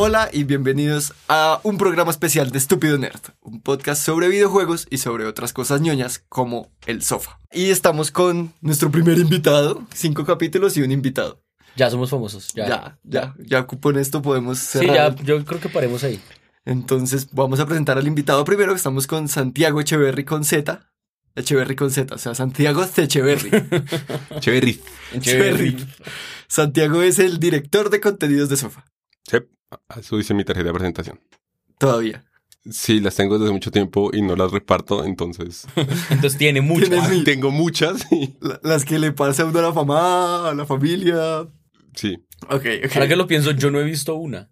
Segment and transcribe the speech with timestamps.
[0.00, 4.98] Hola y bienvenidos a un programa especial de Estúpido Nerd, un podcast sobre videojuegos y
[4.98, 7.40] sobre otras cosas ñoñas como el sofá.
[7.52, 11.42] Y estamos con nuestro primer invitado, cinco capítulos y un invitado.
[11.74, 12.52] Ya somos famosos.
[12.54, 15.16] Ya, Ya, ya, ya con esto podemos Sí, cerrar.
[15.16, 16.20] ya, yo creo que paremos ahí.
[16.64, 20.92] Entonces vamos a presentar al invitado primero, estamos con Santiago Echeverry con Z.
[21.34, 23.50] Echeverry con Z, o sea, Santiago Echeverry.
[24.38, 24.78] Chévere.
[25.12, 25.76] Echeverry.
[26.46, 28.84] Santiago es el director de contenidos de Sofa.
[29.28, 29.38] Sí,
[29.98, 31.20] eso dice mi tarjeta de presentación.
[31.78, 32.24] Todavía.
[32.70, 35.66] Sí, las tengo desde mucho tiempo y no las reparto, entonces
[36.10, 37.24] Entonces tiene mil.
[37.24, 40.66] tengo muchas y La- las que le pasa a uno a la mamá, a la
[40.66, 41.48] familia.
[41.94, 42.16] sí,
[42.50, 42.94] Ok, ok.
[42.94, 44.50] Ahora que lo pienso, yo no he visto una.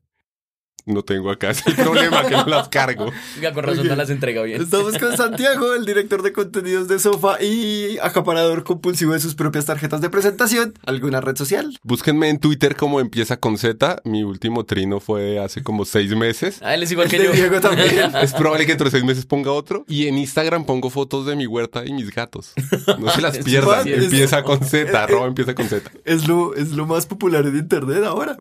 [0.87, 3.11] No tengo acá ese problema que no las cargo.
[3.37, 4.63] Oiga, con razón no las entrega bien.
[4.63, 9.67] Estamos con Santiago, el director de contenidos de Sofa y acaparador compulsivo de sus propias
[9.67, 10.75] tarjetas de presentación.
[10.86, 11.77] ¿Alguna red social?
[11.83, 14.01] Búsquenme en Twitter como empieza con Z.
[14.05, 16.61] Mi último trino fue hace como seis meses.
[16.63, 17.33] Ah, él es igual El que yo.
[17.33, 17.86] Diego también.
[18.23, 19.85] Es probable que dentro de seis meses ponga otro.
[19.89, 22.53] Y en Instagram pongo fotos de mi huerta y mis gatos.
[22.98, 23.86] No se las pierdan.
[23.86, 25.91] Empieza con Z, arroba empieza con Z.
[26.05, 28.36] Es lo, es lo más popular en internet ahora.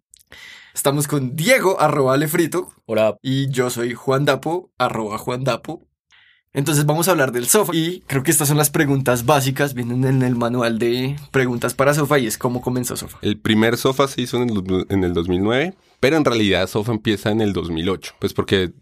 [0.76, 3.18] Estamos con Diego, arroba Lefrito, Hola.
[3.22, 5.88] y yo soy Juan Dapo, arroba Juan Dapo.
[6.52, 10.04] Entonces vamos a hablar del Sofa y creo que estas son las preguntas básicas, vienen
[10.06, 13.18] en el manual de preguntas para Sofa y es cómo comenzó Sofa.
[13.22, 16.92] El primer Sofa se hizo en el, dos- en el 2009, pero en realidad Sofa
[16.92, 18.14] empieza en el 2008.
[18.20, 18.74] Pues porque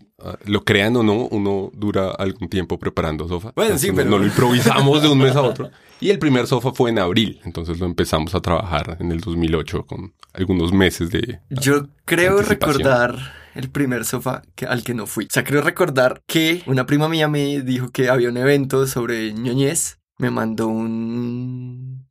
[0.45, 3.51] lo crean o no, uno dura algún tiempo preparando Sofa.
[3.55, 5.69] Bueno, sí, pero- No lo improvisamos de un mes a otro.
[5.99, 9.85] Y el primer Sofa fue en abril, entonces lo empezamos a trabajar en el 2008
[9.85, 11.39] con algunos meses de...
[11.49, 12.79] Yo creo Anticipación.
[12.83, 15.25] recordar el primer sofá que, al que no fui.
[15.25, 19.31] O sea, creo recordar que una prima mía me dijo que había un evento sobre
[19.33, 19.99] ñoñez.
[20.17, 22.02] Me mandó un,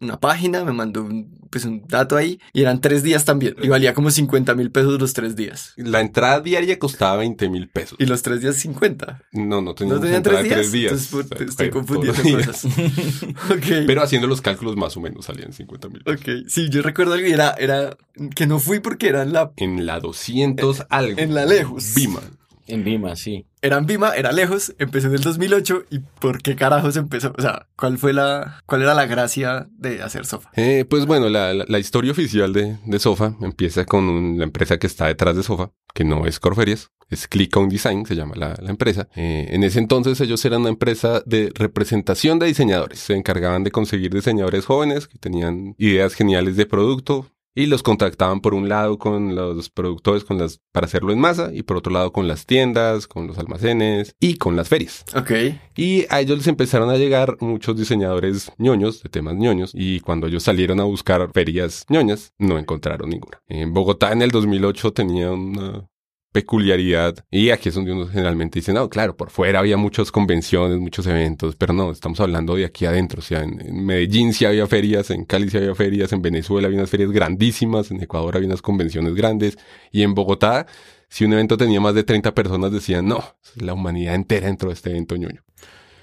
[0.00, 2.40] una página, me mandó un, pues un dato ahí.
[2.52, 3.54] Y eran tres días también.
[3.62, 5.72] Y valía como 50 mil pesos los tres días.
[5.76, 7.96] La entrada diaria costaba 20 mil pesos.
[8.00, 9.22] Y los tres días 50.
[9.32, 10.54] No, no teníamos ¿No tenían tres días?
[10.56, 10.92] tres días.
[11.12, 12.66] Entonces, O estoy sea, confundiendo cosas.
[13.86, 16.02] Pero haciendo los cálculos más o menos salían 50 mil.
[16.06, 17.96] Ok, sí, yo recuerdo algo y era, era
[18.34, 21.18] que no fui porque era en la, En la 200 algo.
[21.18, 21.94] en la lejos.
[21.94, 22.20] Bima.
[22.68, 23.46] En Vima, sí.
[23.62, 27.34] Era en Vima, era lejos, empezó en el 2008 y ¿por qué carajos empezó?
[27.36, 30.50] O sea, ¿cuál fue la, cuál era la gracia de hacer Sofa?
[30.54, 34.44] Eh, pues bueno, la, la- la historia oficial de, de Sofa empieza con un- la
[34.44, 38.14] empresa que está detrás de Sofa, que no es Corferias, es Click on Design, se
[38.14, 39.08] llama la, la empresa.
[39.16, 42.98] Eh, en ese entonces ellos eran una empresa de representación de diseñadores.
[43.00, 48.40] Se encargaban de conseguir diseñadores jóvenes que tenían ideas geniales de producto y los contactaban
[48.40, 51.92] por un lado con los productores con las, para hacerlo en masa y por otro
[51.92, 55.04] lado con las tiendas, con los almacenes y con las ferias.
[55.14, 55.32] Ok,
[55.76, 60.26] Y a ellos les empezaron a llegar muchos diseñadores ñoños, de temas ñoños, y cuando
[60.26, 63.42] ellos salieron a buscar ferias ñoñas, no encontraron ninguna.
[63.48, 65.88] En Bogotá en el 2008 tenía una
[66.32, 70.78] peculiaridad, y aquí es donde uno generalmente dice, no, claro, por fuera había muchas convenciones,
[70.78, 74.44] muchos eventos, pero no, estamos hablando de aquí adentro, o sea, en, en Medellín sí
[74.44, 78.36] había ferias, en Cali sí había ferias, en Venezuela había unas ferias grandísimas, en Ecuador
[78.36, 79.58] había unas convenciones grandes,
[79.90, 80.66] y en Bogotá
[81.08, 83.24] si un evento tenía más de 30 personas, decían, no,
[83.56, 85.42] la humanidad entera dentro de este evento ñoño.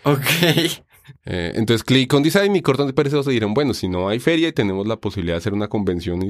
[0.04, 0.26] ok.
[1.26, 4.48] Eh, entonces, Click on Design y Corton de Perezoso dijeron, bueno, si no hay feria
[4.48, 6.24] y tenemos la posibilidad de hacer una convención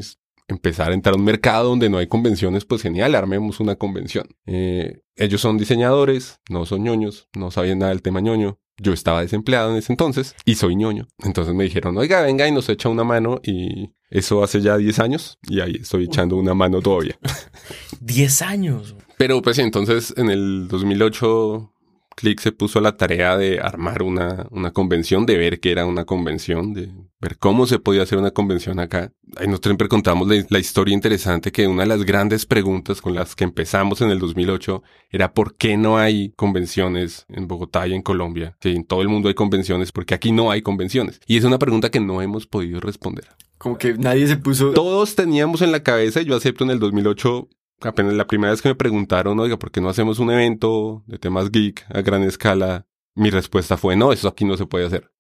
[0.48, 4.28] empezar a entrar a un mercado donde no hay convenciones, pues genial, armemos una convención.
[4.46, 8.60] Eh, ellos son diseñadores, no son ñoños, no sabían nada del tema ñoño.
[8.78, 11.08] Yo estaba desempleado en ese entonces y soy ñoño.
[11.24, 15.00] Entonces me dijeron, oiga, venga y nos echa una mano y eso hace ya 10
[15.00, 17.18] años y ahí estoy echando una mano todavía.
[18.02, 18.96] 10 años.
[19.18, 21.75] Pero pues entonces en el 2008
[22.16, 25.86] Click se puso a la tarea de armar una, una convención, de ver qué era
[25.86, 26.90] una convención, de
[27.20, 29.12] ver cómo se podía hacer una convención acá.
[29.36, 33.16] Ahí nosotros siempre contamos la, la historia interesante que una de las grandes preguntas con
[33.16, 34.82] las que empezamos en el 2008
[35.12, 38.56] era por qué no hay convenciones en Bogotá y en Colombia.
[38.62, 41.20] Si en todo el mundo hay convenciones, porque aquí no hay convenciones.
[41.28, 43.26] Y es una pregunta que no hemos podido responder.
[43.58, 44.72] Como que nadie se puso...
[44.72, 47.50] Todos teníamos en la cabeza, y yo acepto en el 2008
[47.88, 51.18] apenas la primera vez que me preguntaron, oiga, ¿por qué no hacemos un evento de
[51.18, 52.86] temas geek a gran escala?
[53.16, 55.12] Mi respuesta fue, no, eso aquí no se puede hacer.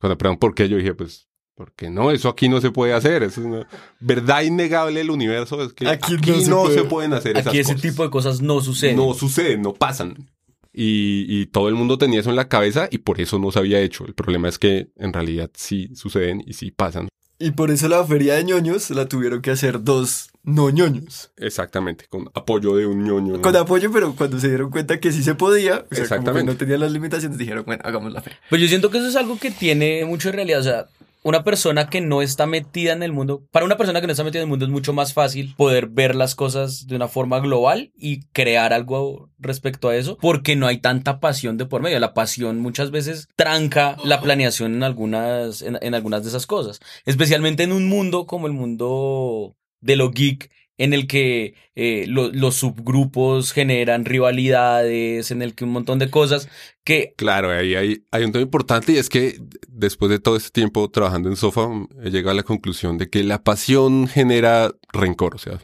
[0.00, 2.92] Cuando me preguntaron por qué, yo dije, pues, porque no, eso aquí no se puede
[2.92, 3.22] hacer.
[3.22, 3.68] Eso es una
[4.00, 6.74] verdad innegable del universo, es que aquí, Aquí no se no puede.
[6.74, 7.90] se pueden hacer esas Aquí ese cosas.
[7.90, 8.96] tipo de cosas no suceden.
[8.96, 10.28] No suceden, no pasan.
[10.72, 13.58] Y, y todo el mundo tenía eso en la cabeza y por eso no se
[13.58, 14.04] había hecho.
[14.04, 17.08] El problema es que en realidad sí suceden y sí pasan.
[17.38, 21.32] Y por eso la feria de ñoños la tuvieron que hacer dos no ñoños.
[21.36, 23.42] Exactamente, con apoyo de un ñoño.
[23.42, 26.02] Con apoyo, pero cuando se dieron cuenta que sí se podía, o sea, como que
[26.02, 26.52] Exactamente.
[26.52, 28.38] no tenían las limitaciones, dijeron, bueno, hagamos la feria.
[28.48, 30.60] Pues yo siento que eso es algo que tiene mucho realidad.
[30.60, 30.86] O sea,
[31.26, 34.22] una persona que no está metida en el mundo, para una persona que no está
[34.22, 37.40] metida en el mundo es mucho más fácil poder ver las cosas de una forma
[37.40, 41.98] global y crear algo respecto a eso, porque no hay tanta pasión de por medio.
[41.98, 46.78] La pasión muchas veces tranca la planeación en algunas, en, en algunas de esas cosas,
[47.06, 52.30] especialmente en un mundo como el mundo de lo geek en el que eh, lo-
[52.32, 56.48] los subgrupos generan rivalidades, en el que un montón de cosas
[56.84, 59.38] que Claro, ahí hay, hay un tema importante y es que
[59.68, 61.68] después de todo este tiempo trabajando en Sofa,
[62.02, 65.34] he llegado a la conclusión de que la pasión genera rencor.
[65.34, 65.58] O sea,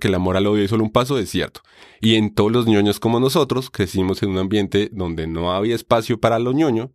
[0.00, 1.60] que el amor al odio es solo un paso es cierto.
[2.00, 6.18] Y en todos los ñoños como nosotros, crecimos en un ambiente donde no había espacio
[6.18, 6.92] para lo ñoño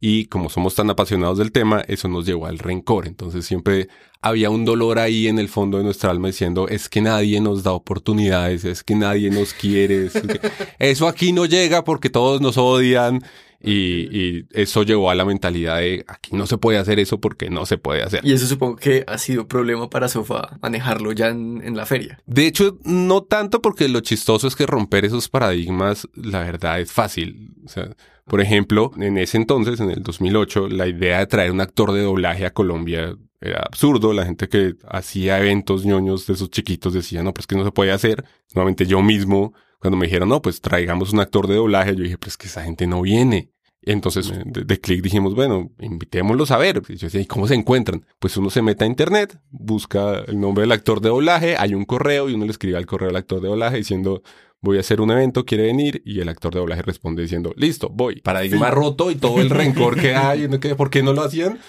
[0.00, 3.06] y como somos tan apasionados del tema, eso nos llevó al rencor.
[3.06, 3.88] Entonces siempre
[4.20, 7.62] había un dolor ahí en el fondo de nuestra alma diciendo, es que nadie nos
[7.62, 10.40] da oportunidades, es que nadie nos quiere, es que
[10.78, 13.22] eso aquí no llega porque todos nos odian.
[13.66, 17.48] Y, y eso llevó a la mentalidad de aquí no se puede hacer eso porque
[17.48, 18.20] no se puede hacer.
[18.22, 22.20] Y eso supongo que ha sido problema para Sofa manejarlo ya en, en la feria.
[22.26, 26.92] De hecho, no tanto porque lo chistoso es que romper esos paradigmas, la verdad, es
[26.92, 27.54] fácil.
[27.64, 27.88] O sea,
[28.26, 32.02] por ejemplo, en ese entonces, en el 2008, la idea de traer un actor de
[32.02, 34.14] doblaje a Colombia era absurdo.
[34.14, 37.72] La gente que hacía eventos ñoños de esos chiquitos decía, no, pues que no se
[37.72, 38.24] puede hacer.
[38.54, 42.18] Nuevamente yo mismo, cuando me dijeron, no, pues traigamos un actor de doblaje, yo dije,
[42.18, 43.50] pues que esa gente no viene.
[43.82, 46.82] Entonces, de, de clic dijimos, bueno, invitémoslos a ver.
[46.88, 48.06] Y yo decía, ¿y cómo se encuentran?
[48.18, 51.84] Pues uno se mete a internet, busca el nombre del actor de doblaje, hay un
[51.84, 54.22] correo y uno le escribe al correo al actor de doblaje diciendo,
[54.64, 56.02] voy a hacer un evento, quiere venir.
[56.04, 58.20] Y el actor de doblaje responde diciendo, listo, voy.
[58.20, 60.48] Paradigma roto y todo el rencor que hay.
[60.76, 61.60] ¿Por qué no lo hacían?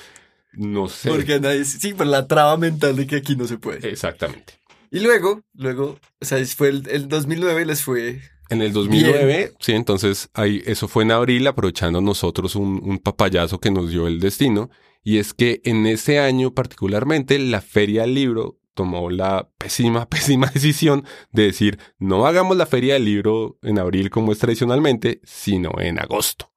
[0.54, 1.10] No sé.
[1.10, 3.88] Porque nadie, sí, por la traba mental de que aquí no se puede.
[3.90, 4.54] Exactamente.
[4.90, 9.74] Y luego, luego, o sea, fue el, el 2009 les fue En el 2009, sí,
[9.74, 14.22] entonces ahí, eso fue en abril, aprovechando nosotros un, un papayazo que nos dio el
[14.22, 14.70] destino.
[15.04, 20.51] Y es que en ese año particularmente, la Feria del Libro tomó la pésima, pésima
[20.54, 25.72] decisión de decir, no hagamos la Feria del Libro en abril como es tradicionalmente, sino
[25.80, 26.51] en agosto.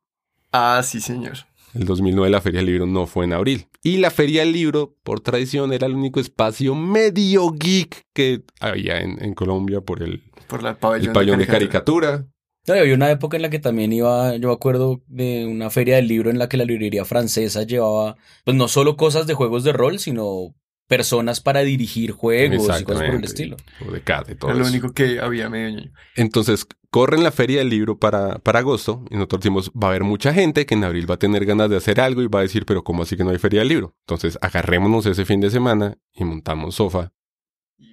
[0.52, 1.38] Ah, sí, señor.
[1.74, 3.68] El 2009 la Feria del Libro no fue en abril.
[3.82, 9.00] Y la Feria del Libro, por tradición, era el único espacio medio geek que había
[9.00, 12.26] en, en Colombia por el, Por la pabellón, el pabellón de caricatura.
[12.66, 15.70] No, y había una época en la que también iba, yo me acuerdo de una
[15.70, 19.34] feria del libro en la que la librería francesa llevaba, pues no solo cosas de
[19.34, 20.54] juegos de rol, sino
[20.88, 23.56] personas para dirigir juegos y cosas por el estilo.
[23.86, 24.70] O de y todo Era lo eso.
[24.72, 25.92] único que había medio ñoño.
[26.16, 30.02] Entonces, corren la feria del libro para, para agosto y nosotros decimos, va a haber
[30.04, 32.42] mucha gente que en abril va a tener ganas de hacer algo y va a
[32.42, 33.94] decir, pero ¿cómo así que no hay feria del libro?
[34.00, 37.12] Entonces, agarrémonos ese fin de semana y montamos sofá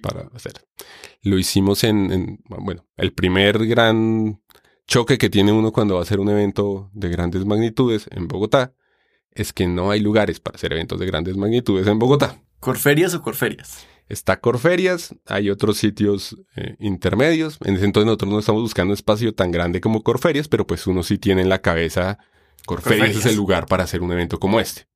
[0.02, 0.54] para hacer.
[1.22, 4.40] Lo hicimos en, en- bueno, el primer gran
[4.86, 8.72] choque que tiene uno cuando va a hacer un evento de grandes magnitudes en Bogotá
[9.32, 12.40] es que no hay lugares para hacer eventos de grandes magnitudes en Bogotá.
[12.66, 13.86] ¿Corferias o Corferias?
[14.08, 17.58] Está Corferias, hay otros sitios eh, intermedios.
[17.64, 20.84] En ese entonces nosotros no estamos buscando un espacio tan grande como Corferias, pero pues
[20.88, 22.18] uno sí tiene en la cabeza
[22.66, 23.24] Corferias, Corferias.
[23.24, 24.88] es el lugar para hacer un evento como este.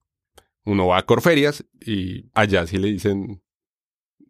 [0.65, 3.41] Uno va a Corferias y allá sí le dicen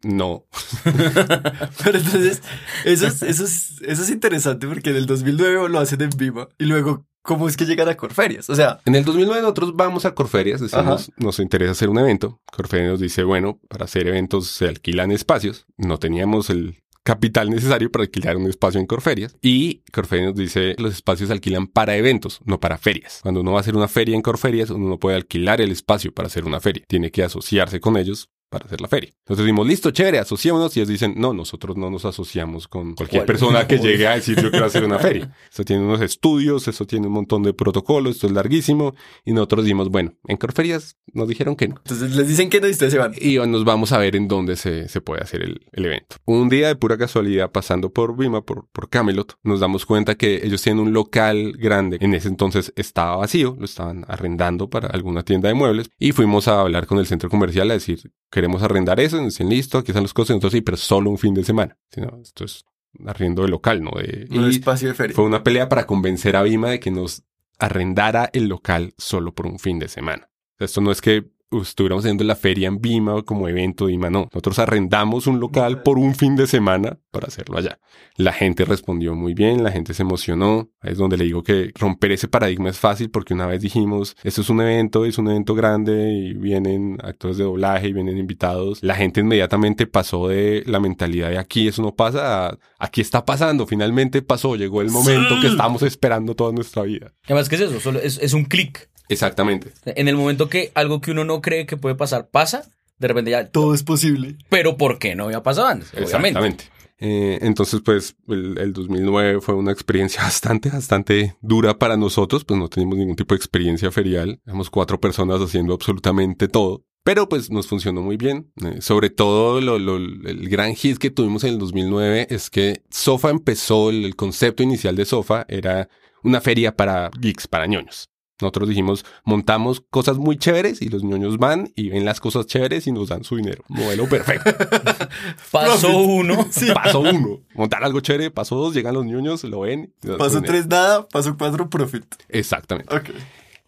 [0.03, 0.45] no.
[0.83, 2.43] Pero entonces,
[2.85, 6.47] eso es, eso, es, eso es interesante porque en el 2009 lo hacen en Viva.
[6.59, 8.49] Y luego, ¿cómo es que llegan a Corferias?
[8.49, 12.39] O sea, En el 2009 nosotros vamos a Corferias, decimos, nos interesa hacer un evento.
[12.51, 15.65] Corferias nos dice, bueno, para hacer eventos se alquilan espacios.
[15.77, 19.35] No teníamos el capital necesario para alquilar un espacio en Corferias.
[19.41, 23.19] Y Corferias nos dice los espacios se alquilan para eventos, no para ferias.
[23.21, 26.13] Cuando uno va a hacer una feria en Corferias, uno no puede alquilar el espacio
[26.13, 26.83] para hacer una feria.
[26.87, 29.09] Tiene que asociarse con ellos para hacer la feria.
[29.19, 30.75] Entonces decimos, listo, chévere, asociémonos.
[30.75, 34.39] Y ellos dicen, no, nosotros no nos asociamos con cualquier persona que llegue a decir
[34.41, 35.33] yo quiero hacer una feria.
[35.49, 38.93] Esto tiene unos estudios, eso tiene un montón de protocolos, esto es larguísimo.
[39.23, 41.75] Y nosotros decimos, bueno, en Corferias nos dijeron que no.
[41.77, 43.13] Entonces les dicen que no y ustedes se van.
[43.17, 46.17] Y nos vamos a ver en dónde se, se puede hacer el, el evento.
[46.25, 50.41] Un día de pura casualidad, pasando por Vima, por, por Camelot, nos damos cuenta que
[50.43, 51.99] ellos tienen un local grande.
[52.01, 55.89] En ese entonces estaba vacío, lo estaban arrendando para alguna tienda de muebles.
[55.97, 59.17] Y fuimos a hablar con el centro comercial a decir, queremos arrendar eso.
[59.17, 60.33] Nos dicen, listo, aquí están los costos.
[60.33, 61.77] Entonces, sí, pero solo un fin de semana.
[61.91, 62.65] Si no, esto es
[63.05, 63.91] arriendo de local, ¿no?
[63.91, 65.15] De, y espacio de feria.
[65.15, 67.23] fue una pelea para convencer a Vima de que nos
[67.59, 70.29] arrendara el local solo por un fin de semana.
[70.57, 74.29] Esto no es que estuviéramos haciendo la feria en Vima como evento de Vima, no.
[74.31, 77.79] Nosotros arrendamos un local por un fin de semana para hacerlo allá.
[78.15, 80.69] La gente respondió muy bien, la gente se emocionó.
[80.81, 84.41] Es donde le digo que romper ese paradigma es fácil porque una vez dijimos, esto
[84.41, 88.81] es un evento, es un evento grande y vienen actores de doblaje y vienen invitados.
[88.81, 93.25] La gente inmediatamente pasó de la mentalidad de aquí eso no pasa a aquí está
[93.25, 97.13] pasando, finalmente pasó, llegó el momento que estamos esperando toda nuestra vida.
[97.25, 97.79] Además, ¿qué es eso?
[97.79, 98.89] Solo es, es un clic.
[99.13, 99.71] Exactamente.
[99.85, 102.63] En el momento que algo que uno no cree que puede pasar pasa,
[102.97, 103.47] de repente ya.
[103.49, 104.37] Todo es posible.
[104.49, 105.89] Pero ¿por qué no había pasado antes?
[105.93, 106.29] Obviamente.
[106.29, 106.63] Exactamente.
[107.03, 112.59] Eh, entonces, pues, el, el 2009 fue una experiencia bastante, bastante dura para nosotros, pues
[112.59, 114.39] no teníamos ningún tipo de experiencia ferial.
[114.45, 116.83] Éramos cuatro personas haciendo absolutamente todo.
[117.03, 118.51] Pero pues nos funcionó muy bien.
[118.63, 122.83] Eh, sobre todo lo, lo- el gran hit que tuvimos en el 2009 es que
[122.91, 125.89] Sofa empezó, el, el concepto inicial de Sofa era
[126.23, 128.09] una feria para geeks, para ñoños.
[128.41, 132.87] Nosotros dijimos, montamos cosas muy chéveres y los ñoños van y ven las cosas chéveres
[132.87, 133.63] y nos dan su dinero.
[133.67, 134.51] Modelo perfecto.
[135.51, 136.47] Pasó uno.
[136.73, 137.39] Paso uno.
[137.53, 138.31] Montar algo chévere.
[138.31, 139.93] Paso dos, llegan los ñoños, lo ven.
[140.17, 142.05] Paso tres nada, paso cuatro profit.
[142.29, 142.95] Exactamente.
[142.95, 143.09] Ok.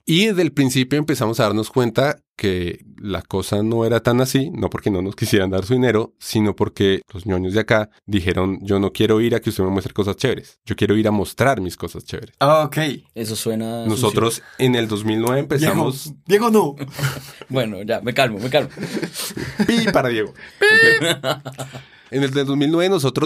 [0.05, 4.50] Y desde el principio empezamos a darnos cuenta que la cosa no era tan así,
[4.50, 8.60] no porque no nos quisieran dar su dinero, sino porque los ñoños de acá dijeron,
[8.63, 11.12] yo no quiero ir a que usted me muestre cosas chéveres, yo quiero ir a
[11.12, 12.36] mostrar mis cosas chéveres.
[12.39, 12.77] Ah, ok.
[13.15, 13.86] Eso suena.
[13.86, 16.13] Nosotros en el 2009 empezamos...
[16.25, 16.75] Diego, Diego no.
[17.50, 18.69] Bueno, ya, me calmo, me calmo.
[19.67, 20.33] Pi para Diego.
[22.12, 23.25] en el del 2009 nosotros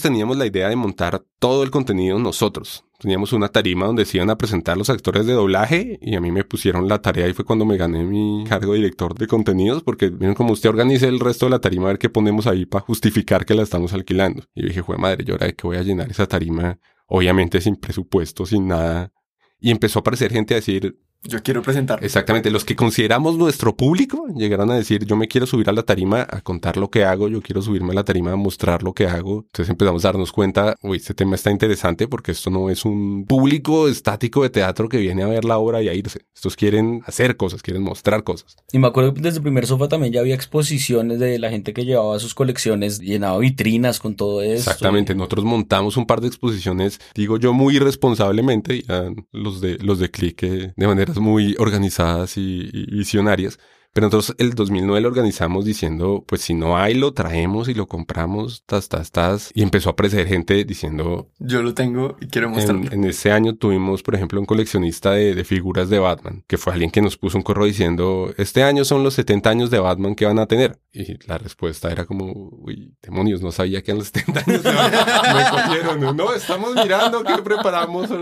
[0.00, 2.84] teníamos la idea de montar todo el contenido nosotros.
[2.98, 6.30] Teníamos una tarima donde se iban a presentar los actores de doblaje y a mí
[6.30, 9.82] me pusieron la tarea y fue cuando me gané mi cargo de director de contenidos
[9.82, 12.66] porque miren como usted organice el resto de la tarima a ver qué ponemos ahí
[12.66, 14.44] para justificar que la estamos alquilando.
[14.54, 17.76] Y dije, jue madre, yo ahora de que voy a llenar esa tarima, obviamente sin
[17.76, 19.12] presupuesto, sin nada.
[19.60, 22.04] Y empezó a aparecer gente a decir, Yo quiero presentar.
[22.04, 25.82] Exactamente, los que consideramos nuestro público llegaron a decir, yo me quiero subir a la
[25.82, 28.92] tarima a contar lo que hago, yo quiero subirme a la tarima a mostrar lo
[28.92, 29.44] que hago.
[29.46, 33.24] Entonces empezamos a darnos cuenta, uy, este tema está interesante porque esto no es un
[33.26, 36.26] público estático de teatro que viene a ver la obra y a irse.
[36.34, 38.56] Estos quieren hacer cosas, quieren mostrar cosas.
[38.70, 41.72] Y me acuerdo que desde el primer sofá también ya había exposiciones de la gente
[41.72, 44.70] que llevaba sus colecciones, llenaba vitrinas con todo eso.
[44.70, 48.84] Exactamente, nosotros montamos un par de exposiciones, digo yo muy irresponsablemente, y
[49.32, 53.58] los de los de Click eh, de muy organizadas y, y visionarias.
[53.94, 57.86] Pero nosotros el 2009 lo organizamos diciendo, pues si no hay, lo traemos y lo
[57.86, 59.52] compramos, tas, tas, tas.
[59.54, 62.88] Y empezó a aparecer gente diciendo, Yo lo tengo y quiero mostrarlo.
[62.88, 66.58] en, en ese año tuvimos, por ejemplo, un coleccionista de, de figuras de Batman, que
[66.58, 69.78] fue alguien que nos puso un correo diciendo, este año son los 70 años de
[69.78, 70.76] Batman que van a tener.
[70.92, 74.62] Y la respuesta era como, uy, demonios, no sabía que eran los 70 años.
[74.64, 75.36] de Batman.
[75.36, 78.10] Me cogieron, no, estamos mirando qué preparamos.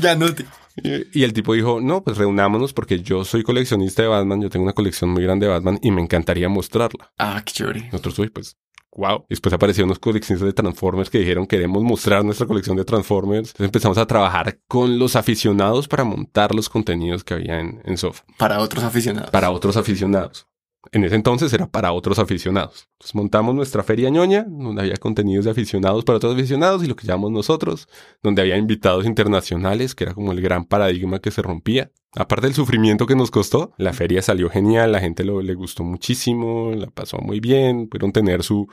[0.00, 0.44] Ya no te...
[0.82, 4.50] Y, y el tipo dijo, no, pues reunámonos porque yo soy coleccionista de Batman, yo
[4.50, 7.12] tengo una colección muy grande de Batman y me encantaría mostrarla.
[7.18, 7.84] Ah, qué chévere.
[7.92, 8.56] Nosotros, uy, pues,
[8.92, 9.24] wow.
[9.28, 13.48] Después aparecieron unos coleccionistas de Transformers que dijeron, queremos mostrar nuestra colección de Transformers.
[13.50, 17.96] Entonces empezamos a trabajar con los aficionados para montar los contenidos que había en, en
[17.96, 19.30] Soft, Para otros aficionados.
[19.30, 20.46] para otros aficionados.
[20.92, 22.88] En ese entonces era para otros aficionados.
[22.92, 26.96] Entonces montamos nuestra feria ñoña, donde había contenidos de aficionados para otros aficionados y lo
[26.96, 27.88] que llamamos nosotros,
[28.22, 31.90] donde había invitados internacionales, que era como el gran paradigma que se rompía.
[32.14, 35.84] Aparte del sufrimiento que nos costó, la feria salió genial, la gente lo, le gustó
[35.84, 38.66] muchísimo, la pasó muy bien, pudieron tener su,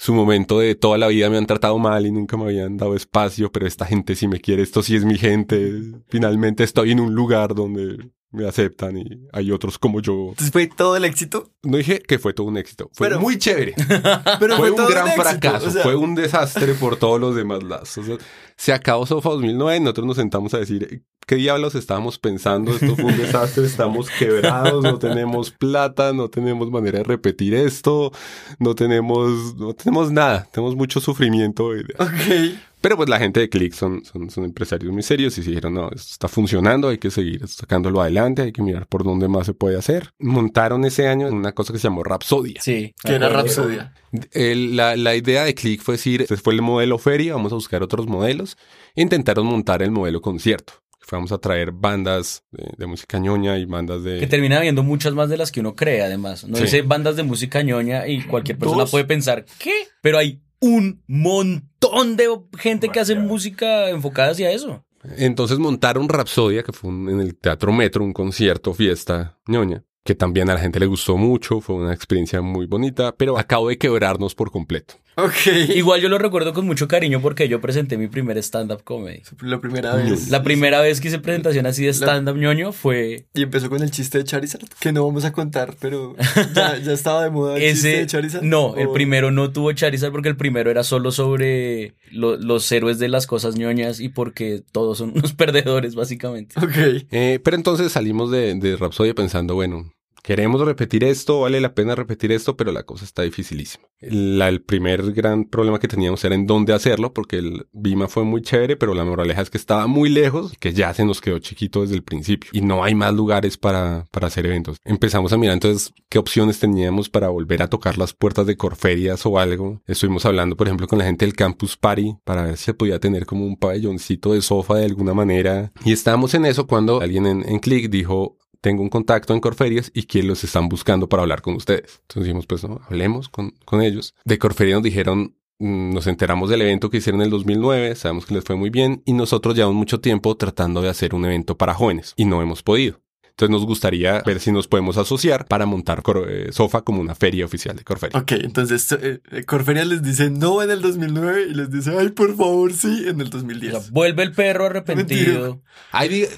[0.00, 2.96] su momento de toda la vida me han tratado mal y nunca me habían dado
[2.96, 5.72] espacio, pero esta gente sí me quiere, esto sí es mi gente.
[6.08, 10.28] Finalmente estoy en un lugar donde me aceptan y hay otros como yo.
[10.30, 11.50] Entonces fue todo el éxito.
[11.62, 13.74] No dije que fue todo un éxito, fue Pero- muy chévere.
[14.40, 17.34] Pero fue, fue, un gran éxito, fracaso, o sea, fue un desastre por todos los
[17.34, 17.98] demás lados.
[17.98, 18.16] O sea,
[18.56, 22.72] se acabó Sofa 2009 y nosotros nos sentamos a decir, ¿qué diablos estábamos pensando?
[22.72, 28.12] Esto fue un desastre, estamos quebrados, no tenemos plata, no tenemos manera de repetir esto,
[28.58, 31.68] no tenemos, no tenemos nada, tenemos mucho sufrimiento.
[31.68, 32.54] Ok.
[32.80, 35.74] Pero pues la gente de Click son, son, son empresarios muy serios y se dijeron,
[35.74, 39.46] no, esto está funcionando, hay que seguir sacándolo adelante, hay que mirar por dónde más
[39.46, 40.12] se puede hacer.
[40.18, 42.60] Montaron ese año una cosa que se llamó Rapsodia.
[42.62, 42.94] Sí.
[43.04, 43.28] Que era.
[43.28, 43.92] Rapsodia.
[44.32, 47.56] El- la, la idea de Click fue decir, este fue el modelo feria, vamos a
[47.56, 48.56] buscar otros modelos.
[48.94, 50.72] E intentaron montar el modelo concierto.
[51.12, 54.20] Vamos a traer bandas de, de música ñoña y bandas de...
[54.20, 56.44] Que termina habiendo muchas más de las que uno cree, además.
[56.46, 56.62] No Sí.
[56.62, 58.92] dice bandas de música ñoña y cualquier persona Dos.
[58.92, 59.72] puede pensar, ¿qué?
[60.02, 64.84] Pero hay un montón de gente que hace música enfocada hacia eso.
[65.16, 70.14] Entonces montaron Rapsodia, que fue un- en el Teatro Metro, un concierto, fiesta ñoña, que
[70.14, 73.78] también a la gente le gustó mucho, fue una experiencia muy bonita, pero acabó de
[73.78, 74.94] quebrarnos por completo.
[75.16, 75.34] Ok.
[75.74, 79.22] Igual yo lo recuerdo con mucho cariño porque yo presenté mi primer stand-up comedy.
[79.42, 80.28] La primera vez.
[80.30, 83.90] La primera vez que hice presentación así de stand-up ñoño fue Y empezó con el
[83.90, 86.14] chiste de Charizard, que no vamos a contar, pero
[86.54, 87.98] ya, ya estaba de moda el chiste ese.
[88.00, 88.42] de Charizard.
[88.44, 92.70] No, el ¿O- primero no tuvo Charizard porque el primero era solo sobre lo- los
[92.72, 96.54] héroes de las cosas ñoñas y porque todos son unos perdedores, básicamente.
[96.58, 97.04] Ok.
[97.10, 101.94] Eh, pero entonces salimos de, de Rapsodia pensando, bueno, queremos repetir esto, vale la pena
[101.94, 103.84] repetir esto, pero la cosa está dificilísima.
[104.00, 108.24] La- el primer gran problema que teníamos era en dónde hacerlo, porque el Bima fue
[108.24, 111.38] muy chévere, pero la moraleja es que estaba muy lejos, que ya se nos quedó
[111.38, 114.78] chiquito desde el principio y no hay más lugares para, para hacer eventos.
[114.84, 119.24] Empezamos a mirar entonces qué opciones teníamos para volver a tocar las puertas de Corferias
[119.26, 119.80] o algo.
[119.86, 122.98] Estuvimos hablando, por ejemplo, con la gente del Campus Party para ver si se podía
[123.00, 125.72] tener como un pabelloncito de sofá de alguna manera.
[125.84, 129.90] Y estábamos en eso cuando alguien en, en Click dijo, tengo un contacto en Corferias
[129.94, 132.00] y que los están buscando para hablar con ustedes.
[132.02, 134.14] Entonces dijimos, pues no, hablemos con, con ellos.
[134.24, 138.26] De Corferias nos dijeron, mm, nos enteramos del evento que hicieron en el 2009, sabemos
[138.26, 141.56] que les fue muy bien y nosotros llevamos mucho tiempo tratando de hacer un evento
[141.56, 143.00] para jóvenes y no hemos podido.
[143.40, 147.14] Entonces nos gustaría ver si nos podemos asociar para montar Cor- eh, Sofa como una
[147.14, 148.18] feria oficial de Corferia.
[148.20, 152.10] Ok, entonces eh, eh, Corferia les dice no en el 2009 y les dice, ay,
[152.10, 153.72] por favor, sí, en el O 2010.
[153.72, 155.62] sea, vuelve el perro arrepentido.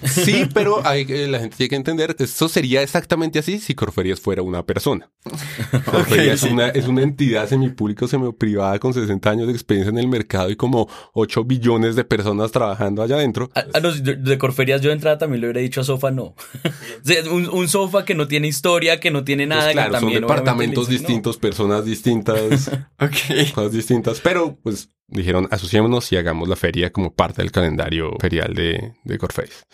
[0.05, 3.75] Sí, pero hay, que- la gente tiene que entender que esto sería exactamente así si
[3.75, 5.11] Corferias fuera una persona.
[5.85, 6.47] Corferias sí.
[6.47, 10.51] es, una, es una entidad semipúblico, semiprivada con 60 años de experiencia en el mercado
[10.51, 13.51] y como 8 billones de personas trabajando allá adentro.
[13.55, 16.12] A, a los de, de Corferias yo de entrada también le hubiera dicho a Sofa
[16.12, 16.35] no.
[17.31, 19.62] Un, un sofá que no tiene historia, que no tiene nada.
[19.62, 21.09] Pues que claro, son también, obviamente, departamentos dicen, no.
[21.09, 22.68] distintos, personas distintas,
[23.00, 23.52] Ok.
[23.55, 28.55] cosas distintas, pero pues dijeron asociémonos y hagamos la feria como parte del calendario ferial
[28.55, 29.66] de, de Corferias.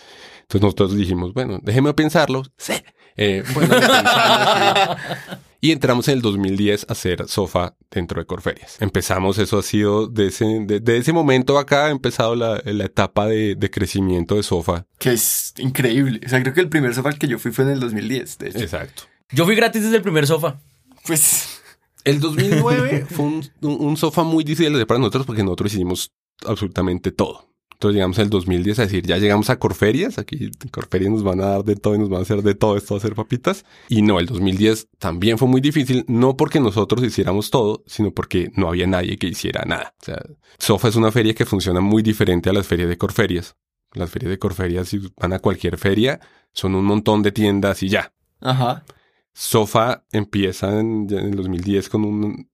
[0.43, 2.43] Entonces nosotros dijimos, bueno, déjeme pensarlo.
[2.57, 2.75] Sí.
[3.17, 4.97] Eh, bueno, pensamos.
[5.61, 8.77] Y entramos en el 2010 a hacer Sofa dentro de Corferias.
[8.81, 12.85] Empezamos, eso ha sido, de ese, de, de ese momento acá ha empezado la, la
[12.85, 14.87] etapa de, de crecimiento de Sofa.
[14.99, 16.21] Que es increíble.
[16.25, 18.39] O sea, creo que el primer sofá al que yo fui fue en el 2010,
[18.39, 18.59] de hecho.
[18.59, 19.03] Exacto.
[19.31, 20.61] Yo fui gratis desde el primer sofá.
[21.07, 21.61] Pues,
[22.05, 26.13] El 2009 fue un, un, un sofá muy difícil de para nosotros porque nosotros hicimos
[26.47, 27.49] absolutamente todo.
[27.79, 31.41] Entonces llegamos el 2010 a decir, ya llegamos a Corferias, aquí en Corferias nos van
[31.41, 33.15] a dar de todo y nos van a hacer de todo esto, va a hacer
[33.15, 33.65] papitas.
[33.89, 38.51] Y no, el 2010 también fue muy difícil, no porque nosotros hiciéramos todo, sino porque
[38.57, 39.95] no había nadie que hiciera nada.
[40.03, 40.21] O sea,
[40.59, 43.55] Sofa es una feria que funciona muy diferente a las ferias de Corferias.
[43.93, 46.19] Las ferias de Corferias, si van a cualquier feria,
[46.53, 48.13] son un montón de tiendas y ya.
[48.41, 48.85] ajá.
[49.33, 52.51] Sofa empieza en, en el 2010 con un-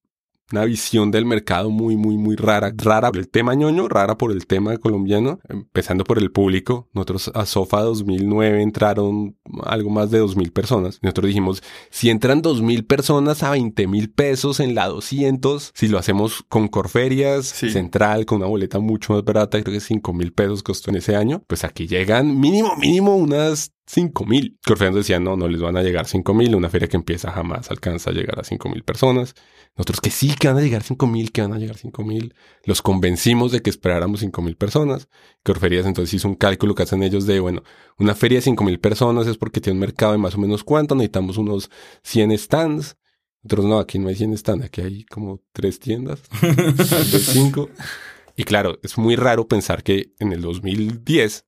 [0.55, 2.73] una visión del mercado muy, muy, muy rara.
[2.77, 6.88] Rara por el tema ñoño, rara por el tema colombiano, empezando por el público.
[6.93, 11.01] Nosotros a Sofa 2009 entraron algo más de 2.000 personas.
[11.03, 15.99] Nosotros dijimos, si entran 2.000 personas a 20 mil pesos en la 200, si lo
[15.99, 17.71] hacemos con Corferias, Sí.
[17.71, 21.17] Central, con una boleta mucho más barata, creo que 5 mil pesos costó en ese
[21.17, 24.57] año, pues aquí llegan mínimo, mínimo unas 5 mil.
[24.64, 26.55] Corferias decía, no, no les van a llegar 5 mil.
[26.55, 29.35] Una feria que empieza jamás alcanza a llegar a 5 mil personas.
[29.77, 32.35] Nosotros que sí, que van a llegar 5 mil, que van a llegar 5 mil.
[32.65, 35.09] Los convencimos de que esperáramos 5 mil personas.
[35.43, 37.65] Corferias entonces hizo un cálculo que hacen ellos de, bueno,
[37.99, 40.63] una feria de 5 mil personas es porque tiene un mercado de más o menos
[40.63, 40.95] cuánto.
[40.95, 41.71] Necesitamos unos
[42.05, 42.97] 100 stands.
[43.43, 46.23] Nosotros no, aquí no hay 100 stands, aquí hay como 3 tiendas.
[47.33, 47.69] 5.
[48.37, 51.47] Y claro, es muy raro pensar que en el 2010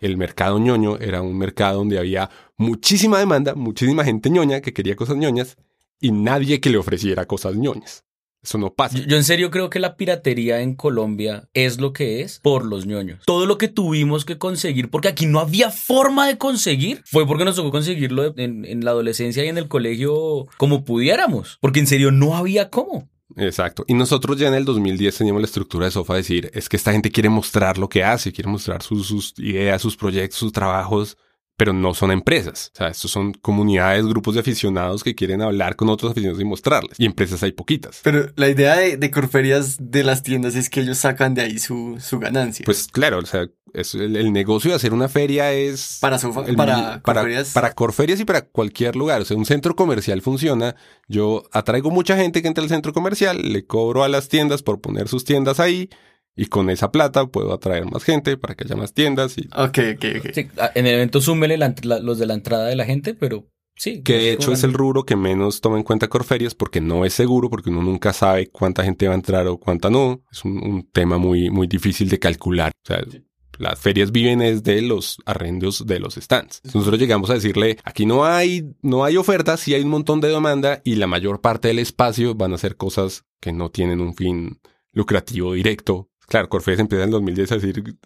[0.00, 4.96] el mercado ñoño era un mercado donde había muchísima demanda, muchísima gente ñoña que quería
[4.96, 5.56] cosas ñoñas
[6.00, 8.04] y nadie que le ofreciera cosas ñoñas.
[8.42, 8.98] Eso no pasa.
[8.98, 12.86] Yo, en serio creo que la piratería en Colombia es lo que es por los
[12.86, 13.24] ñoños.
[13.26, 17.44] Todo lo que tuvimos que conseguir, porque aquí no había forma de conseguir, fue porque
[17.44, 21.58] nos tocó conseguirlo en, en la adolescencia y en el colegio como pudiéramos.
[21.60, 23.08] Porque en serio no había cómo.
[23.34, 23.84] Exacto.
[23.88, 26.92] Y nosotros ya en el 2010 teníamos la estructura de Sofa decir, es que esta
[26.92, 31.18] gente quiere mostrar lo que hace, quiere mostrar sus, sus ideas, sus proyectos, sus trabajos,
[31.56, 32.70] pero no son empresas.
[32.74, 36.44] O sea, estos son comunidades, grupos de aficionados que quieren hablar con otros aficionados y
[36.44, 36.98] mostrarles.
[37.00, 38.00] Y empresas hay poquitas.
[38.02, 41.58] Pero la idea de, de Corferias de las tiendas es que ellos sacan de ahí
[41.58, 42.64] su, su ganancia.
[42.64, 45.98] Pues claro, o sea, es el, el negocio de hacer una feria es...
[46.00, 47.52] Para Sofa- el- para para, Corferias.
[47.52, 49.22] para Corferias y para cualquier lugar.
[49.22, 50.76] O sea, un centro comercial funciona.
[51.08, 54.80] Yo atraigo mucha gente que entra al centro comercial, le cobro a las tiendas por
[54.80, 55.88] poner sus tiendas ahí
[56.36, 59.78] y con esa plata puedo atraer más gente para que haya más tiendas y Ok,
[59.96, 60.30] ok, ok.
[60.34, 63.46] Sí, en el evento súmele la- la- los de la entrada de la gente, pero
[63.74, 64.02] sí.
[64.02, 67.14] que de hecho es el rubro que menos toma en cuenta Corferias porque no es
[67.14, 70.22] seguro, porque uno nunca sabe cuánta gente va a entrar o cuánta no.
[70.30, 72.72] Es un, un tema muy, muy difícil de calcular.
[72.84, 73.02] O sea,
[73.58, 76.60] las ferias viven es de los arrendos de los stands.
[76.74, 80.28] Nosotros llegamos a decirle, aquí no hay, no hay ofertas, sí hay un montón de
[80.28, 84.14] demanda y la mayor parte del espacio van a ser cosas que no tienen un
[84.14, 84.60] fin
[84.92, 86.10] lucrativo directo.
[86.28, 87.96] Claro, Corferias empieza en el 2010 a decir,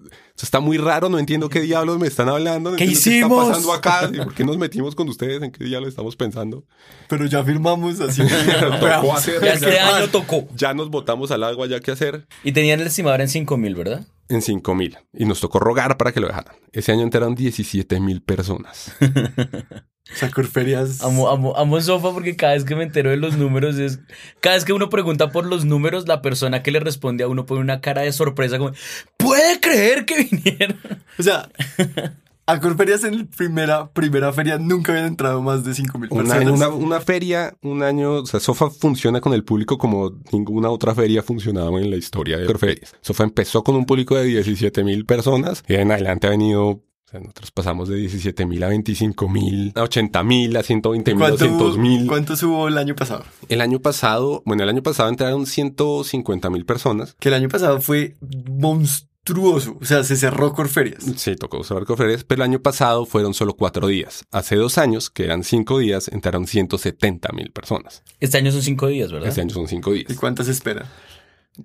[0.40, 2.70] está muy raro, no entiendo qué diablos me están hablando.
[2.72, 3.38] no ¿Qué hicimos?
[3.44, 4.10] está pasando acá?
[4.12, 5.42] ¿Y ¿Por qué nos metimos con ustedes?
[5.42, 6.64] ¿En qué diablos estamos pensando?
[7.08, 8.22] Pero ya firmamos así.
[8.80, 10.46] Tocó hacer- Ya este año tocó.
[10.54, 12.26] Ya nos botamos al agua, ya que hacer.
[12.44, 14.06] Y tenían el estimador en 5 mil, ¿verdad?
[14.30, 14.96] En 5 mil.
[15.12, 16.54] Y nos tocó rogar para que lo dejaran.
[16.72, 18.94] Ese año entraron 17 mil personas.
[19.00, 21.02] o sea, Corferias.
[21.02, 23.98] Amo, amo, amo Sofa porque cada vez que me entero de los números es...
[24.38, 27.44] Cada vez que uno pregunta por los números, la persona que le responde a uno
[27.44, 28.70] pone una cara de sorpresa como...
[29.16, 30.78] ¿Puede creer que vinieron?
[31.18, 31.50] O sea,
[32.52, 36.18] a Corferias en la primera, primera feria nunca habían entrado más de 5 mil Un
[36.18, 36.42] personas.
[36.42, 40.70] año- una, una feria, un año, o sea, Sofa funciona con el público como ninguna
[40.70, 42.94] otra feria funcionaba en la historia de ferias.
[43.00, 46.82] Sofa empezó con un público de 17 mil personas y en adelante ha venido, o
[47.10, 51.18] sea, nosotros pasamos de 17 mil a 25 mil, a 80 mil, a 120 mil,
[51.20, 52.06] ¿Cuánto, 200 mil.
[52.06, 53.24] ¿Cuántos hubo el año pasado?
[53.48, 57.16] El año pasado, bueno, el año pasado entraron 150 mil personas.
[57.18, 58.14] Que el año pasado fue
[58.48, 59.09] monstruoso.
[59.28, 61.04] O sea, se cerró Corferias.
[61.16, 64.24] Sí, tocó cerrar Corferias, pero el año pasado fueron solo cuatro días.
[64.32, 68.02] Hace dos años, que eran cinco días, entraron 170 mil personas.
[68.18, 69.28] Este año son 5 días, ¿verdad?
[69.28, 70.10] Este año son cinco días.
[70.10, 70.90] ¿Y cuántas espera?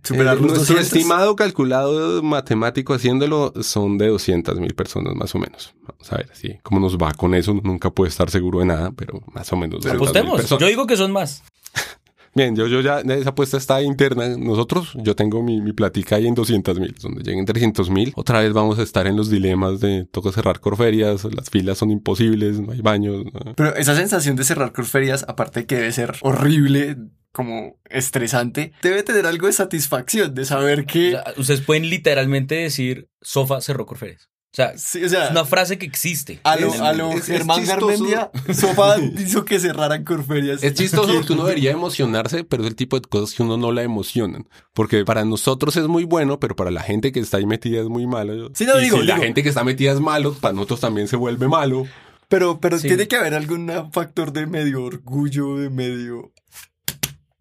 [0.03, 0.85] ¿Superar Eh, los nuestro 200?
[0.85, 5.73] estimado calculado matemático haciéndolo son de 200 mil personas más o menos.
[5.87, 7.53] Vamos a ver así cómo nos va con eso.
[7.53, 9.79] Nunca puede estar seguro de nada, pero más o menos.
[9.81, 10.49] 200.000 Apostemos.
[10.49, 11.41] Yo digo que son más.
[12.35, 14.27] Bien, yo, yo ya, esa apuesta está interna.
[14.37, 16.93] Nosotros, yo tengo mi, mi platica ahí en 200 mil.
[17.01, 20.59] Donde lleguen 300 mil, otra vez vamos a estar en los dilemas de toca cerrar
[20.59, 23.23] corferias, las filas son imposibles, no hay baños.
[23.25, 23.53] ¿no?
[23.55, 26.97] Pero esa sensación de cerrar Corferias, aparte de que debe ser horrible,
[27.31, 31.11] como estresante, debe tener algo de satisfacción, de saber O que...
[31.11, 34.29] sea, ustedes pueden literalmente decir Sofa cerró Corferias.
[34.55, 36.39] O sea, Sí, o sea, es una frase que existe.
[36.45, 37.87] a lo, es- a lo es- es Germán chistoso.
[37.87, 38.31] Garmendia,
[39.21, 40.63] hizo que cerraran Corferias.
[40.63, 43.73] Es chistoso porque uno debería emocionarse, pero es el tipo de cosas que uno no
[43.73, 44.47] la emocionan.
[44.73, 47.89] Porque para nosotros es muy bueno, pero para la gente que está ahí metida es
[47.89, 48.49] muy malo.
[48.53, 51.09] Sí, no, y digo, si la gente que está metida es malo, para nosotros también
[51.09, 51.85] se vuelve malo.
[52.29, 52.87] Pero, pero Sí.
[52.87, 56.31] tiene que haber algún factor de medio orgullo, de medio...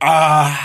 [0.00, 0.59] ¡Ah!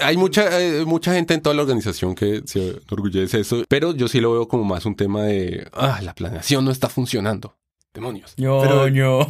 [0.00, 3.94] Hay mucha, eh, mucha gente en toda la organización que se enorgullece de eso, pero
[3.94, 7.56] yo sí lo veo como más un tema de, ah, la planeación no está funcionando.
[7.94, 8.32] Demonios.
[8.36, 9.28] Pero- Ñoño.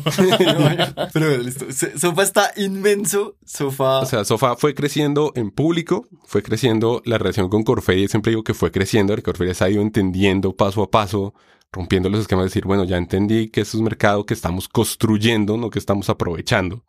[1.12, 1.66] Pero listo.
[1.98, 3.36] Sofa está inmenso.
[3.44, 4.00] Sofa...
[4.00, 8.44] O sea, Sofa fue creciendo en público, fue creciendo la relación con Corferia, siempre digo
[8.44, 11.34] que fue creciendo, Corferia se ha ido entendiendo paso a paso,
[11.72, 15.56] rompiendo los esquemas, de decir, bueno, ya entendí que es un mercado que estamos construyendo,
[15.56, 16.84] no que estamos aprovechando.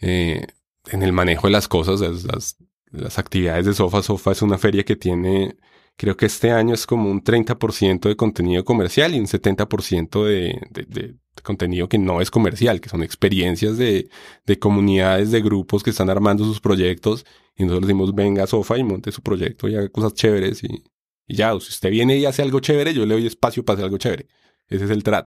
[0.00, 0.46] Eh,
[0.88, 2.56] en el manejo de las cosas, las, las,
[2.94, 5.56] las actividades de Sofa, Sofa es una feria que tiene,
[5.96, 10.60] creo que este año es como un 30% de contenido comercial y un 70% de,
[10.70, 14.08] de, de contenido que no es comercial, que son experiencias de,
[14.46, 17.26] de comunidades, de grupos que están armando sus proyectos
[17.56, 20.84] y nosotros decimos, venga Sofa y monte su proyecto y haga cosas chéveres y,
[21.26, 23.84] y ya, si usted viene y hace algo chévere, yo le doy espacio para hacer
[23.84, 24.26] algo chévere.
[24.68, 25.26] Ese es el trato.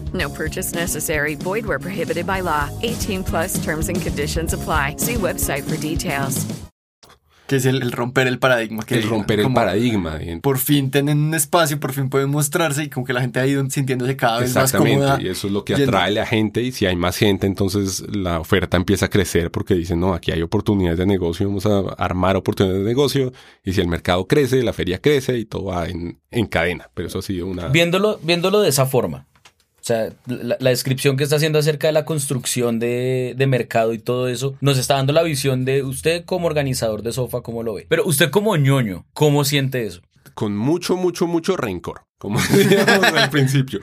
[0.13, 1.35] No purchase necessary.
[1.35, 2.69] Void where prohibited by law.
[2.81, 4.95] 18 plus terms and conditions apply.
[4.97, 6.45] See website for details.
[7.47, 8.83] Que es el, el romper el paradigma.
[8.83, 10.15] Que El romper el como paradigma.
[10.15, 10.39] bien.
[10.39, 13.45] Por fin tienen un espacio, por fin pueden mostrarse y como que la gente ha
[13.45, 14.93] ido sintiéndose cada vez más cómoda.
[14.93, 17.47] Exactamente, y eso es lo que atrae a la gente y si hay más gente,
[17.47, 21.65] entonces la oferta empieza a crecer porque dicen, no, aquí hay oportunidades de negocio, vamos
[21.65, 23.33] a armar oportunidades de negocio
[23.65, 27.09] y si el mercado crece, la feria crece y todo va en, en cadena, pero
[27.09, 27.67] eso ha sido una...
[27.67, 29.27] Viéndolo, viéndolo de esa forma.
[29.91, 34.55] Sea, la, descripción que está haciendo acerca de la construcción de, mercado y todo eso,
[34.61, 37.85] nos está dando la visión de usted como organizador de sofá, ¿cómo lo ve?
[37.89, 40.01] Pero usted como ñoño, ¿cómo siente eso?
[40.33, 43.79] con mucho, mucho, mucho rencor, como decíamos al principio.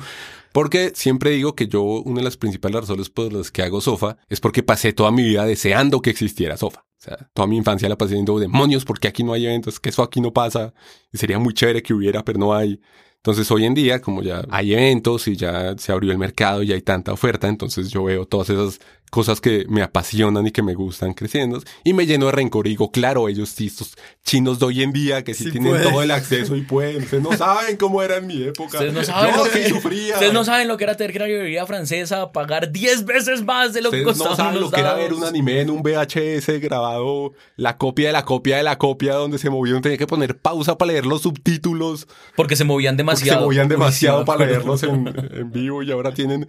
[0.52, 4.16] Porque siempre digo que yo, una de las principales razones por las que hago sofa
[4.28, 6.80] es porque pasé toda mi vida deseando que existiera sofa.
[6.80, 9.78] O sea, toda mi infancia la pasé diciendo, demonios, porque aquí no hay eventos?
[9.78, 10.72] Que eso aquí no pasa.
[11.12, 12.80] Y sería muy chévere que hubiera, pero no hay.
[13.28, 16.72] Entonces hoy en día, como ya hay eventos y ya se abrió el mercado y
[16.72, 20.74] hay tanta oferta, entonces yo veo todas esas cosas que me apasionan y que me
[20.74, 24.66] gustan creciendo y me lleno de rencor y digo, claro, ellos sí, estos chinos de
[24.66, 25.90] hoy en día que sí, Sí tienen pueden.
[25.90, 28.78] todo el acceso y pueden, ustedes no saben cómo era en mi época.
[28.78, 30.14] Ustedes no saben, lo que, sufría.
[30.14, 33.04] ustedes no saben lo que era tener que ir a la librería francesa, pagar 10
[33.04, 35.70] veces más de lo que Ustedes no saben lo que era ver un anime en
[35.70, 39.98] un VHS grabado, la copia de la copia de la copia donde se movían, tenía
[39.98, 43.40] que poner pausa para leer los subtítulos, Porque se movían porque demasiado.
[43.40, 46.46] se movían Uy, demasiado sí, para leerlos en, en vivo y ahora tienen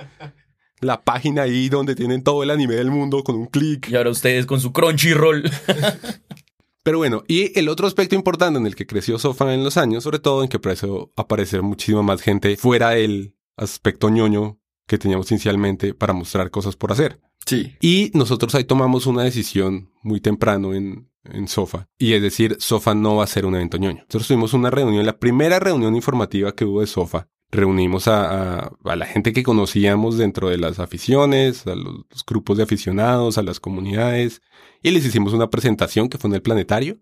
[0.81, 3.89] la página ahí donde tienen todo el anime del mundo con un clic.
[3.89, 5.43] Y ahora ustedes con su Crunchyroll.
[6.83, 10.03] Pero bueno, y el otro aspecto importante en el que creció Sofa en los años,
[10.03, 14.97] sobre todo en que empezó a aparecer muchísima más gente fuera del aspecto ñoño que
[14.97, 17.19] teníamos inicialmente para mostrar cosas por hacer.
[17.45, 17.75] Sí.
[17.79, 21.87] Y nosotros ahí tomamos una decisión muy temprano en, en Sofa.
[21.97, 23.99] Y es decir, Sofa no va a ser un evento ñoño.
[23.99, 27.27] Nosotros tuvimos una reunión, la primera reunión informativa que hubo de Sofa.
[27.51, 32.25] Reunimos a, a- a la gente que conocíamos dentro de las aficiones, a los, los
[32.27, 34.41] grupos de aficionados, a las comunidades.
[34.83, 36.97] Y les hicimos una presentación que fue en el planetario.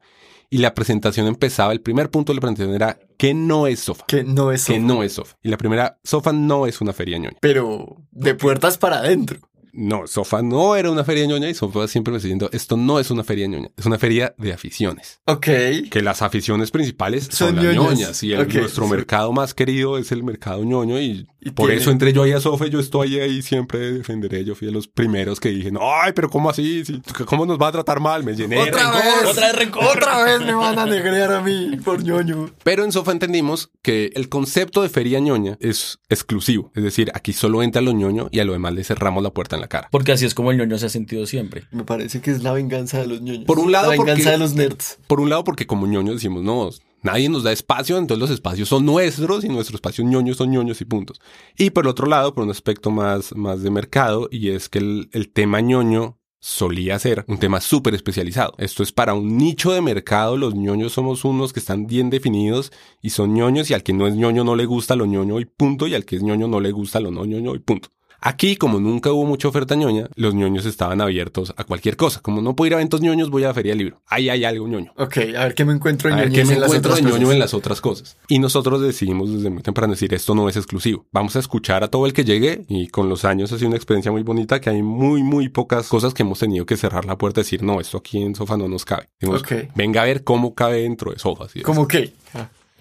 [0.50, 4.06] Y la presentación empezaba, el primer punto de la presentación era ¿qué no es Sofa?
[4.08, 5.36] Que no es Que sofa, no es Sofa.
[5.44, 7.36] Y la primera, Sofa no es una feria ñoña.
[7.42, 9.40] pero de puertas para adentro.
[9.80, 13.00] No, Sofa no era una feria ñoña y Sofa siempre me está diciendo, esto no
[13.00, 15.20] es una feria ñoña, es una feria de aficiones.
[15.26, 15.46] Ok.
[15.92, 17.84] Que las aficiones principales son, Son las ñoñas.
[18.00, 18.92] ñoñas y el- nuestro sí.
[18.92, 22.32] mercado más querido es el mercado ñoño y, Y por tiene- eso entré yo ahí
[22.32, 24.44] a Sofa y yo estoy ahí siempre defenderé.
[24.44, 26.84] Yo fui de los primeros que dije, no, ay, pero ¿cómo así?
[26.84, 28.24] Sí, ¿Cómo nos va a tratar mal?
[28.24, 29.04] Me llené de Otra rencor.
[29.04, 29.32] vez.
[29.32, 29.84] Otra vez rencor.
[29.86, 32.50] Otra vez me van a negrear a mí por ñoño.
[32.64, 36.72] Pero en Sofa entendimos que el concepto de feria ñoña es exclusivo.
[36.76, 39.56] Es decir, aquí solo entra lo ñoño y a lo demás le cerramos la puerta
[39.56, 39.88] en la cara.
[39.92, 41.66] Porque así es como el ñoño se ha sentido siempre.
[41.72, 43.46] Me parece que es la venganza de los ñoños.
[43.46, 45.00] Por un lado, La venganza porque- de los nerds.
[45.08, 46.70] Por un lado, porque como ñoños decimos, no,
[47.04, 50.82] nadie nos da espacio, entonces los espacios son nuestros y nuestros espacios ñoños son ñoños
[50.82, 51.20] y puntos.
[51.58, 54.80] Y por el otro lado, por un aspecto más, más de mercado, y es que
[54.80, 58.54] el, el tema ñoño solía ser un tema súper especializado.
[58.60, 62.72] Esto es para un nicho de mercado, los ñoños somos unos que están bien definidos
[63.02, 65.46] y son ñoños y al que no es ñoño no le gusta lo ñoño y
[65.46, 67.90] punto, y al que es ñoño no le gusta lo no ñoño y punto.
[68.20, 72.20] Aquí, como nunca hubo mucha oferta ñoña, los ñoños estaban abiertos a cualquier cosa.
[72.22, 74.02] Como no puedo ir a eventos ñoños, voy a la feria del libro.
[74.08, 74.92] Ahí hay algo ñoño.
[74.98, 77.04] Ok, a ver qué me encuentro A en ver qué me en las encuentro otras
[77.06, 77.34] de ñoño cosas.
[77.34, 78.18] en las otras cosas.
[78.28, 81.06] Y nosotros decidimos desde muy temprano decir, esto no es exclusivo.
[81.12, 83.78] Vamos a escuchar a todo el que llegue y con los años ha sido una
[83.78, 87.18] experiencia muy bonita que hay muy, muy pocas cosas que hemos tenido que cerrar la
[87.18, 89.10] puerta y decir, no, esto aquí en Sofa no nos cabe.
[89.20, 89.54] Dijimos, Ok.
[89.76, 91.46] venga a ver cómo cabe dentro de Sofa.
[91.54, 91.62] es.
[91.64, 92.14] ¿Cómo qué?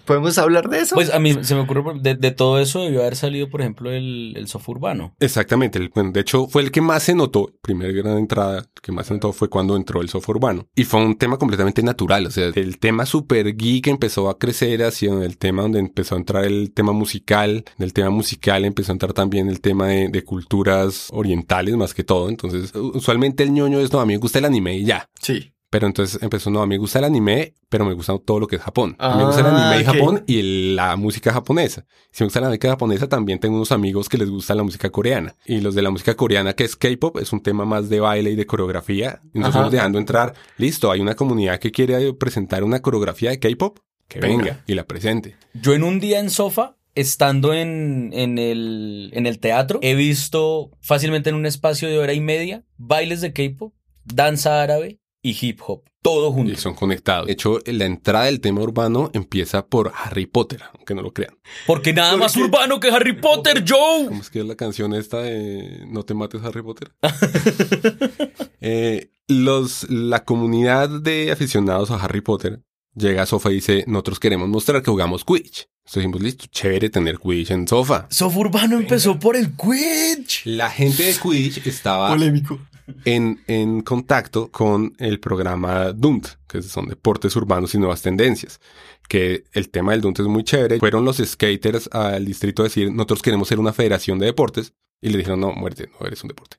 [0.07, 0.95] ¿Podemos hablar de eso?
[0.95, 3.91] Pues a mí se me ocurre, de, de todo eso debió haber salido, por ejemplo,
[3.91, 5.13] el, el software urbano.
[5.19, 5.77] Exactamente.
[5.77, 7.51] el- bueno, de hecho, fue el que más se notó.
[7.61, 10.67] Primera gran entrada, el que más se notó fue cuando entró el software urbano.
[10.75, 12.25] Y fue un tema completamente natural.
[12.25, 16.17] O sea, el tema super geek empezó a crecer hacia el tema donde empezó a
[16.17, 17.65] entrar el tema musical.
[17.77, 22.03] Del tema musical empezó a entrar también el tema de, de culturas orientales más que
[22.03, 22.29] todo.
[22.29, 25.09] Entonces, usualmente el ñoño es, no, a mí me gusta el anime y ya.
[25.21, 25.51] sí.
[25.69, 28.47] Pero entonces empezó, no, a mí me gusta el anime, pero me gusta todo lo
[28.47, 28.95] que es Japón.
[28.99, 29.85] a mí me gusta el Ah, anime y.
[29.85, 31.85] Japón y la música japonesa.
[32.11, 34.89] Si me gusta la música japonesa, también tengo unos amigos que les gusta la música
[34.89, 35.35] coreana.
[35.45, 38.31] Y los de la música coreana, que es K-pop, es un tema más de baile
[38.31, 39.19] y de coreografía.
[39.35, 39.51] Ajá.
[39.51, 40.33] fuimos dejando entrar.
[40.57, 44.43] Listo, hay una comunidad que quiere presentar una coreografía de K-pop, que venga.
[44.43, 44.63] Venga.
[44.67, 45.35] Y la presente.
[45.53, 50.71] Yo en un día en sofá, estando en, en, el, en el teatro, he visto
[50.79, 53.73] fácilmente en un espacio de hora y media bailes de K-pop,
[54.05, 55.83] danza árabe y hip hop.
[56.01, 56.55] todo y junto.
[56.55, 57.27] son conectados.
[57.27, 61.37] De hecho, la entrada del tema urbano empieza por Harry Potter, aunque no lo crean.
[61.65, 64.07] Porque nada más urbano que Harry Potter, Joe.
[64.07, 66.91] ¿Cómo es que es la canción esta de No te mates Harry Potter?
[68.59, 72.63] Eh, los, la comunidad de aficionados a Harry Potter
[72.95, 75.67] llega a Sofa y dice, nosotros queremos mostrar que jugamos Quidditch.
[75.85, 78.07] Entonces dijimos, listo, chévere tener Quidditch en Sofa.
[78.09, 80.45] Sof Urbano empezó por el Quidditch.
[80.45, 82.59] La gente de Quidditch estaba Polémico.
[83.05, 88.59] En, en contacto con el programa DUNT, que son deportes urbanos y nuevas tendencias.
[89.07, 90.79] Que el tema del DUNT es muy chévere.
[90.79, 94.73] Fueron los skaters al distrito a decir, nosotros queremos ser una federación de deportes.
[95.01, 96.57] Y le dijeron, no, muerte, no eres un deporte.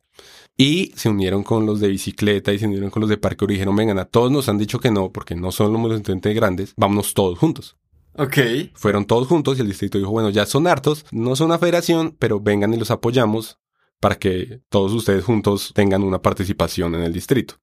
[0.57, 3.49] Y se unieron con los de bicicleta y se unieron con los de parque y
[3.49, 6.75] dijeron, vengan, a todos nos han dicho que no, porque no son los suficientemente grandes,
[6.77, 7.77] vámonos todos juntos.
[8.17, 8.39] Ok.
[8.75, 12.17] Fueron todos juntos y el distrito dijo, bueno, ya son hartos, no son una federación,
[12.19, 13.61] pero vengan y los apoyamos
[14.01, 17.55] para que todos ustedes juntos tengan una participación en el distrito.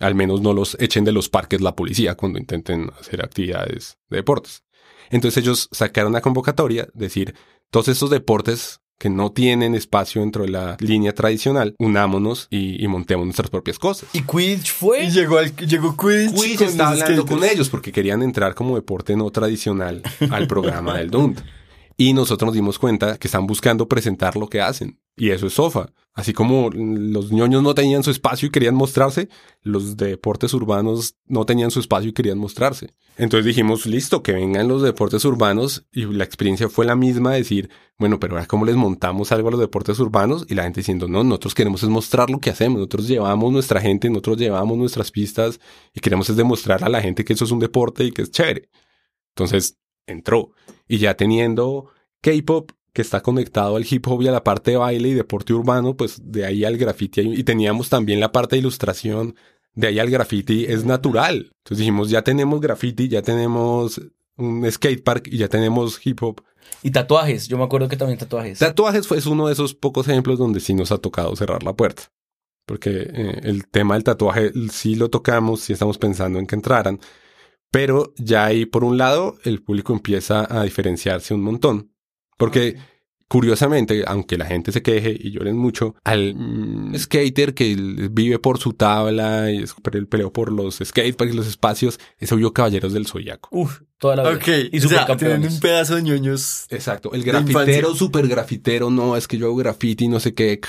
[0.00, 4.18] Al menos no los echen de los parques la policía cuando intenten hacer actividades de
[4.18, 4.64] deportes.
[5.10, 7.34] Entonces ellos sacaron una convocatoria, decir,
[7.70, 12.88] todos estos deportes que no tienen espacio dentro de la línea tradicional, unámonos y, y
[12.88, 14.08] montemos nuestras propias cosas.
[14.12, 15.04] Y Quidditch fue.
[15.04, 16.34] Y llegó, al, llegó Quidditch.
[16.34, 17.40] Quidditch con está los hablando skaters.
[17.40, 21.40] con ellos porque querían entrar como deporte no tradicional al programa del DUNT.
[21.96, 25.00] Y nosotros nos dimos cuenta que están buscando presentar lo que hacen.
[25.16, 25.92] Y eso es SOFA.
[26.12, 29.28] Así como los ñoños no tenían su espacio y querían mostrarse,
[29.62, 32.94] los deportes urbanos no tenían su espacio y querían mostrarse.
[33.16, 35.86] Entonces dijimos, listo, que vengan los deportes urbanos.
[35.92, 39.50] Y la experiencia fue la misma, decir, bueno, pero ahora cómo les montamos algo a
[39.52, 42.78] los deportes urbanos y la gente diciendo, no, nosotros queremos es mostrar lo que hacemos,
[42.78, 45.60] nosotros llevamos nuestra gente, nosotros llevamos nuestras pistas
[45.92, 48.30] y queremos es demostrar a la gente que eso es un deporte y que es
[48.30, 48.68] chévere.
[49.30, 50.52] Entonces entró
[50.88, 51.90] y ya teniendo
[52.20, 55.52] K-pop que está conectado al hip hop y a la parte de baile y deporte
[55.52, 59.34] urbano, pues de ahí al graffiti y teníamos también la parte de ilustración,
[59.74, 61.52] de ahí al graffiti es natural.
[61.58, 64.00] Entonces dijimos, ya tenemos graffiti, ya tenemos
[64.36, 66.42] un skatepark y ya tenemos hip hop.
[66.82, 67.48] Y tatuajes.
[67.48, 68.60] Yo me acuerdo que también tatuajes.
[68.60, 71.74] Tatuajes fue es uno de esos pocos ejemplos donde sí nos ha tocado cerrar la
[71.74, 72.12] puerta.
[72.66, 77.00] Porque eh, el tema del tatuaje sí lo tocamos, sí estamos pensando en que entraran.
[77.74, 81.90] Pero ya ahí, por un lado, el público empieza a diferenciarse un montón.
[82.38, 82.76] Porque,
[83.26, 87.74] curiosamente, aunque la gente se queje y lloren mucho, al mm, skater que
[88.12, 92.30] vive por su tabla y es el peleo por los skateparks y los espacios, es
[92.30, 93.48] obvio Caballeros del Zodiaco.
[93.50, 94.36] Uf, toda la vida.
[94.36, 94.48] Ok.
[94.70, 96.66] Y o sea, tienen un pedazo de ñoños.
[96.70, 97.12] Exacto.
[97.12, 100.60] El grafitero, super grafitero, no, es que yo hago graffiti, no sé qué.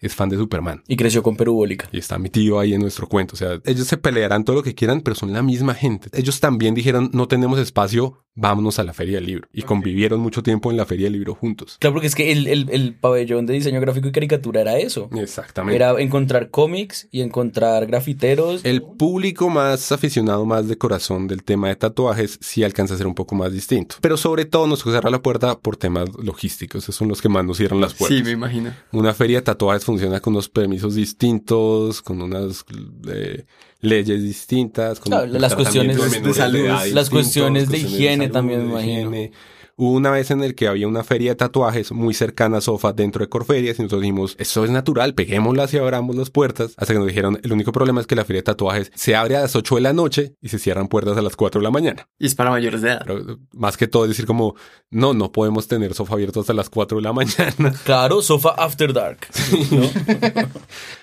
[0.00, 0.82] Es fan de Superman.
[0.88, 1.88] Y creció con perubólica.
[1.92, 3.34] Y está mi tío ahí en nuestro cuento.
[3.34, 6.08] O sea, ellos se pelearán todo lo que quieran, pero son la misma gente.
[6.12, 9.48] Ellos también dijeron, no tenemos espacio, vámonos a la Feria del Libro.
[9.52, 11.76] Y convivieron mucho tiempo en la Feria del Libro juntos.
[11.80, 15.10] Claro, porque es que el, el, el pabellón de diseño gráfico y caricatura era eso.
[15.14, 15.76] Exactamente.
[15.76, 18.64] Era encontrar cómics y encontrar grafiteros.
[18.64, 23.06] El público más aficionado, más de corazón del tema de tatuajes, sí alcanza a ser
[23.06, 23.96] un poco más distinto.
[24.00, 26.82] Pero sobre todo nos cerrar la puerta por temas logísticos.
[26.82, 28.18] Esos son los que más nos cierran las puertas.
[28.18, 28.72] Sí, me imagino.
[28.92, 32.64] Una feria de tatuajes funciona con unos permisos distintos, con unas
[33.08, 33.44] eh,
[33.80, 39.10] leyes distintas, con Claro, las cuestiones de salud, las cuestiones de higiene también, me imagino.
[39.10, 39.32] higiene.
[39.80, 42.92] Hubo una vez en el que había una feria de tatuajes muy cercana a Sofa
[42.92, 46.74] dentro de Corferias y nosotros dijimos, eso es natural, peguémoslas y abramos las puertas.
[46.76, 49.38] Hasta que nos dijeron, el único problema es que la feria de tatuajes se abre
[49.38, 51.70] a las 8 de la noche y se cierran puertas a las 4 de la
[51.70, 52.06] mañana.
[52.18, 53.04] Y es para mayores de edad.
[53.06, 54.54] Pero, más que todo es decir como,
[54.90, 57.72] no, no podemos tener Sofa abierto hasta las 4 de la mañana.
[57.84, 59.28] Claro, Sofa After Dark.
[59.70, 59.88] ¿no?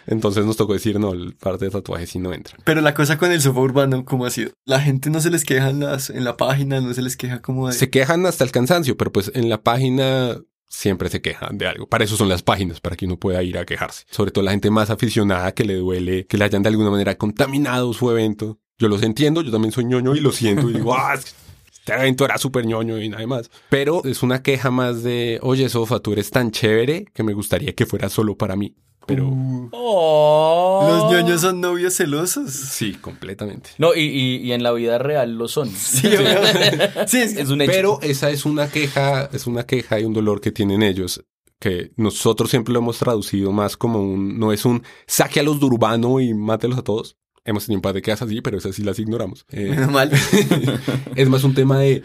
[0.06, 2.56] Entonces nos tocó decir, no, el parte de tatuajes sí no entra.
[2.64, 4.52] Pero la cosa con el sofá urbano, ¿cómo ha sido?
[4.66, 7.42] La gente no se les queja en, las, en la página, no se les queja
[7.42, 7.74] como de...
[7.74, 8.52] Se quejan hasta el
[8.98, 11.88] pero pues en la página siempre se quejan de algo.
[11.88, 14.06] Para eso son las páginas, para que uno pueda ir a quejarse.
[14.10, 17.18] Sobre todo la gente más aficionada que le duele, que le hayan de alguna manera
[17.18, 18.60] contaminado su evento.
[18.78, 22.26] Yo los entiendo, yo también soy ñoño y lo siento y digo, ah, este evento
[22.26, 23.50] era súper ñoño y nada más.
[23.70, 27.74] Pero es una queja más de, oye, Sofa, tú eres tan chévere que me gustaría
[27.74, 28.76] que fuera solo para mí.
[29.08, 30.88] Pero Uh, Oh.
[30.90, 32.52] Los ñoños son novios celosos.
[32.52, 33.72] sí, completamente.
[33.80, 35.70] No, y, y, y en la vida real lo son.
[35.70, 36.92] Sí, obviamente.
[37.08, 37.72] sí, es- Es un hecho.
[37.72, 41.24] Pero esa es una queja, es una queja y un dolor que tienen ellos,
[41.60, 45.60] que nosotros siempre lo hemos traducido más como un, no es un saque a los
[45.60, 47.18] de urbano y mátelos a todos.
[47.46, 49.46] Hemos tenido un par de quejas así, pero esas sí las ignoramos.
[49.52, 50.12] Eh, menos mal.
[51.16, 52.04] es más un tema de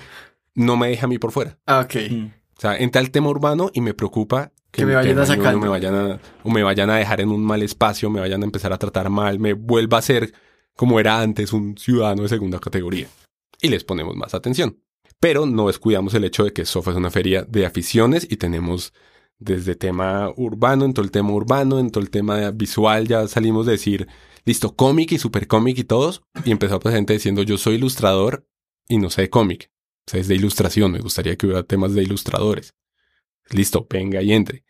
[0.54, 1.58] no me deja a mí por fuera.
[1.66, 1.94] Ah, ok.
[2.10, 2.26] Mm.
[2.56, 5.56] O sea, entra el tema urbano y me preocupa Que me vayan a sacar.
[5.56, 8.46] me vayan a, o me vayan a dejar en un mal espacio, me vayan a
[8.46, 10.32] empezar a tratar mal, me vuelva a ser
[10.74, 13.06] como era antes un ciudadano de segunda categoría.
[13.60, 14.78] Y les ponemos más atención.
[15.20, 18.92] Pero no descuidamos el hecho de que Sofa es una feria de aficiones y tenemos
[19.38, 23.66] Desde tema urbano, en todo el tema urbano, en todo el tema visual, ya salimos
[23.66, 24.06] de decir,
[24.44, 26.22] listo, cómic y super cómic y todos.
[26.44, 28.46] Y empezó a pasar gente diciendo, yo soy ilustrador
[28.88, 29.70] y no sé de cómic.
[30.06, 30.92] O sea, es de ilustración.
[30.92, 32.74] Me gustaría que hubiera temas de ilustradores.
[33.52, 34.64] Listo, venga y entre.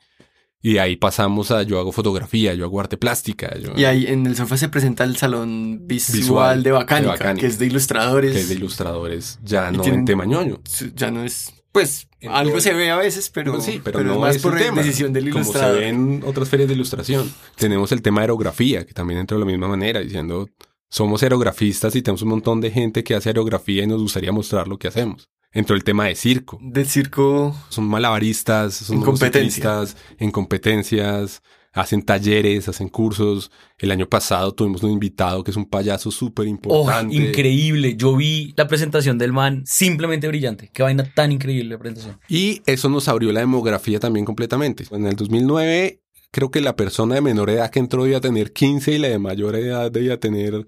[0.64, 3.52] Y ahí pasamos a yo hago fotografía, yo hago arte plástica.
[3.58, 7.18] Yo, Y ahí en el sofá se presenta el salón visual, Visual de, Bacánica, de
[7.18, 7.40] Bacánica.
[7.40, 8.32] que es de ilustradores.
[8.32, 10.60] que es de ilustradores, ya no en tema ñoño.
[10.94, 14.06] Ya no es, pues, En algo se ve a veces, pero, Pues sí, pero, es
[14.06, 14.82] no más es por tema.
[14.82, 15.78] decisión del Como se ilustrador.
[15.80, 17.34] ve en otras ferias de ilustración.
[17.56, 20.48] Tenemos el tema de aerografía, que también entra de la misma manera, diciendo,
[20.88, 24.68] somos aerografistas y tenemos un montón de gente que hace aerografía y nos gustaría mostrar
[24.68, 25.28] lo que hacemos.
[25.52, 26.58] Entró el tema de circo.
[26.62, 29.64] Del circo Son malabaristas, son En competencia.
[29.70, 31.42] motociclistas, en competencias,
[31.74, 33.50] hacen talleres, hacen cursos.
[33.78, 37.14] El año pasado tuvimos un invitado que es un payaso súper Oh, importante.
[37.14, 37.96] increíble.
[37.96, 40.70] Yo vi la presentación del man, simplemente brillante.
[40.72, 42.18] Qué vaina tan increíble la presentación.
[42.28, 44.84] Y eso nos abrió la demografía también completamente.
[44.90, 46.00] En el 2009,
[46.30, 49.18] creo que la persona de menor edad que entró debía tener 15 y la de
[49.18, 50.66] mayor edad debía tener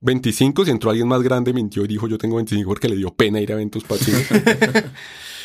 [0.00, 0.64] 25.
[0.64, 3.40] Si entró alguien más grande, mintió y dijo yo tengo 25 porque le dio pena
[3.40, 4.22] ir a eventos patinos.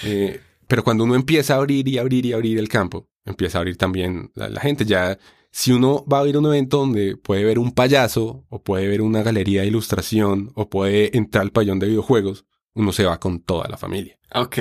[0.04, 3.62] Eh, pero cuando uno empieza a abrir y abrir y abrir el campo, empieza a
[3.62, 4.86] abrir también la, la gente.
[4.86, 5.18] Ya,
[5.52, 8.88] si uno va a ir a un evento donde puede ver un payaso, o puede
[8.90, 13.22] ver una galería de ilustración, o puede entrar al pabellón de videojuegos, uno se va
[13.22, 14.20] con toda la familia.
[14.34, 14.58] Ok.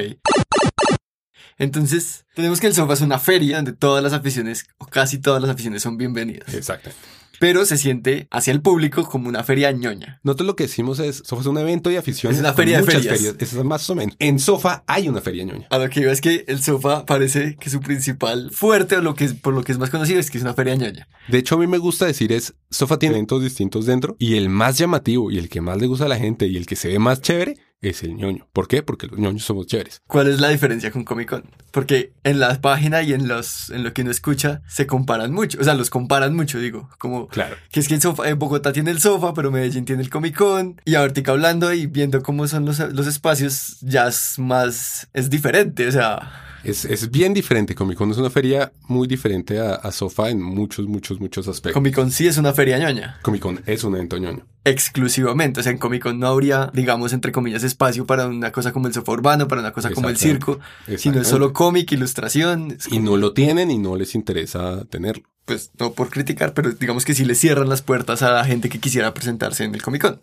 [1.58, 5.42] Entonces, tenemos que el sofá es una feria donde todas las aficiones, o casi todas
[5.42, 6.54] las aficiones son bienvenidas.
[6.54, 6.90] Exacto.
[7.38, 10.20] Pero se siente hacia el público como una feria ñoña.
[10.22, 12.38] Nosotros lo que decimos es, Sofa es un evento de aficiones.
[12.38, 13.18] Es una feria de ferias.
[13.18, 13.36] ferias.
[13.38, 14.16] Es más o menos.
[14.18, 15.66] En Sofa hay una feria ñoña.
[15.70, 19.14] A lo que iba es que el sofá parece que su principal fuerte, o lo
[19.14, 21.08] que es, por lo que es más conocido, es que es una feria ñoña.
[21.28, 24.48] De hecho, a mí me gusta decir es, Sofa tiene eventos distintos dentro y el
[24.48, 26.88] más llamativo y el que más le gusta a la gente y el que se
[26.88, 28.48] ve más chévere es el ñoño.
[28.52, 28.82] ¿Por qué?
[28.82, 30.00] Porque los ñoños somos chéveres.
[30.06, 31.44] ¿Cuál es la diferencia con Comic Con?
[31.70, 35.58] Porque en la página y en los en lo que uno escucha se comparan mucho.
[35.60, 36.88] O sea, los comparan mucho, digo.
[36.98, 37.56] Como Claro.
[37.70, 40.36] que es que en, Sofa- en Bogotá tiene el sofá, pero Medellín tiene el Comic
[40.36, 40.80] Con.
[40.86, 45.08] Y ahorita hablando y viendo cómo son los, los espacios, ya es más.
[45.12, 45.86] es diferente.
[45.86, 46.32] O sea,
[46.64, 47.74] Es, es bien diferente.
[47.74, 51.74] Comic Con es una feria muy diferente a, a Sofa en muchos, muchos, muchos aspectos.
[51.74, 53.18] Comic Con sí es una feria ñoña.
[53.20, 54.46] Comic Con es un evento ñoño.
[54.64, 55.60] Exclusivamente.
[55.60, 58.86] O sea, en Comic Con no habría, digamos, entre comillas, espacio para una cosa como
[58.86, 60.58] el sofá urbano, para una cosa como el circo.
[60.96, 62.78] Sino es solo cómic, ilustración.
[62.90, 65.24] Y no lo tienen y no les interesa tenerlo.
[65.44, 68.70] pues no por criticar, pero digamos que sí le cierran las puertas a la gente
[68.70, 70.22] que quisiera presentarse en el Comic Con.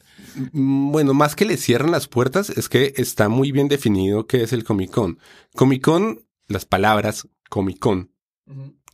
[0.54, 4.42] Mm, Bueno, más que le cierran las puertas, es que está muy bien definido qué
[4.42, 5.20] es el Comic Con.
[5.56, 8.12] Comic Con, las palabras Comic Con,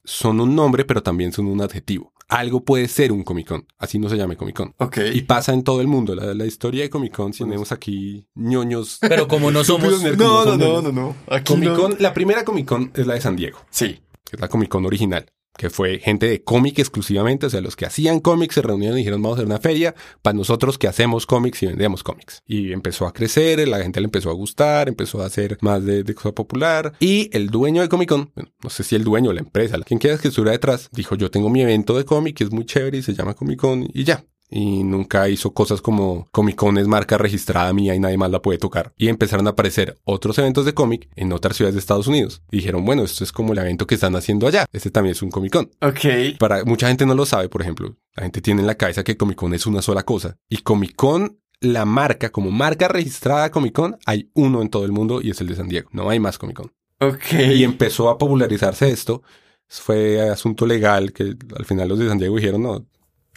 [0.03, 2.13] son un nombre, pero también son un adjetivo.
[2.29, 4.75] Algo puede ser un Comic Con, así no se llame Comic Con.
[4.77, 4.97] Ok.
[5.13, 6.13] Y pasa en todo el mundo.
[6.13, 8.97] La, la historia de Comic Con, si tenemos aquí ñoños.
[9.01, 9.93] Pero como no somos...
[10.01, 11.15] como no.
[11.29, 11.75] Aquí Comic no.
[11.79, 14.01] Con, la primera Comic Con es la de San Diego, Sí.
[14.25, 15.25] que es la Comic Con original,
[15.57, 19.01] que fue gente de cómic exclusivamente, o sea, los que hacían cómics se reunieron y
[19.01, 22.43] dijeron, vamos a hacer una feria para nosotros que hacemos cómics y vendemos cómics.
[22.45, 26.03] Y empezó a crecer, la gente le empezó a gustar, empezó a hacer más de,
[26.03, 26.93] de cosa popular.
[26.99, 28.31] Y el dueño de Comic Con,
[28.63, 31.49] no sé si el dueño la empresa, quien quiera que estuviera detrás, dijo, yo tengo
[31.49, 34.23] mi evento de cómic que es muy chévere y se llama Comic Con y ya.
[34.49, 38.41] Y nunca hizo cosas como Comic Con es marca registrada mía y nadie más la
[38.41, 38.93] puede tocar.
[38.97, 42.41] Y empezaron a aparecer otros eventos de cómic en otras ciudades de Estados Unidos.
[42.51, 44.65] Y dijeron, bueno, esto es como el evento que están haciendo allá.
[44.71, 45.71] Este también es un Comic Con.
[45.81, 46.37] Ok.
[46.39, 47.97] Para mucha gente no lo sabe, por ejemplo.
[48.15, 50.37] La gente tiene en la cabeza que Comic Con es una sola cosa.
[50.49, 54.91] Y Comic Con, la marca, como marca registrada Comic Con, hay uno en todo el
[54.91, 55.89] mundo y es el de San Diego.
[55.91, 56.71] No hay más Comic Con.
[56.99, 57.33] Ok.
[57.33, 59.23] Y empezó a popularizarse esto.
[59.67, 62.85] Fue asunto legal que al final los de San Diego dijeron, no,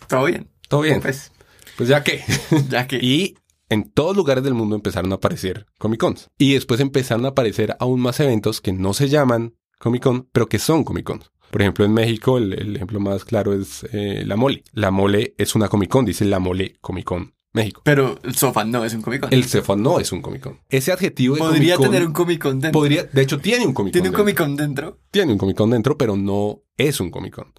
[0.06, 0.48] Todo bien.
[0.70, 1.02] Todo bien.
[1.02, 1.32] Pues,
[1.76, 2.22] Pues ya que.
[2.70, 2.96] ya que.
[2.96, 3.34] Y
[3.68, 6.30] en todos lugares del mundo empezaron a aparecer Comic Cons.
[6.38, 10.48] Y después empezaron a aparecer aún más eventos que no se llaman Comic Con, pero
[10.48, 11.30] que son Comic Cons.
[11.50, 14.62] Por ejemplo, en México el, el ejemplo más claro es eh, la mole.
[14.72, 17.82] La mole es una Comic Con, dice la mole Comic Con México.
[17.84, 19.34] Pero el sofá no es un Comic Con.
[19.34, 20.60] El Cefa no es un Comic Con.
[20.68, 22.80] Ese adjetivo de Podría tener un Comic Con dentro.
[22.80, 24.02] Podría, de hecho, tiene un Comic Con.
[24.02, 24.14] Tiene un.
[24.14, 24.98] Comic Con dentro.
[25.10, 27.52] Tiene un Comic Con dentro, pero no es un Comic Con.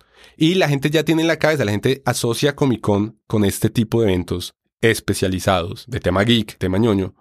[0.44, 3.70] Y la gente ya tiene en la cabeza, la gente asocia Comic Con con este
[3.70, 7.14] tipo de eventos especializados de tema geek, tema ñoño.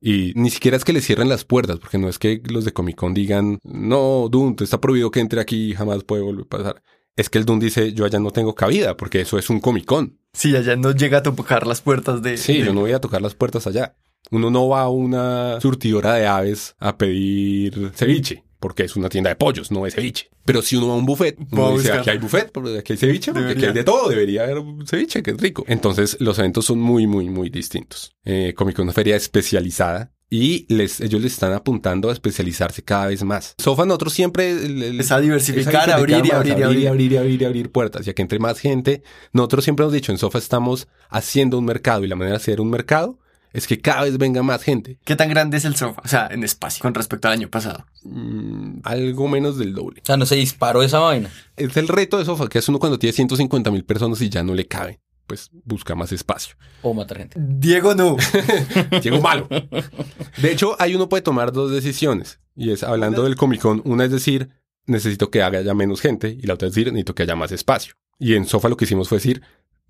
[0.00, 2.72] Y ni siquiera es que le cierren las puertas, porque no es que los de
[2.72, 6.48] Comic Con digan, no, Doom, te está prohibido que entre aquí, jamás puede volver a
[6.48, 6.82] pasar.
[7.16, 9.84] Es que el Doom dice, yo allá no tengo cabida, porque eso es un Comic
[9.84, 10.18] Con.
[10.32, 12.36] Sí, allá no llega a tocar las puertas de.
[12.38, 13.96] Sí, de- yo no voy a tocar las puertas allá.
[14.32, 19.30] Uno no va a una surtidora de aves a pedir ceviche, porque es una tienda
[19.30, 20.30] de pollos, no de ceviche.
[20.44, 21.98] Pero si uno va a un buffet, uno dice, buscar.
[22.00, 23.68] aquí hay buffet, aquí hay ceviche, porque aquí Debería.
[23.68, 25.64] hay de todo, debería haber un ceviche, que es rico.
[25.68, 28.12] Entonces, los eventos son muy, muy, muy distintos.
[28.24, 32.82] Eh, Comic Con es una feria especializada y les, ellos les están apuntando a especializarse
[32.82, 33.54] cada vez más.
[33.58, 34.50] Sofa nosotros siempre...
[34.50, 36.88] el- el- Es a diversificar, abrir y abrir y abrir y abrir.
[36.88, 39.02] abrir y abrir y abrir puertas, ya que entre más gente,
[39.32, 42.60] nosotros siempre hemos dicho, en Sofa estamos haciendo un mercado y la manera de hacer
[42.60, 43.18] un mercado
[43.52, 46.02] es que cada vez venga más gente, ¿Qué tan grande es el sofá?
[46.04, 47.86] O sea, en espacio con respecto al año pasado.
[48.04, 50.00] Mm, algo menos del doble.
[50.02, 51.30] O sea, no se disparó esa vaina.
[51.56, 54.42] Es el reto de Sofa, que es uno cuando tiene 150 mil personas y ya
[54.42, 56.56] no le cabe, pues busca más espacio.
[56.82, 57.36] O matar gente.
[57.40, 58.16] Diego no.
[59.02, 59.48] Llegó malo.
[59.48, 62.40] De hecho, ahí uno puede tomar dos decisiones.
[62.54, 64.50] Y es hablando del Comic Con, una es decir,
[64.86, 67.94] necesito que haya menos gente, y la otra es decir, necesito que haya más espacio.
[68.18, 69.42] Y en Sofa lo que hicimos fue decir,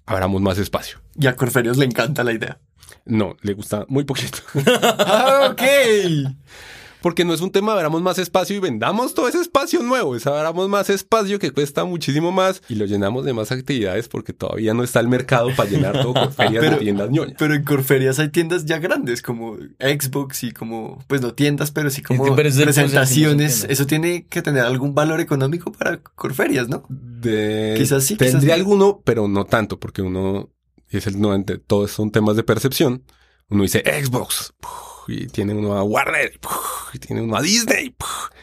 [0.05, 1.01] abramos más espacio.
[1.19, 2.61] Y a Corferios le encanta la idea.
[3.09, 4.39] No, le gusta muy poquito.
[4.81, 5.63] Ah, ok.
[7.01, 10.17] Porque no es un tema, abramos más espacio y vendamos todo ese espacio nuevo.
[10.17, 14.33] Es abramos más espacio que cuesta muchísimo más y lo llenamos de más actividades porque
[14.33, 17.37] todavía no está el mercado para llenar todo con ferias de Pero- tiendas ñoñas.
[17.39, 21.89] Pero en Corferias hay tiendas ya grandes como Xbox y como, pues no tiendas, pero
[21.91, 23.55] sí como Pero es presentaciones.
[23.61, 26.83] sí, Eso tiene que tener algún valor económico para Corferias, ¿no?
[26.89, 28.61] De- Quizás sí, quizás Tendría no.
[28.61, 30.51] alguno, pero no tanto, porque uno,
[30.91, 33.05] y es el no, ante- todos son temas de percepción.
[33.51, 34.53] Uno dice Xbox,
[35.07, 36.39] y tiene uno a Warner,
[36.93, 37.95] y tiene uno a Disney,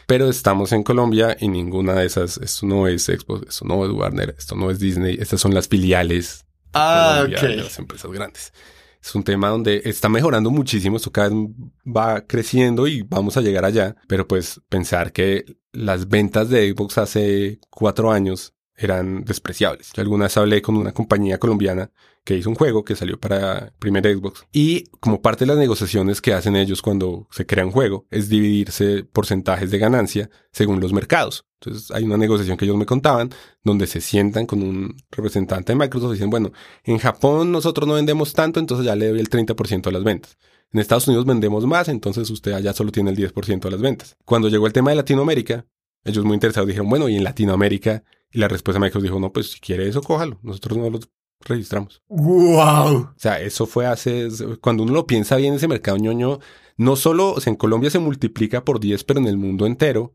[0.08, 3.92] pero estamos en Colombia y ninguna de esas, esto no es Xbox, esto no es
[3.92, 8.52] Warner, esto no es Disney, estas son las filiales Ah, Colombia de las empresas grandes.
[9.00, 11.38] Es un tema donde está mejorando muchísimo, esto cada vez
[11.86, 16.98] va creciendo y vamos a llegar allá, pero pues pensar que las ventas de Xbox
[16.98, 19.92] hace cuatro años eran despreciables.
[19.94, 21.92] Yo alguna vez hablé con una compañía colombiana
[22.26, 26.20] que hizo un juego que salió para primer Xbox y como parte de las negociaciones
[26.20, 30.92] que hacen ellos cuando se crea un juego es dividirse porcentajes de ganancia según los
[30.92, 31.46] mercados.
[31.60, 33.30] Entonces hay una negociación que ellos me contaban
[33.62, 36.50] donde se sientan con un representante de Microsoft y dicen, bueno,
[36.82, 40.36] en Japón nosotros no vendemos tanto, entonces ya le doy el 30% de las ventas.
[40.72, 44.16] En Estados Unidos vendemos más, entonces usted allá solo tiene el 10% de las ventas.
[44.24, 45.64] Cuando llegó el tema de Latinoamérica,
[46.02, 48.02] ellos muy interesados dijeron, bueno, y en Latinoamérica,
[48.32, 50.98] y la respuesta de Microsoft dijo, no, pues si quiere eso, cójalo, nosotros no lo
[51.40, 52.02] registramos.
[52.08, 52.96] ¡Wow!
[52.96, 54.28] O sea, eso fue hace,
[54.60, 56.40] cuando uno lo piensa bien, ese mercado ñoño,
[56.76, 60.14] no solo, o sea, en Colombia se multiplica por 10, pero en el mundo entero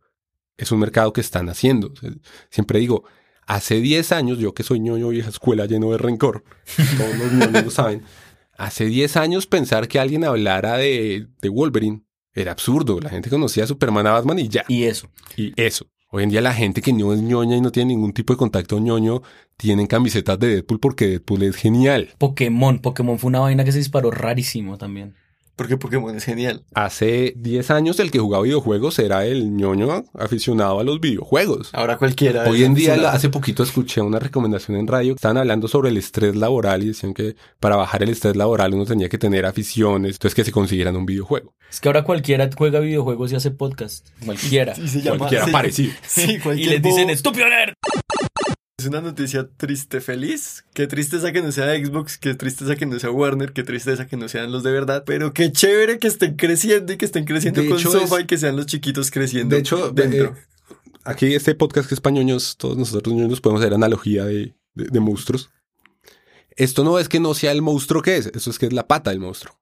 [0.57, 1.87] es un mercado que están haciendo.
[1.87, 2.11] O sea,
[2.49, 3.03] siempre digo,
[3.47, 6.43] hace 10 años, yo que soy ñoño vieja escuela lleno de rencor,
[6.97, 8.03] todos los ñoños lo saben,
[8.57, 12.03] hace 10 años pensar que alguien hablara de, de Wolverine
[12.33, 12.99] era absurdo.
[12.99, 14.63] La gente conocía a Superman, a Batman y ya.
[14.67, 15.09] Y eso.
[15.35, 15.87] Y eso.
[16.13, 18.37] Hoy en día la gente que no es ñoña y no tiene ningún tipo de
[18.37, 19.21] contacto ñoño,
[19.55, 22.09] tienen camisetas de Deadpool porque Deadpool es genial.
[22.17, 22.79] Pokémon.
[22.79, 25.15] Pokémon fue una vaina que se disparó rarísimo también.
[25.55, 26.63] Porque Pokémon es genial.
[26.73, 31.69] Hace 10 años el que jugaba videojuegos era el ñoño aficionado a los videojuegos.
[31.73, 32.45] Ahora cualquiera.
[32.49, 35.13] Hoy en día, hace poquito escuché una recomendación en radio.
[35.15, 38.85] Estaban hablando sobre el estrés laboral y decían que para bajar el estrés laboral uno
[38.85, 40.13] tenía que tener aficiones.
[40.15, 41.53] Entonces que se consiguieran un videojuego.
[41.69, 44.07] Es que ahora cualquiera juega videojuegos y hace podcast.
[44.25, 44.73] Cualquiera.
[44.81, 45.51] Y se llama- Cualquiera sí.
[45.51, 45.93] parecido.
[46.07, 47.73] Sí, y cualquier les dicen, estúpido nerd.
[48.81, 50.65] Es una noticia triste, feliz.
[50.73, 54.17] Qué tristeza que no sea Xbox, qué tristeza que no sea Warner, qué tristeza que
[54.17, 55.03] no sean los de verdad.
[55.05, 58.25] Pero qué chévere que estén creciendo y que estén creciendo De con Sofa es- y
[58.27, 59.53] que sean los chiquitos creciendo.
[59.55, 60.35] De hecho, dentro.
[60.35, 60.73] eh,
[61.03, 64.99] aquí este podcast que es pañoños, todos nosotros ñoños podemos hacer analogía de, de- de
[64.99, 65.51] monstruos.
[66.55, 68.87] Esto no es que no sea el monstruo que es, eso es que es la
[68.87, 69.59] pata del monstruo.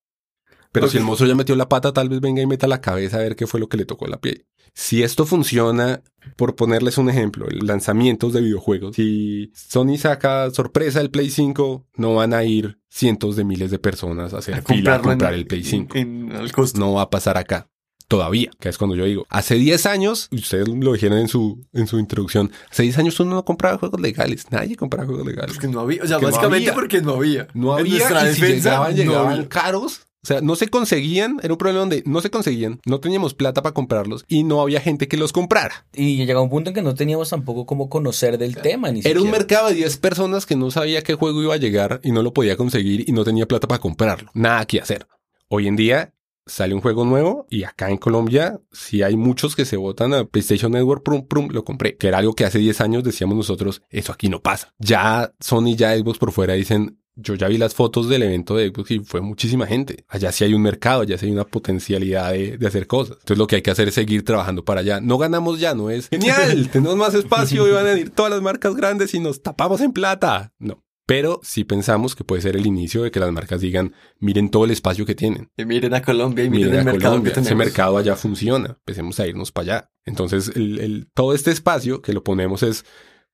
[0.71, 3.17] Pero si el monstruo ya metió la pata, tal vez venga y meta la cabeza
[3.17, 4.45] a ver qué fue lo que le tocó la piel.
[4.75, 6.03] Si esto funciona,
[6.35, 12.13] por ponerles un ejemplo, lanzamientos de videojuegos, si Sony saca sorpresa el Play 5, no
[12.15, 15.09] van a ir cientos de miles de personas a hacer A fila a comprarlo en-
[15.17, 16.79] comprar el Play 5 En, al costo.
[16.79, 17.67] no va a pasar acá.
[18.07, 21.63] Todavía, que es cuando yo digo, hace 10 años, y ustedes lo dijeron en su,
[21.73, 25.53] en su introducción, hace 10 años uno no compraba juegos legales, nadie compraba juegos legales.
[25.55, 26.03] Porque no había.
[26.03, 26.73] O sea, Que no básicamente había.
[26.73, 27.47] porque no había.
[27.53, 29.49] No En había, nuestra y si defensa, llegaban, no llegaban había.
[29.49, 30.01] caros.
[30.21, 33.61] O sea, no se conseguían, era un problema donde no se conseguían, no teníamos plata
[33.61, 35.85] para comprarlos y no había gente que los comprara.
[35.93, 38.91] Y llegaba un punto en que no teníamos tampoco cómo conocer del tema.
[38.91, 42.01] Ni Era un mercado de 10 personas que no sabía qué juego iba a llegar
[42.03, 44.29] y no lo podía conseguir y no tenía plata para comprarlo.
[44.33, 45.07] Nada que hacer.
[45.47, 46.13] Hoy en día
[46.45, 50.25] sale un juego nuevo y acá en Colombia sí hay muchos que se votan a
[50.25, 51.95] PlayStation Network, prum, prum, lo compré.
[51.95, 54.73] Que era algo que hace 10 años decíamos nosotros, eso aquí no pasa.
[54.79, 58.69] Ya Sony, ya Xbox por fuera dicen, yo ya vi las fotos del evento de
[58.69, 60.05] Xbox y fue muchísima gente.
[60.07, 63.17] Allá sí hay un mercado, allá sí hay una potencialidad de, de hacer cosas.
[63.19, 64.99] Entonces lo que hay que hacer es seguir trabajando para allá.
[65.01, 68.41] No ganamos ya, no es genial, tenemos más espacio y van a venir todas las
[68.41, 70.53] marcas grandes y nos tapamos en plata.
[70.59, 70.83] No.
[71.05, 74.65] Pero sí pensamos que puede ser el inicio de que las marcas digan, miren todo
[74.65, 75.49] el espacio que tienen.
[75.57, 78.15] Y miren a Colombia y miren, Miren el a mercado Colombia, que ese mercado allá
[78.15, 79.91] funciona, empecemos a irnos para allá.
[80.05, 82.85] Entonces, el, el- todo este espacio que lo ponemos es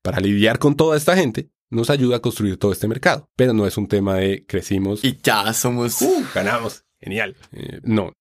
[0.02, 3.30] para lidiar con toda esta gente, nos ayuda a construir todo este mercado.
[3.36, 6.02] Pero no es un tema de crecimos y ya somos.
[6.02, 7.36] uh, ganamos, genial.
[7.52, 8.14] Eh, no.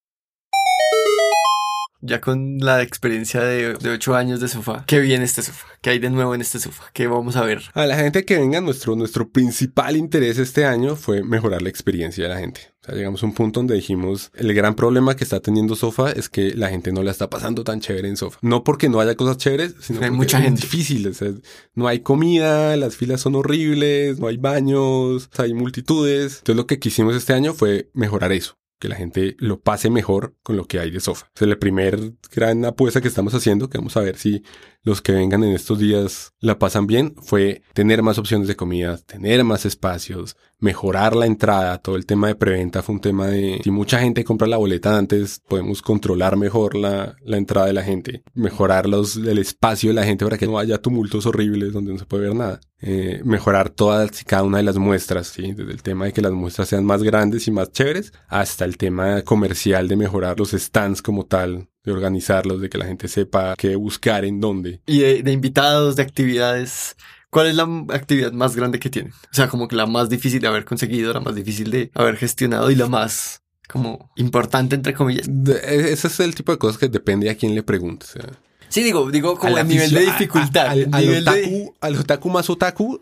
[2.07, 5.67] Ya con la experiencia de, de ocho años de sofá, ¿qué viene este sofá?
[5.81, 6.85] ¿Qué hay de nuevo en este sofá?
[6.93, 7.63] ¿Qué vamos a ver?
[7.75, 12.25] A la gente que venga, nuestro, nuestro principal interés este año fue mejorar la experiencia
[12.25, 12.73] de la gente.
[12.83, 16.11] O sea, llegamos a un punto donde dijimos, el gran problema que está teniendo Sofa
[16.13, 18.39] es que la gente no la está pasando tan chévere en Sofa.
[18.43, 20.61] No porque no haya cosas chéveres, sino Hay porque mucha es gente.
[20.61, 21.07] difícil.
[21.09, 21.31] O sea,
[21.75, 26.39] no hay comida, las filas son horribles, no hay baños, hay multitudes.
[26.39, 28.57] Entonces lo que quisimos este año fue mejorar eso.
[28.85, 31.29] Que la gente lo pase mejor con lo que hay de Sofa.
[31.29, 34.43] O sea, la primer gran apuesta que estamos haciendo, que vamos a ver si
[34.85, 38.99] los que vengan en estos días la pasan bien, fue tener más opciones de comida,
[38.99, 41.79] tener más espacios, mejorar la entrada.
[41.79, 44.97] Todo el tema de preventa fue un tema de si mucha gente compra la boleta
[44.97, 49.95] antes, podemos controlar mejor la, la entrada de la gente, mejorar los, el espacio de
[49.95, 52.61] la gente para que no haya tumultos horribles donde no se puede ver nada.
[52.87, 55.55] Eh, mejorar todas y cada una de las muestras, ¿sí?
[55.55, 58.77] desde el tema de que las muestras sean más grandes y más chéveres, hasta el
[58.77, 63.55] tema comercial de mejorar los stands como tal, de organizarlos, de que la gente sepa
[63.57, 64.81] qué buscar en dónde.
[64.87, 66.97] Y de, de invitados, de actividades.
[67.31, 69.13] ¿Cuál es la actividad más grande que tienen?
[69.13, 72.17] O sea, como que la más difícil de haber conseguido, la más difícil de haber
[72.17, 75.27] gestionado y la más como importante entre comillas.
[75.29, 78.11] De- e- ese es el tipo de cosas que depende a quién le preguntes.
[78.17, 78.31] o sea.
[78.75, 80.67] Sí, digo, digo como el nivel de a- dificultad.
[80.67, 83.01] a- al, de- otaku, al otaku más otaku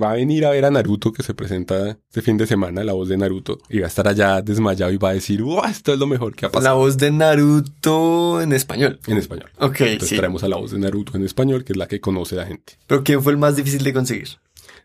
[0.00, 2.92] va a venir a ver a Naruto que se presenta este fin de semana, la
[2.92, 5.94] voz de Naruto, y va a estar allá desmayado y va a decir, "Uah, esto
[5.94, 9.00] es lo mejor que ha La pasado voz de Naruto en español.
[9.06, 9.50] en español.
[9.58, 10.16] Ok, Entonces sí.
[10.16, 12.74] traemos a la voz de Naruto en español, que es la que conoce la gente.
[12.86, 14.28] Pero ¿quién fue el más difícil de conseguir?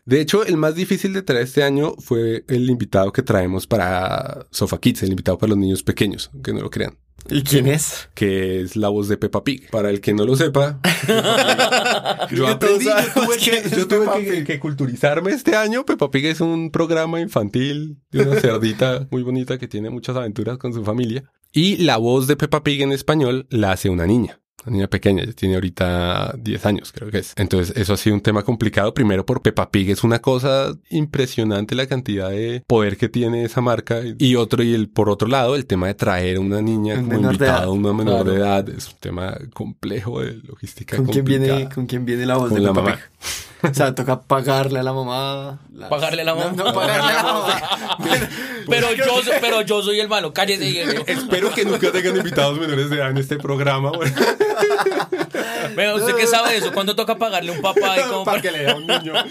[0.06, 4.46] De hecho, el más difícil de traer este año fue el invitado que traemos para
[4.50, 6.96] Sofa Kids, el invitado para los niños pequeños, que no lo crean.
[7.28, 8.08] ¿Y quién es?
[8.14, 9.70] que es la voz de Peppa Pig.
[9.70, 10.80] Para el que no lo sepa,
[12.30, 15.84] yo aprendí, yo tuve, que, yo tuve que culturizarme este año.
[15.84, 20.58] Peppa Pig es un programa infantil de una cerdita muy bonita que tiene muchas aventuras
[20.58, 21.24] con su familia.
[21.52, 24.39] Y la voz de Peppa Pig en español la hace una niña.
[24.66, 27.32] Una niña pequeña, ella tiene ahorita 10 años, creo que es.
[27.36, 28.92] Entonces, eso ha sido un tema complicado.
[28.92, 33.60] Primero, por Peppa Pig es una cosa impresionante la cantidad de poder que tiene esa
[33.62, 34.00] marca.
[34.18, 37.60] Y otro, y el, por otro lado, el tema de traer una niña como invitada,
[37.60, 37.68] edad.
[37.70, 38.30] una menor Claro.
[38.32, 40.96] de edad, es un tema complejo de logística.
[40.96, 42.96] ¿Con quién, viene, ¿Con quién viene la voz Con de la Peppa mamá.
[42.96, 43.49] Pig?
[43.62, 45.58] O sea, toca pagarle a la mamá.
[45.74, 46.52] las- Pagarle a la mamá.
[46.56, 47.60] No, no, pagarle a la mamá.
[48.68, 51.02] Pero yo, soy- pero yo soy el malo, cállese.
[51.06, 53.90] Espero que nunca tengan invitados menores de edad en este programa.
[55.76, 56.72] Vea, ¿usted qué sabe de eso?
[56.72, 59.12] ¿Cuándo toca pagarle a un papá y como para que le dé a un niño.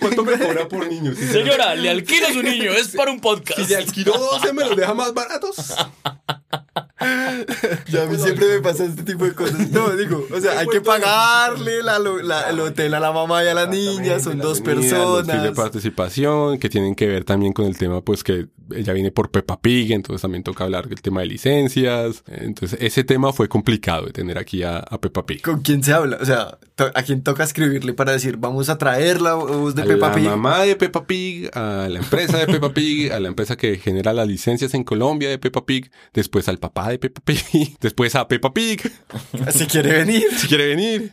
[0.00, 1.12] ¿Cuánto me cobra por niño?
[1.14, 3.58] Si se- Señora, le alquilo a su niño, es para un podcast.
[3.60, 5.56] Si le alquilo 12, me los deja más baratos.
[7.88, 9.70] Ya a mí siempre me pasa este tipo de cosas.
[9.70, 13.48] No, digo, o sea, hay que pagarle la- la- el hotel a la mamá y
[13.48, 15.50] a la niña, son dos fees de personas.
[15.54, 19.60] participación que tienen que ver también con el tema, pues que ella viene por Peppa
[19.60, 22.24] Pig, entonces también toca hablar del tema de licencias.
[22.26, 25.42] Entonces, ese tema fue complicado de tener aquí a, a Peppa Pig.
[25.42, 26.18] ¿Con quién se habla?
[26.20, 26.58] O sea,
[26.94, 30.14] ¿a quién toca escribirle para decir, vamos a traer la voz de a Peppa la
[30.14, 30.24] Pig?
[30.24, 34.12] mamá de Peppa Pig, a la empresa de Peppa Pig, a la empresa que genera
[34.12, 38.24] las licencias en Colombia de Peppa Pig, después al papá de Peppa Pig, después a
[38.26, 38.80] Peppa Pig,
[39.50, 40.30] Si quiere venir.
[40.32, 41.10] si quiere venir.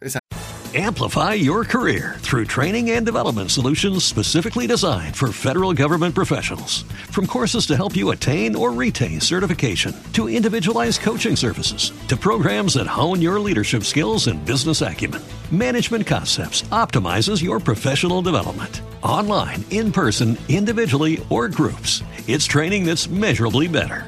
[0.76, 6.82] Amplify your career through training and development solutions specifically designed for federal government professionals.
[7.12, 12.74] From courses to help you attain or retain certification, to individualized coaching services, to programs
[12.74, 15.22] that hone your leadership skills and business acumen,
[15.52, 18.82] Management Concepts optimizes your professional development.
[19.04, 24.08] Online, in person, individually, or groups, it's training that's measurably better.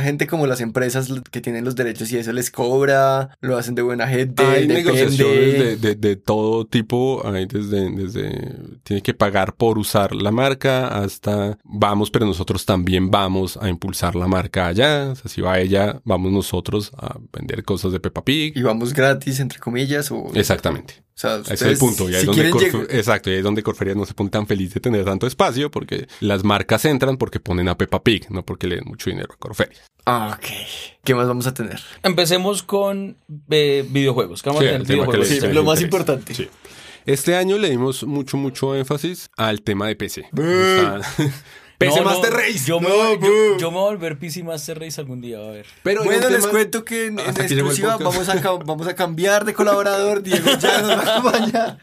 [0.00, 3.82] Gente como las empresas que tienen los derechos y eso les cobra, lo hacen de
[3.82, 4.74] buena gente, Hay depende.
[4.74, 10.30] negociaciones de, de- de todo tipo, hay desde, desde, tiene que pagar por usar la
[10.32, 15.40] marca hasta vamos, pero nosotros también vamos a impulsar la marca allá, o sea, si
[15.40, 18.56] va ella, vamos nosotros a vender cosas de Peppa Pig.
[18.56, 20.30] Y vamos gratis, entre comillas, o...
[20.34, 21.02] Exactamente.
[21.22, 22.08] O sea, Ese es el punto.
[22.08, 24.46] Y ahí, si es donde Exacto, y ahí es donde Corferia no se pone tan
[24.46, 28.44] feliz de tener tanto espacio porque las marcas entran porque ponen a Peppa Pig, no
[28.44, 29.78] porque le den mucho dinero a Corferia.
[30.06, 30.46] Ah, ok.
[31.04, 31.78] ¿Qué más vamos a tener?
[32.02, 33.16] Empecemos con
[33.50, 34.42] eh, videojuegos.
[34.42, 35.82] ¿Qué vamos Sí, a tener videojuegos lo más interesa.
[35.82, 36.34] importante.
[36.34, 36.48] Sí.
[37.06, 40.26] Este año le dimos mucho, mucho énfasis al tema de PC.
[40.32, 41.00] Está-
[41.80, 42.60] PC No, no, Master Race.
[42.66, 43.18] Yo me, No, voy-
[43.58, 45.66] yo, me voy a volver PC Master Race algún día, a ver.
[45.82, 48.94] Pero en Bueno, les tema- cuento que en, el exclusiva vamos a, ca- vamos a
[48.94, 50.22] cambiar de colaborador.
[50.22, 51.78] Diego ya nos va a acompañar.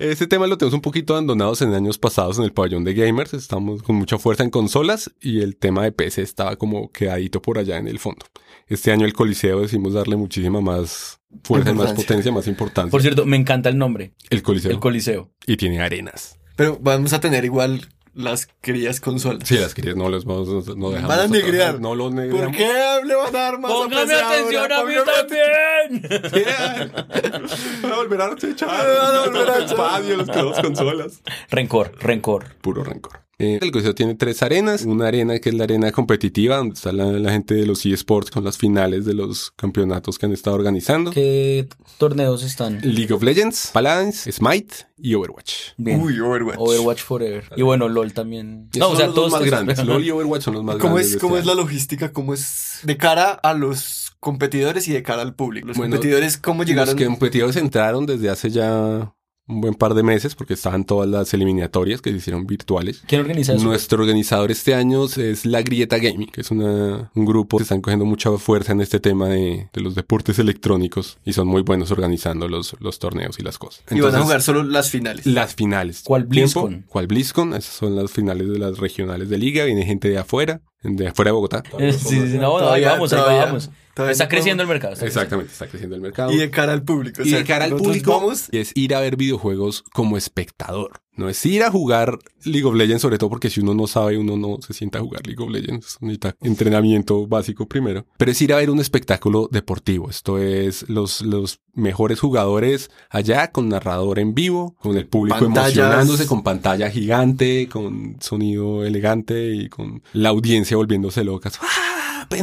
[0.00, 3.32] Este tema lo tenemos un poquito abandonados en años pasados en el pabellón de gamers.
[3.34, 7.56] Estamos con mucha fuerza en consolas y el tema de PC estaba como quedadito por
[7.58, 8.26] allá en el fondo.
[8.66, 12.90] Este año el Coliseo decimos darle muchísima más fuerza, más potencia, más importancia.
[12.90, 14.12] Por cierto, me encanta el nombre.
[14.28, 14.72] el Coliseo.
[14.72, 15.30] El Coliseo.
[15.46, 16.36] y tiene arenas.
[16.56, 17.86] Pero vamos a tener igual
[18.16, 19.46] las queridas consolas.
[19.46, 21.08] Sí, las querías, no los vamos, no, no dejamos.
[21.16, 21.80] Van a negrear.
[21.80, 22.56] No los ¿Por negreamos.
[22.56, 26.02] qué le van a dar más Póngame atención a mí también.
[27.82, 28.68] Van a volver a echar.
[28.68, 29.66] Van a volver a echar.
[29.70, 31.22] espacio los que dos consolas.
[31.50, 32.54] Rencor, rencor.
[32.60, 33.25] Puro rencor.
[33.38, 34.82] Eh, el Coliseo tiene tres arenas.
[34.86, 38.30] Una arena que es la arena competitiva, donde está la, la gente de los eSports
[38.30, 41.10] con las finales de los campeonatos que han estado organizando.
[41.10, 41.68] ¿Qué
[41.98, 42.80] torneos están?
[42.82, 45.52] League of Legends, Paladins, Smite y Overwatch.
[45.76, 46.00] Bien.
[46.00, 46.56] Uy, Overwatch.
[46.58, 47.44] Overwatch Forever.
[47.56, 48.70] Y bueno, LOL también.
[48.72, 49.84] Esos No, o son sea, los todos más estos- grandes.
[49.84, 51.06] LOL y Overwatch son los más ¿Cómo grandes.
[51.08, 52.12] es, de cómo este es la logística?
[52.12, 55.68] ¿Cómo es de cara a los competidores y de cara al público?
[55.68, 56.96] Los Bueno, competidores, ¿cómo llegaron?
[56.98, 59.12] Los competidores entraron desde hace ya
[59.48, 63.02] un buen par de meses porque estaban todas las eliminatorias que se hicieron virtuales.
[63.06, 63.64] ¿Quién organiza eso?
[63.64, 67.80] Nuestro organizador este año es La Grieta Gaming, que es una, un grupo que están
[67.80, 71.90] cogiendo mucha fuerza en este tema de, de los deportes electrónicos y son muy buenos
[71.90, 73.84] organizando los, los torneos y las cosas.
[73.90, 75.26] y van a jugar solo las finales.
[75.26, 76.02] las finales.
[76.04, 76.84] ¿Cuál BlizzCon?
[76.88, 77.54] ¿Cuál BlizzCon?
[77.54, 79.64] Esas son las finales de las regionales de liga.
[79.64, 81.62] Viene gente de afuera, de afuera de Bogotá.
[81.78, 83.70] Sí, sí, no, ahí Todavía- vamos, ahí todavía- vamos.
[83.94, 84.92] todavía Está creciendo el mercado.
[84.94, 86.30] está Exactamente, está creciendo el mercado.
[86.32, 87.22] Y de cara al público.
[87.22, 91.00] o Y sea, de cara al público vamos- es ir a ver videojuegos como espectador.
[91.16, 94.18] No es ir a jugar League of Legends, sobre todo porque si uno no sabe,
[94.18, 95.96] uno no se sienta a jugar League of Legends.
[96.00, 98.06] Necesita entrenamiento básico primero.
[98.18, 100.10] Pero es ir a ver un espectáculo deportivo.
[100.10, 105.76] Esto es los, los mejores jugadores allá con narrador en vivo, con el público Pantallas.
[105.76, 111.58] emocionándose, con pantalla gigante, con sonido elegante y con la audiencia volviéndose locas.
[111.62, 111.95] ¡Ah!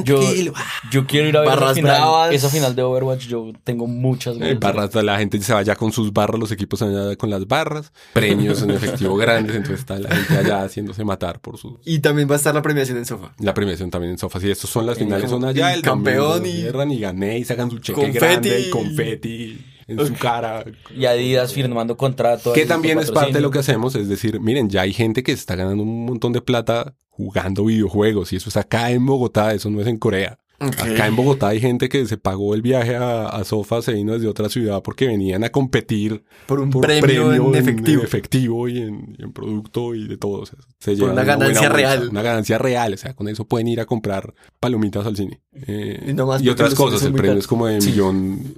[0.04, 0.54] Yo, Pentakill!
[0.92, 2.34] yo quiero ir a ver esa Barras final, bravas.
[2.34, 3.28] esa final de Overwatch.
[3.28, 4.60] Yo tengo muchas Eh, ganas.
[4.60, 7.30] barras, la gente se va allá con sus barras, los equipos se van allá con
[7.30, 11.80] las barras, premios en efectivo grandes, entonces está la gente allá haciéndose matar por su...
[11.86, 13.34] Y también va a estar la premiación en sofá.
[13.40, 16.46] La premiación también en sofás y estos son las Y finales, son allá el campeón
[16.46, 18.20] y- cierran y gané y sacan su cheque Confeti.
[18.20, 20.64] grande y confeti en su cara.
[20.96, 22.54] Y Adidas firmando contrato.
[22.54, 25.32] Que también es parte de lo que hacemos, es decir, miren, ya hay gente que
[25.32, 29.70] está ganando un montón de plata jugando videojuegos y eso es acá en Bogotá, eso
[29.70, 30.40] no es en Corea.
[30.60, 34.14] Acá en Bogotá hay gente que se pagó el viaje a, a Sofa, se vino
[34.14, 38.02] desde otra ciudad porque venían a competir Por un premio en efectivo.
[38.02, 40.42] efectivo y en, y en producto y de todo.
[40.42, 42.08] o sea, se Por llevan una ganancia bolsa, real.
[42.10, 45.42] Una ganancia real, o sea, con eso pueden ir a comprar palomitas al cine.
[45.68, 47.44] Eh, Y no más y porque otras cosas, el premio caros.
[47.44, 47.90] es como de Sí.
[47.92, 48.54] millón,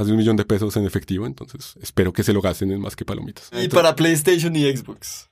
[0.00, 2.80] más de un millón de pesos en efectivo, entonces espero que se lo gasten en
[2.80, 3.50] más que palomitas.
[3.52, 5.28] Y para PlayStation y Xbox.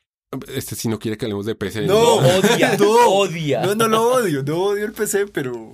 [0.54, 1.86] Este si no quiere que hablemos de PC.
[1.86, 3.62] No, odia, no, odia.
[3.64, 5.72] No, no lo odio, no odio el PC, pero,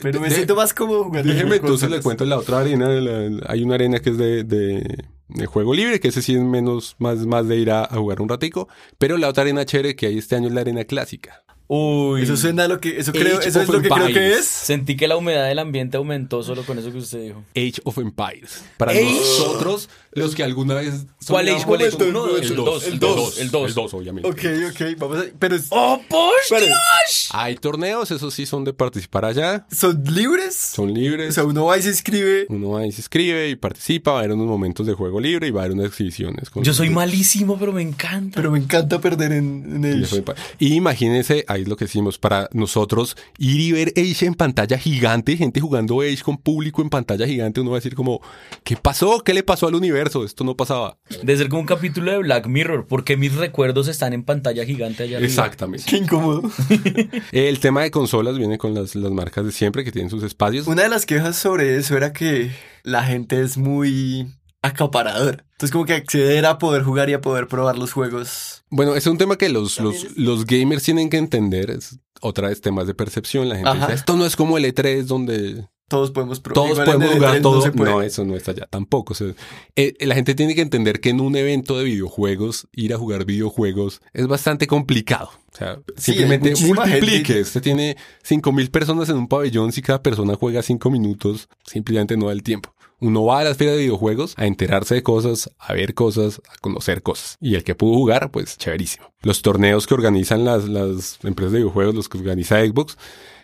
[0.00, 1.32] pero me De- siento más cómodo jugando.
[1.32, 2.88] Déjeme en entonces le cuento la otra arena.
[2.88, 6.40] la- hay una arena que es de, de, de juego libre, que ese sí es
[6.40, 8.68] menos, más, más de ir a, a jugar un ratico.
[8.98, 11.42] Pero la otra arena chévere que hay este año es la arena clásica.
[11.70, 12.22] Uy.
[12.22, 14.46] Eso suena a lo que, eso creo, eso es lo que creo que es.
[14.46, 17.44] Sentí que la humedad del ambiente aumentó solo con eso que usted dijo.
[17.54, 18.64] Age of Empires.
[18.78, 19.04] Para Age.
[19.04, 21.06] nosotros, los que alguna vez...
[21.26, 21.64] ¿Cuál Age?
[21.64, 22.36] ¿Cuál ¿Uno?
[22.36, 23.68] El El 2, dos, el el 2, dos, el dos.
[23.68, 24.28] El 2, obviamente.
[24.30, 26.32] Ok, ok, vamos a, pero es- ¡Oh, por.
[26.60, 27.28] Dios!
[27.32, 29.66] Hay torneos, esos sí son de participar allá.
[29.70, 30.54] ¿son libres?
[30.56, 31.34] Son O libres.
[31.34, 32.46] sea, uno va y se inscribe.
[32.48, 35.50] Uno ahí se inscribe y participa, va a haber unos momentos de juego libre y
[35.50, 36.48] va a haber unas exhibiciones.
[36.50, 38.36] con- Yo soy malísimo, pero me encanta.
[38.36, 40.24] Pero me encanta perder en, en Y Age.
[40.58, 44.78] Y imagínense, ahí es lo que hicimos para nosotros, ir y ver Age en pantalla
[44.78, 48.20] gigante, gente jugando Age con público en pantalla gigante, uno va a decir como,
[48.64, 49.20] ¿qué pasó?
[49.20, 49.98] ¿Qué le pasó al universo?
[50.08, 50.98] Esto no pasaba.
[51.22, 55.04] De ser como un capítulo de Black Mirror, porque mis recuerdos están en pantalla gigante
[55.04, 55.28] allá arriba.
[55.28, 55.84] Exactamente.
[55.88, 56.50] Qué incómodo.
[57.32, 60.66] El tema de consolas viene con las, las marcas de siempre que tienen sus espacios.
[60.66, 62.50] Una de las quejas sobre eso era que
[62.82, 64.26] la gente es muy
[64.62, 65.44] acaparadora.
[65.52, 68.64] Entonces como que acceder a poder jugar y a poder probar los juegos.
[68.70, 71.70] Bueno, es un tema que los, los, los gamers tienen que entender.
[71.70, 73.48] Es otra vez temas de percepción.
[73.48, 73.86] La gente Ajá.
[73.86, 76.74] dice, esto no es como el E3 donde Todos podemos probar.
[76.74, 77.70] Todos podemos jugar todo.
[77.72, 79.14] No, eso no está allá tampoco.
[79.14, 79.28] O sea,
[79.74, 83.24] eh, la gente tiene que entender que en un evento de videojuegos, ir a jugar
[83.24, 85.30] videojuegos es bastante complicado.
[85.52, 87.24] O sea, Sí, simplemente multiplique.
[87.34, 87.40] gente.
[87.40, 89.72] Usted tiene cinco mil personas en un pabellón.
[89.72, 92.74] Si cada persona juega cinco minutos, simplemente no da el tiempo.
[93.00, 96.58] Uno va a las ferias de videojuegos a enterarse de cosas, a ver cosas, a
[96.60, 97.38] conocer cosas.
[97.40, 99.12] Y el que pudo jugar, pues chéverísimo.
[99.22, 102.98] Los torneos que organizan las, las empresas de videojuegos, los que organiza Xbox,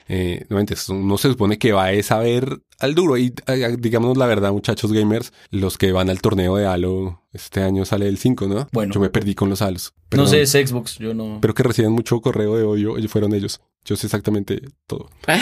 [0.09, 3.17] Eh, no se supone que va a saber al duro.
[3.17, 7.63] Y eh, digamos la verdad, muchachos gamers, los que van al torneo de Halo, este
[7.63, 8.69] año sale el 5, ¿no?
[8.73, 8.93] Bueno.
[8.95, 9.95] Yo me perdí con los Halos.
[10.11, 11.39] No sé, es Xbox, yo no.
[11.41, 13.61] Pero que reciben mucho correo de odio, ellos fueron ellos.
[13.85, 15.11] Yo sé exactamente todo.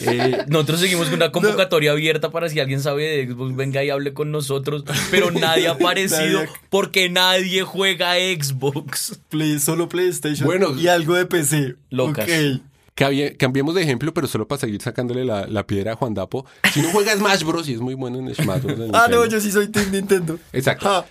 [0.00, 3.90] Eh, nosotros seguimos con una convocatoria abierta para si alguien sabe de Xbox, venga y
[3.90, 4.84] hable con nosotros.
[5.10, 6.48] Pero nadie ha aparecido Nadie.
[6.70, 9.20] porque nadie juega Xbox.
[9.28, 10.74] Play, solo PlayStation Bueno.
[10.78, 11.76] y algo de PC.
[11.90, 12.24] Locas.
[12.28, 12.62] Ok.
[12.96, 16.46] Cambi- cambiemos de ejemplo, pero solo para seguir sacándole la, la piedra a Juan Dapo.
[16.72, 17.68] Si no juega Smash Bros.
[17.68, 18.78] y es muy bueno en Smash Bros.
[18.94, 20.38] Ah, no, yo sí soy Team Nintendo.
[20.52, 20.88] Exacto.
[20.88, 21.04] Ah,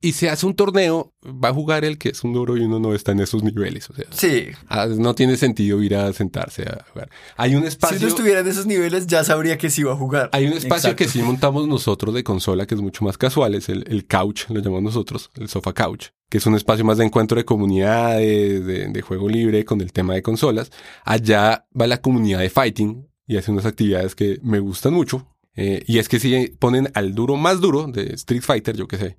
[0.00, 2.78] Y se hace un torneo, va a jugar el que es un duro y uno
[2.78, 3.90] no está en esos niveles.
[3.90, 4.46] O sea, sí.
[4.68, 7.10] ah, no tiene sentido ir a sentarse a jugar.
[7.36, 7.98] Hay un Si espacio.
[8.00, 10.30] no estuviera en esos niveles, ya sabría que sí iba a jugar.
[10.32, 10.96] Hay un espacio Exacto.
[10.96, 14.48] que sí montamos nosotros de consola que es mucho más casual, es el, el couch,
[14.50, 18.64] lo llamamos nosotros, el sofá couch, que es un espacio más de encuentro de comunidades,
[18.66, 20.70] de, de juego libre con el tema de consolas.
[21.04, 25.26] Allá va la comunidad de fighting y hace unas actividades que me gustan mucho.
[25.56, 28.96] Eh, y es que si ponen al duro más duro de Street Fighter, yo qué
[28.96, 29.16] sé.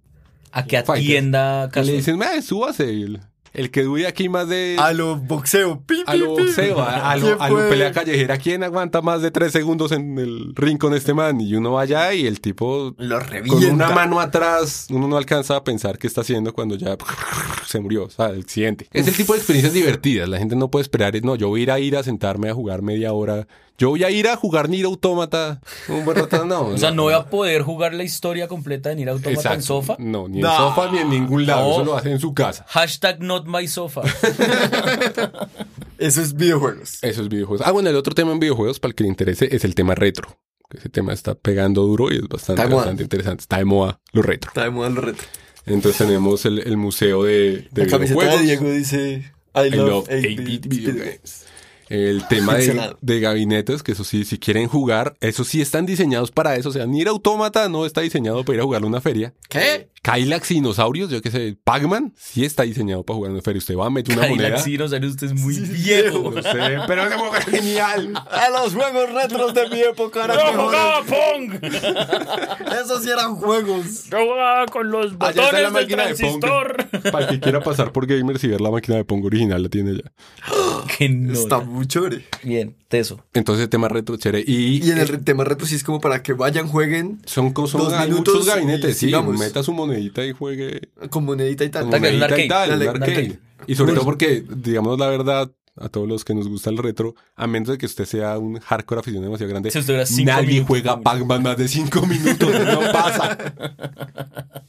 [0.51, 2.89] A que atienda Y le dicen, "Mae, súbase.
[2.89, 3.19] El,
[3.53, 4.75] el que dure aquí más de...
[4.79, 5.81] A lo boxeo.
[5.85, 8.37] Pi, A lo boxeo, a, a ¿Quién lo, a lo pelea callejera.
[8.37, 11.41] ¿Quién aguanta más de tres segundos en el ring con este man?
[11.41, 13.73] Y uno va allá y el tipo Lo con revienta.
[13.73, 16.95] una mano atrás, uno no alcanza a pensar qué está haciendo cuando ya
[17.65, 18.87] se murió, o sea, el accidente.
[18.93, 20.29] Es el tipo de experiencias divertidas.
[20.29, 22.53] La gente no puede esperar, no, yo voy a ir a ir a sentarme a
[22.53, 23.47] jugar media hora.
[23.79, 26.67] Yo voy a ir a jugar Nier Automata un buen rato, no.
[26.67, 29.61] O sea, no voy a poder jugar la historia completa de Nier Automata en Exacto.
[29.63, 29.95] sofa.
[29.97, 30.55] No, ni en No.
[30.57, 31.65] sofá ni en ningún lado.
[31.69, 31.73] No.
[31.75, 32.65] Eso lo hace en su casa.
[32.67, 34.01] Hashtag not my sofa.
[35.97, 36.99] Eso es videojuegos.
[37.01, 37.65] Eso es videojuegos.
[37.65, 39.95] Ah, bueno, el otro tema en videojuegos, para el que le interese, es el tema
[39.95, 40.37] retro.
[40.71, 43.41] Ese tema está pegando duro y es bastante, interesante.
[43.41, 44.49] Está de moda lo retro.
[44.49, 45.23] Está de moda lo reto.
[45.65, 48.43] Entonces tenemos el, el museo de, de La camiseta de.
[48.43, 51.45] Diego dice I I love, love 8-bit 8-bit video video games.
[51.89, 56.31] El tema de, de gabinetes, que eso sí, si quieren jugar, eso sí están diseñados
[56.31, 56.69] para eso.
[56.69, 59.33] O sea, Nier Automata no está diseñado para ir a jugar a una feria.
[59.49, 59.89] ¿Qué?
[60.01, 63.59] Kylax y dinosaurios, yo qué sé, Pac-Man, sí está diseñado para jugar en una feria.
[63.59, 64.49] Usted va a meter una moneda.
[64.49, 66.31] Cadillac Dinosaurio, usted es muy viejo.
[66.31, 68.13] No sé, pero ese juego es genial.
[68.15, 70.65] A los juegos retros de mi época eran Yo mejores.
[70.79, 72.73] jugaba Pong.
[72.81, 74.05] Esos sí eran juegos.
[74.09, 76.39] Yo jugaba con los Allá la botones del máquina de Pong.
[76.39, 77.11] transistor.
[77.11, 79.69] Para el que quiera pasar por gamers y ver la máquina de Pong original, la
[79.69, 80.11] tiene ya.
[80.97, 81.33] Que no.
[81.33, 82.25] Está muy chévere.
[82.43, 83.23] Bien, teso.
[83.33, 84.43] Entonces, tema retro chévere.
[84.45, 87.51] Y, Y en el eh, tema retro sí es como para que vayan, jueguen son,
[87.53, 89.05] cosas dos minutos muchos gabinetes, y sí.
[89.07, 89.37] sigamos.
[89.37, 90.89] Meta su monedita y juegue.
[91.09, 91.83] con monedita y tal.
[91.83, 93.39] con monedita y tal, un arcade.
[93.67, 97.15] Y sobre todo porque, digamos la verdad, a todos los que nos gusta el retro,
[97.35, 100.67] a menos de que usted sea un hardcore aficionado demasiado grande, Si cinco nadie minutos,
[100.67, 101.01] juega.
[101.01, 103.37] Pac-Man más de 5 minutos, no pasa.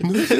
[0.00, 0.30] No, es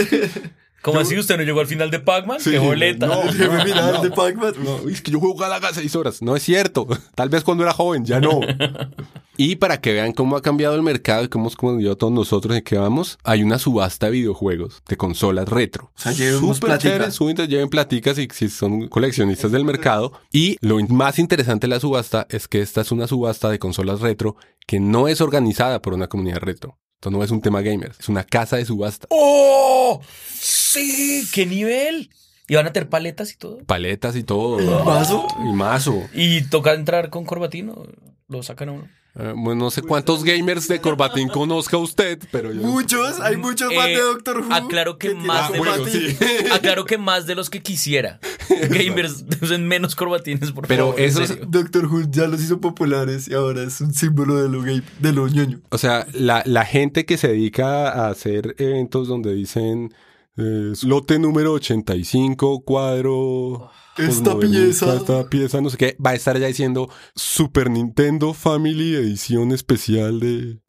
[0.83, 2.41] ¿Cómo así usted no llegó al final de Pac-Man?
[2.41, 3.07] Sí, ¡Qué boleta!
[3.07, 3.23] no.
[3.33, 4.03] Jefe final no.
[4.03, 4.55] de Pac-Man.
[4.65, 6.21] No, es que yo juego Galaga seis horas.
[6.23, 6.87] No es cierto.
[7.15, 8.41] Tal vez cuando era joven, ya no.
[9.37, 12.57] y para que vean cómo ha cambiado el mercado y cómo hemos cambiado todos nosotros
[12.57, 15.93] en qué vamos, hay una subasta de videojuegos, de consolas retro.
[15.97, 16.95] O sea, llevemos Súper platica.
[16.95, 20.13] chévere, súper, lleven platicas y si son coleccionistas del mercado.
[20.33, 24.01] Y lo más interesante de la subasta es que esta es una subasta de consolas
[24.01, 26.79] retro que no es organizada por una comunidad retro.
[27.03, 29.09] Esto no es un tema gamer, es una casa de subasta.
[29.11, 30.01] ¡Oh!
[30.33, 31.29] ¡Sí!
[31.35, 32.11] ¿Qué nivel?
[32.47, 33.59] ¿Y van a tener paletas y todo?
[33.67, 34.85] Paletas y todo.
[34.85, 35.27] mazo?
[35.45, 36.01] Y mazo.
[36.15, 37.89] ¿Y toca entrar con corbatino?
[38.29, 38.89] ¿Lo sacan a uno?
[39.15, 42.63] Eh, bueno, no sé cuántos gamers de Corbatín conozca usted, pero yo...
[42.63, 44.55] Muchos, hay muchos Eh, de Doctor Who.
[44.55, 46.17] aclaro que más de bueno, los, corbatín.
[46.19, 46.25] sí.
[46.53, 48.21] aclaro que más de los que quisiera.
[48.71, 51.01] Gamers usen menos corbatines, por Pero favor.
[51.01, 51.39] en esos-.
[51.47, 55.13] Doctor Who ya los hizo populares y ahora es un símbolo de lo gay, de
[55.13, 55.61] lo ñoño.
[55.69, 59.93] O sea, la, la gente que se dedica a hacer eventos donde dicen
[60.37, 63.71] eh, lote número 85, cuadro...
[63.99, 64.97] Esta posmodernista, pieza.
[64.97, 70.19] Esta pieza, no sé qué, va a estar ya diciendo Super Nintendo Family Edición Especial
[70.21, 70.61] de...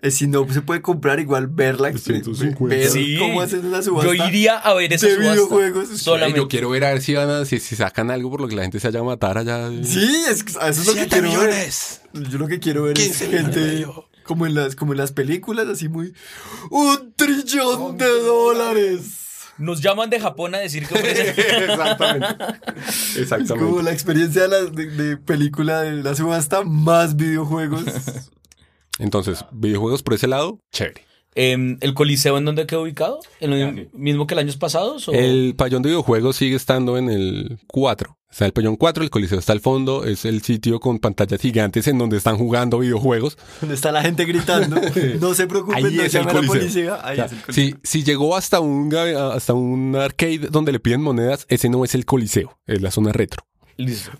[0.00, 1.90] Eh, si no se puede comprar, igual verla.
[1.90, 2.66] 350.
[2.76, 3.16] Ver Sí.
[3.18, 4.14] cómo hacen una subasta.
[4.14, 5.32] Yo iría a ver esa de subasta.
[5.32, 5.88] videojuegos.
[5.98, 6.38] Solamente.
[6.38, 8.54] Yo quiero ver a ver si, van a, si, si sacan algo por lo que
[8.54, 9.68] la gente se haya a matar allá.
[9.82, 12.00] Sí, es, eso es lo que quiero millones.
[12.14, 12.28] ver.
[12.28, 14.07] Yo lo que quiero ver es 15 millones gente medio.
[14.28, 16.12] Como en las como en las películas, así muy
[16.70, 19.24] un trillón de dólares.
[19.58, 21.34] Nos llaman de Japón a decir que ofrecen.
[21.70, 22.44] Exactamente.
[22.44, 23.82] Es como Exactamente.
[23.82, 27.82] la experiencia de, la, de, de película de la subasta más videojuegos.
[29.00, 31.04] Entonces, videojuegos por ese lado, chévere.
[31.34, 33.20] Em, ¿El Coliseo en dónde quedó ubicado?
[33.40, 35.08] ¿En lo mismo que el años pasados?
[35.08, 38.17] o- El pabellón de videojuegos sigue estando en el 4.
[38.30, 41.86] Está el pabellón 4, el coliseo está al fondo, es el sitio con pantallas gigantes
[41.88, 43.38] en donde están jugando videojuegos.
[43.60, 44.78] donde está la gente gritando.
[45.20, 46.54] No se preocupen, Ahí no es el la coliseo.
[46.60, 46.98] policía.
[47.02, 47.78] Ahí O sea, es el coliseo.
[47.82, 51.94] si, si llegó hasta un, hasta un arcade donde le piden monedas, ese no es
[51.94, 53.44] el coliseo, es la zona retro.
[53.76, 54.10] Listo.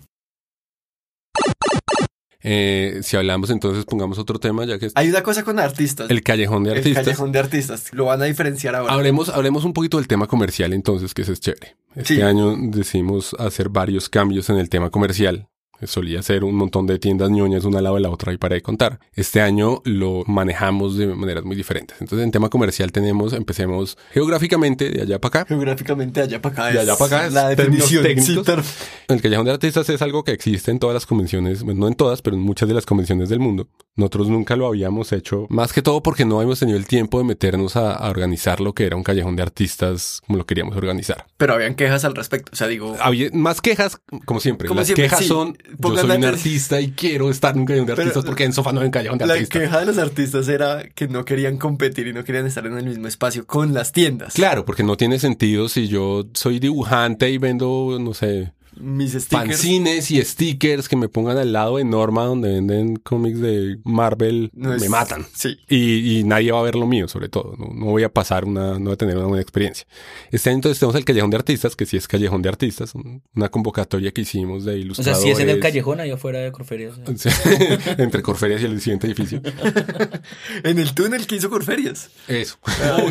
[2.41, 6.09] Eh, si hablamos entonces, pongamos otro tema, ya que Hay una cosa con artistas.
[6.09, 7.03] el callejón de El artistas.
[7.03, 7.93] callejón de artistas.
[7.93, 8.93] Lo van a diferenciar ahora.
[8.93, 11.75] Hablemos, hablemos un poquito del tema comercial entonces, que eso es chévere.
[11.95, 12.21] Este Sí.
[12.21, 15.47] año decidimos hacer varios cambios en el tema comercial.
[15.83, 18.55] Solía ser un montón de tiendas ñoñas una al lado de la otra y para
[18.55, 18.99] de contar.
[19.13, 21.99] Este año lo manejamos de maneras muy diferentes.
[22.01, 25.47] Entonces en tema comercial tenemos, empecemos geográficamente de allá para acá.
[25.47, 26.65] Geográficamente de allá para acá.
[26.65, 28.03] De es allá para acá es La definición.
[28.03, 28.65] técnicos.
[28.65, 31.87] Sí, El Callejón de Artistas es algo que existe en todas las convenciones, bueno, no
[31.87, 33.67] en todas, pero en muchas de las convenciones del mundo.
[33.95, 37.25] Nosotros nunca lo habíamos hecho, más que todo porque no habíamos tenido el tiempo de
[37.25, 41.25] meternos a, a organizar lo que era un Callejón de Artistas como lo queríamos organizar.
[41.37, 42.51] Pero habían quejas al respecto.
[42.53, 42.95] O sea, digo.
[42.99, 44.67] Había más quejas, como siempre.
[44.67, 45.27] Como las siempre, quejas sí.
[45.27, 48.25] son, yo soy un la- artista y quiero estar en un Callejón de Pero- Artistas
[48.25, 49.61] porque en sofá no hay un Callejón de La Artistas.
[49.61, 52.85] queja de los artistas era que no querían competir y no querían estar en el
[52.85, 54.33] mismo espacio con las tiendas.
[54.33, 59.29] Claro, porque no tiene sentido si yo soy dibujante y vendo, no sé, Mis stickers.
[59.29, 64.49] fanzines y stickers que me pongan al lado de Norma donde venden cómics de Marvel,
[64.53, 65.25] No me matan.
[65.35, 65.57] Sí.
[65.67, 67.55] Y, y nadie va a ver lo mío, sobre todo.
[67.57, 69.85] No, no voy a pasar una, no voy a tener una buena experiencia.
[70.31, 73.21] Este año entonces tenemos el Callejón de Artistas, que sí es Callejón de Artistas, un-
[73.35, 75.23] una convocatoria que hicimos de O sea, ilustradores.
[75.23, 76.95] si es en el callejón allá afuera de Corferias.
[77.97, 79.41] Entre Corferias y el siguiente edificio.
[80.63, 82.09] En el túnel que hizo Corferias.
[82.27, 82.57] Eso.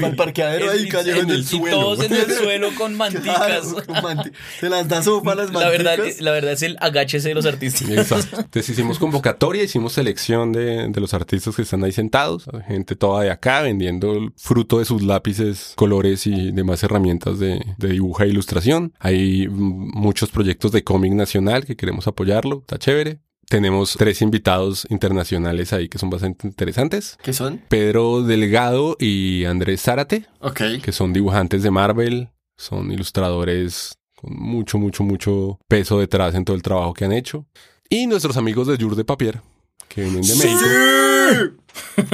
[0.03, 1.71] El parqueadero ahí, Y- callejón en el- y suelo.
[1.81, 3.37] todos en el suelo con manticas.
[3.37, 6.77] Claro, con manti- Se las da sopa a las La verdad, la verdad es el
[6.81, 7.89] agáchese de los artistas.
[7.89, 8.37] Exacto.
[8.41, 13.23] Entonces hicimos convocatoria, hicimos selección de, de los artistas que están ahí sentados, gente toda
[13.25, 18.23] de acá vendiendo el fruto de sus lápices, colores y demás herramientas de, de dibujo
[18.23, 18.93] e ilustración.
[18.99, 23.21] Hay muchos proyectos de cómic nacional que queremos apoyarlo, está chévere.
[23.49, 27.17] Tenemos tres invitados internacionales ahí que son bastante interesantes.
[27.23, 27.63] ¿Qué son?
[27.71, 30.61] Pedro Delgado y Andrés Zárate, Ok.
[30.83, 32.29] que son dibujantes de Marvel,
[32.59, 37.47] son ilustradores con mucho, mucho, mucho peso detrás en todo el trabajo que han hecho.
[37.89, 39.41] Y nuestros amigos de Jur de Papier,
[39.89, 40.67] que vienen de México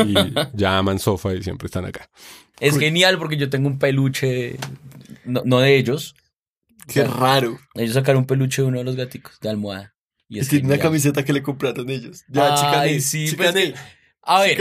[0.04, 0.14] y
[0.56, 2.08] ya aman Sofa y siempre están acá.
[2.60, 4.56] Es genial porque yo tengo un peluche,
[5.24, 6.14] no, no de ellos.
[6.86, 7.58] Qué O sea, raro.
[7.74, 9.94] Ellos sacaron un peluche de uno de los gaticos, de almohada.
[10.28, 12.24] Y es Tiene una camiseta que le compraron ellos.
[12.28, 13.70] Ya, Ay, sí, chicané.
[13.70, 13.80] pues
[14.26, 14.56] A ver,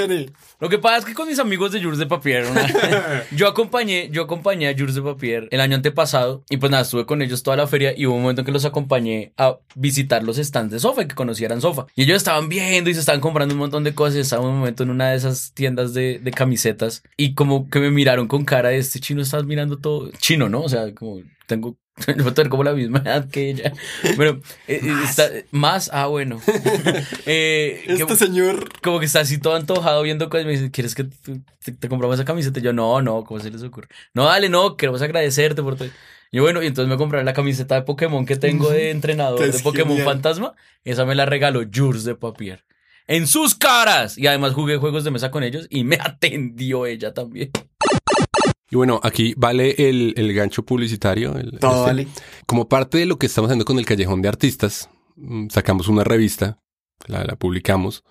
[0.60, 4.10] lo que pasa es que con mis amigos de Jurs de Papier, una- yo acompañé,
[4.12, 7.44] yo acompañé a Jurs de Papier el año antepasado y pues nada, estuve con ellos
[7.44, 10.72] toda la feria y hubo un momento en que los acompañé a visitar los stands
[10.72, 11.86] de Sofa, que conocieran Sofa.
[11.96, 14.58] Y ellos estaban viendo y se estaban comprando un montón de cosas y estaba un
[14.58, 18.46] momento en una de esas tiendas de, de camisetas y como que me miraron con
[18.46, 20.62] cara de este chino, estás mirando todo chino, ¿no?
[20.62, 21.78] O sea, como tengo...
[22.08, 23.72] A tener como la misma edad que ella.
[24.16, 26.42] Bueno, eh, eh, está- más, ah, bueno.
[27.26, 28.70] Eh, que- Este señor.
[28.82, 32.16] como que está así todo antojado viendo cosas me dice, ¿quieres que te, te- compramos
[32.16, 32.60] esa camiseta?
[32.60, 33.88] Y yo, no, no, ¿cómo se les ocurre?
[34.14, 35.88] No, dale, no, queremos agradecerte por todo.
[36.32, 39.40] Y yo, bueno, y entonces me compré la camiseta de Pokémon que tengo de entrenador
[39.40, 40.06] de Pokémon genial.
[40.06, 40.54] Fantasma.
[40.84, 42.66] Esa me la regaló Jurs de Papier.
[43.06, 44.18] En sus caras.
[44.18, 47.52] Y además jugué juegos de mesa con ellos y me atendió ella también.
[48.74, 51.36] Y bueno, aquí vale el, el gancho publicitario.
[51.38, 51.86] el- Todo este.
[51.86, 52.08] vale.
[52.48, 56.04] Como parte de lo que estamos haciendo con el Callejón de Artistas, mm, sacamos una
[56.04, 56.58] revista,
[57.06, 58.04] la, la publicamos,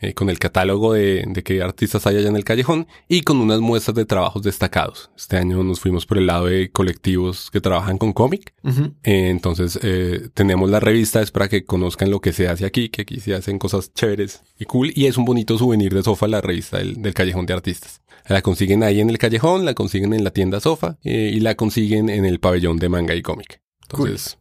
[0.00, 3.38] eh, con el catálogo de, de qué artistas hay allá en el callejón y con
[3.38, 5.10] unas muestras de trabajos destacados.
[5.16, 8.54] Este año nos fuimos por el lado de colectivos que trabajan con cómic.
[9.02, 12.88] Eh, entonces, eh, tenemos la revista, es para que conozcan lo que se hace aquí,
[12.88, 14.92] que aquí se hacen cosas chéveres y cool.
[14.94, 18.00] Y es un bonito souvenir de Sofa, la revista del, del Callejón de Artistas.
[18.28, 21.54] La consiguen ahí en el callejón, la consiguen en la tienda Sofa eh, y la
[21.54, 23.60] consiguen en el pabellón de manga y cómic.
[23.82, 24.38] Entonces,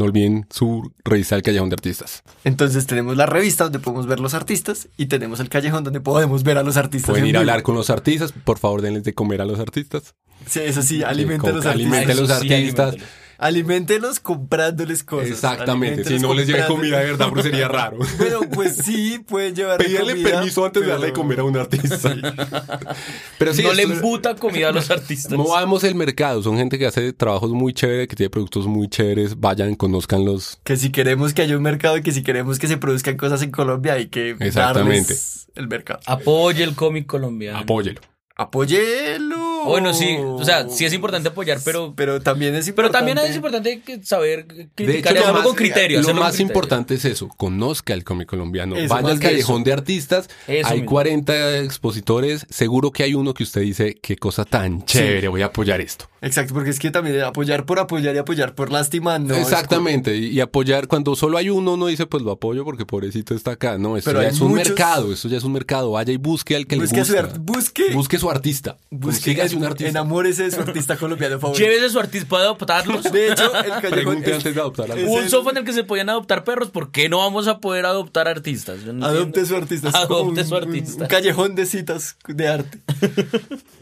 [0.00, 2.22] no olviden su revista del Callejón de Artistas.
[2.42, 6.42] Entonces tenemos la revista donde podemos ver los artistas y tenemos el callejón donde podemos
[6.42, 7.10] ver a los artistas.
[7.10, 9.60] Pueden en ir a hablar con los artistas, por favor denles de comer a los
[9.60, 10.14] artistas.
[10.46, 11.92] Sí, eso sí, alimente a los artistas.
[11.92, 12.96] alimente a los artistas.
[13.40, 15.30] Aliméntelos comprándoles cosas.
[15.30, 17.96] Exactamente, si no les comprando- comida de verdad, pero sería raro.
[18.18, 21.56] Bueno, pues sí, pueden llevarle Pedirle comida, permiso antes de darle de comer a un
[21.56, 22.14] artista.
[23.38, 25.32] Pero sí, no le embuta comida a los artistas.
[25.32, 29.40] Movamos el mercado, son gente que hace trabajos muy chéveres, que tiene productos muy chéveres,
[29.40, 30.60] vayan, conozcanlos.
[30.62, 33.40] Que si queremos que haya un mercado y que si queremos que se produzcan cosas
[33.42, 34.98] en Colombia hay que Exactamente.
[35.00, 36.00] darles el mercado.
[36.06, 37.58] Apoye el cómic colombiano.
[37.58, 38.00] Apóyelo.
[38.36, 39.39] Apóyelo.
[39.64, 42.98] Bueno, sí, o sea, sí es importante apoyar, pero Pero también es Pero importante.
[43.12, 46.02] también es importante que saber criticar hecho, lo hacerlo más, con criterio.
[46.02, 46.46] lo más criterio.
[46.48, 48.76] importante es eso, conozca el cómic colombiano.
[48.76, 49.64] Eso, Vaya al callejón eso.
[49.64, 50.90] de artistas, Eso hay mismo.
[50.90, 55.46] 40 expositores, seguro que hay uno que usted dice, qué cosa tan chévere, voy a
[55.46, 56.09] apoyar esto.
[56.22, 59.34] Exacto, porque es que también apoyar por apoyar y apoyar por lástima no.
[59.34, 62.84] es Exactamente, y, y apoyar, cuando solo hay uno, uno dice, pues lo apoyo porque
[62.84, 63.78] pobrecito está acá.
[63.78, 65.92] No, eso Pero ya es un muchos- mercado, eso ya es un mercado.
[65.92, 67.26] Vaya y busque al que Busque le su gusta.
[67.28, 68.76] art- busque- busque su artista.
[68.90, 69.88] Busque Consígase un artista.
[69.90, 71.64] Enamórese de su artista colombiano favorito.
[71.64, 73.02] Llévese su artista, ¿puede adoptarlos?
[73.04, 74.22] De hecho, el callejón.
[74.22, 76.70] Es- antes de adoptar es Un el- sofá en el que se podían adoptar perros,
[76.70, 78.80] ¿por qué no vamos a poder adoptar artistas?
[78.84, 79.48] No Adopte entiendo.
[79.48, 79.88] su artista.
[79.94, 81.02] Adopte un- su un- artista.
[81.04, 82.78] Un, callejón de citas de arte.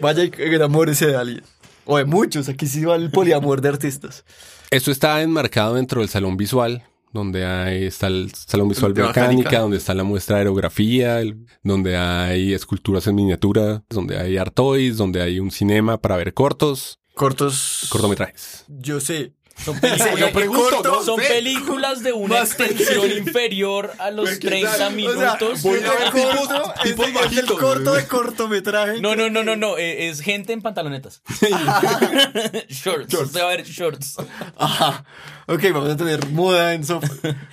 [0.00, 1.42] Vaya y enamórese de alguien.
[1.90, 2.48] O de muchos.
[2.50, 4.24] Aquí sí va el poliamor de artistas.
[4.70, 6.84] Esto está enmarcado dentro del salón visual,
[7.14, 9.60] donde hay, está el salón visual De mecánica, mecánica.
[9.60, 14.52] donde está la muestra de aerografía, el- donde hay esculturas en miniatura, donde hay art
[14.54, 17.86] toys, donde hay un cinema para ver cortos, Cortos.
[17.88, 18.64] cortometrajes.
[18.68, 19.32] Yo sé.
[19.64, 21.26] Son películas, Yo pregunto, corto, son sé.
[21.26, 25.62] películas de una Más extensión inferior a los 30 O sea, minutos.
[25.62, 27.58] voy a ver tipos- corto, es de- es bajitos.
[27.58, 29.00] corto de cortometraje.
[29.00, 29.76] No, no, no, no, no.
[29.76, 31.22] eh, Es gente en pantalonetas.
[32.68, 33.14] shorts.
[33.14, 34.16] Usted va a ver shorts.
[34.56, 35.04] Ajá.
[35.46, 37.08] Ok, vamos a tener moda en sofá.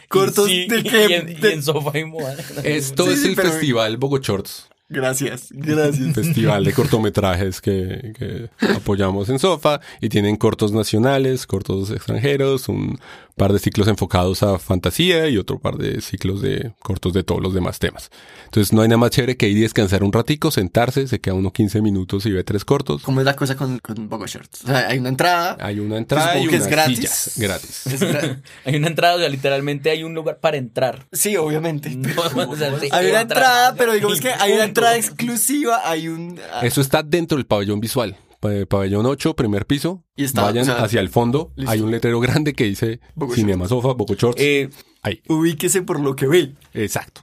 [0.07, 1.05] Cortos Sí, de y que.
[1.15, 2.35] en, y en sofá y moda.
[2.63, 4.67] Esto Sí, es sí, el pero- festival Bogochorts.
[4.87, 6.13] Gracias, gracias.
[6.13, 12.99] festival de cortometrajes que, que apoyamos en Sofa y tienen cortos nacionales, cortos extranjeros, un
[13.35, 17.41] par de ciclos enfocados a fantasía y otro par de ciclos de cortos de todos
[17.41, 18.09] los demás temas.
[18.45, 21.33] Entonces no hay nada más chévere que ir y descansar un ratico, sentarse, se queda
[21.33, 23.01] uno 15 minutos y ve tres cortos.
[23.03, 24.63] ¿Cómo es la cosa con, con Bogo Shorts?
[24.63, 25.57] O sea, hay una entrada.
[25.59, 26.97] Hay una entrada y unas es gratis.
[26.97, 27.87] sillas gratis.
[27.87, 31.05] Es gra- Hay una entrada, o sea, literalmente hay un lugar para entrar.
[31.11, 31.89] Sí, obviamente.
[31.95, 32.09] No,
[32.49, 36.39] o sea, sí, Hay una entrada, pero digamos que hay una entrada exclusiva, hay un...
[36.63, 38.15] Eso está dentro del pabellón visual.
[38.45, 40.03] Pa- Pabellón 8, primer piso.
[40.15, 41.51] Y está, Vayan o sea, hacia el fondo.
[41.55, 41.71] listo.
[41.71, 44.41] Hay un letrero grande que dice Bogo Cinema Sofa, Bogo Shorts.
[44.41, 44.69] Eh,
[45.01, 45.21] Ahí.
[45.27, 46.53] Ubíquese por lo que ve.
[46.73, 47.21] Exacto.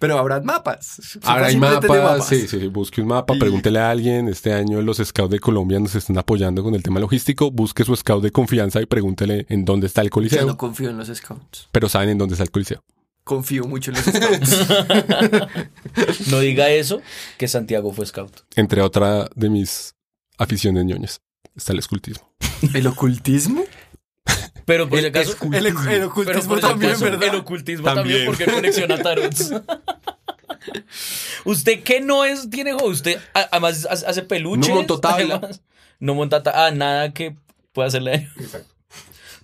[0.00, 0.86] Pero habrán mapas.
[0.86, 4.28] Sofa Ahora hay simplemente mapas, sí, sí, sí, busque un mapa, Y- pregúntele a alguien.
[4.28, 7.50] Este año los scouts de Colombia nos están apoyando con el tema logístico.
[7.50, 10.44] Busque su scout de confianza y pregúntele en dónde está el Yo coliseo.
[10.46, 11.68] no confío en los scouts.
[11.72, 12.82] Pero saben en dónde está el coliseo.
[13.22, 14.66] Confío mucho en los scouts.
[16.30, 17.00] no diga eso,
[17.38, 18.32] que Santiago fue scout.
[18.56, 19.94] Entre otra de mis
[20.38, 21.20] aficiones ñoñas
[21.56, 22.32] está el escultismo.
[22.74, 23.64] ¿El ocultismo?
[24.64, 25.30] Pero por si El acaso.
[25.32, 25.58] escultismo.
[25.58, 27.28] El, el pero ocultismo también, acaso, ¿verdad?
[27.28, 28.04] El ocultismo También.
[28.04, 29.52] también, porque conexiona tarots.
[31.44, 32.74] ¿Usted qué no es, tiene?
[32.74, 34.68] Usted además hace peluches.
[34.70, 35.40] No monto tabla.
[36.00, 36.66] No monta tabla.
[36.66, 37.36] Ah, nada que
[37.72, 38.64] pueda hacerle daño.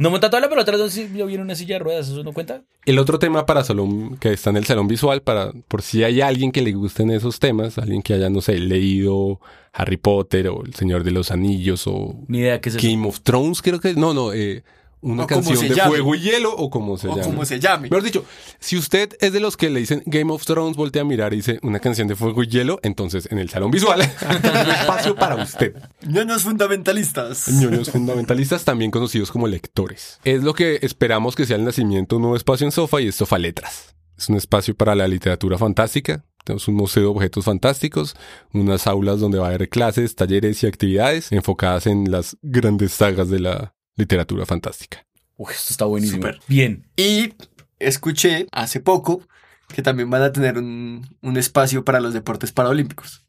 [0.00, 2.08] No monta tabla, pero atrás sí yo vi en una silla de ruedas.
[2.08, 2.62] ¿Eso no cuenta?
[2.86, 6.22] El otro tema para salón, que está en el salón visual, para, por si hay
[6.22, 9.40] alguien que le gusten esos temas, alguien que haya, no sé, leído
[9.74, 12.88] Harry Potter o El Señor de los Anillos o Ni idea qué es eso.
[12.88, 14.64] Game of Thrones, creo que, no, no, eh,
[15.02, 15.90] una O canción de llame.
[15.90, 17.22] fuego y hielo o como se O llame.
[17.22, 17.88] como se llame.
[17.88, 18.24] Mejor dicho,
[18.58, 21.36] si usted es de los que le dicen Game of Thrones, voltea a mirar y
[21.36, 25.14] dice una canción de fuego y hielo, entonces en el salón visual hay un espacio
[25.16, 25.74] para usted.
[26.06, 27.48] Ñoños fundamentalistas.
[27.48, 30.18] Ñoños fundamentalistas, también conocidos como lectores.
[30.24, 33.08] Es lo que esperamos que sea el nacimiento de un nuevo espacio en Sofa y
[33.08, 33.94] es Sofa Letras.
[34.18, 36.24] Es un espacio para la literatura fantástica.
[36.44, 38.16] Tenemos un museo de objetos fantásticos,
[38.52, 43.28] unas aulas donde va a haber clases, talleres y actividades enfocadas en las grandes sagas
[43.30, 45.06] de la literatura fantástica.
[45.36, 46.26] Uy, esto está buenísimo.
[46.48, 46.86] Bien.
[46.96, 47.34] Y
[47.78, 49.26] escuché hace poco
[49.68, 53.24] que también van a tener un, un espacio para los deportes paralímpicos.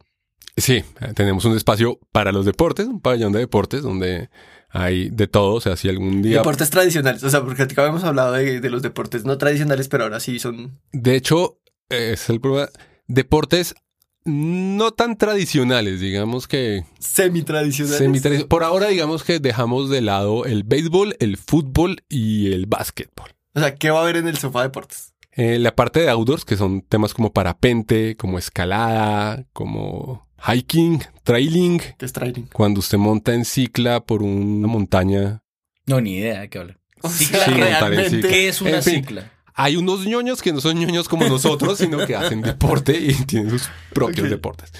[0.57, 0.83] Sí,
[1.15, 4.29] tenemos un espacio para los deportes, un pabellón de deportes donde
[4.69, 5.53] hay de todo.
[5.53, 7.23] O sea, si algún día Deportes tradicionales.
[7.23, 10.39] O sea, porque acá habíamos hablado de, de los deportes no tradicionales, pero ahora sí
[10.39, 10.79] son.
[10.91, 11.59] De hecho,
[11.89, 12.69] es el problema.
[13.07, 13.75] Deportes
[14.25, 18.21] no tan tradicionales, digamos que Semi-tradicionales.
[18.21, 23.31] semi Por ahora, digamos que dejamos de lado el béisbol, el fútbol y el básquetbol.
[23.53, 25.13] O sea, ¿qué va a haber en el sofá deportes?
[25.33, 31.79] Eh, la parte de outdoors, que son temas como parapente, como escalada, como hiking, trailing.
[31.97, 32.47] ¿Qué es trailing?
[32.53, 35.41] Cuando usted monta en cicla por una montaña.
[35.85, 36.77] No, ni idea de qué habla.
[37.09, 38.27] Cicla, Sí, realmente.
[38.27, 39.31] ¿Qué es una En fin, cicla?
[39.53, 43.51] Hay unos ñoños que no son ñoños como nosotros, sino que hacen deporte y tienen
[43.51, 44.71] sus propios deportes.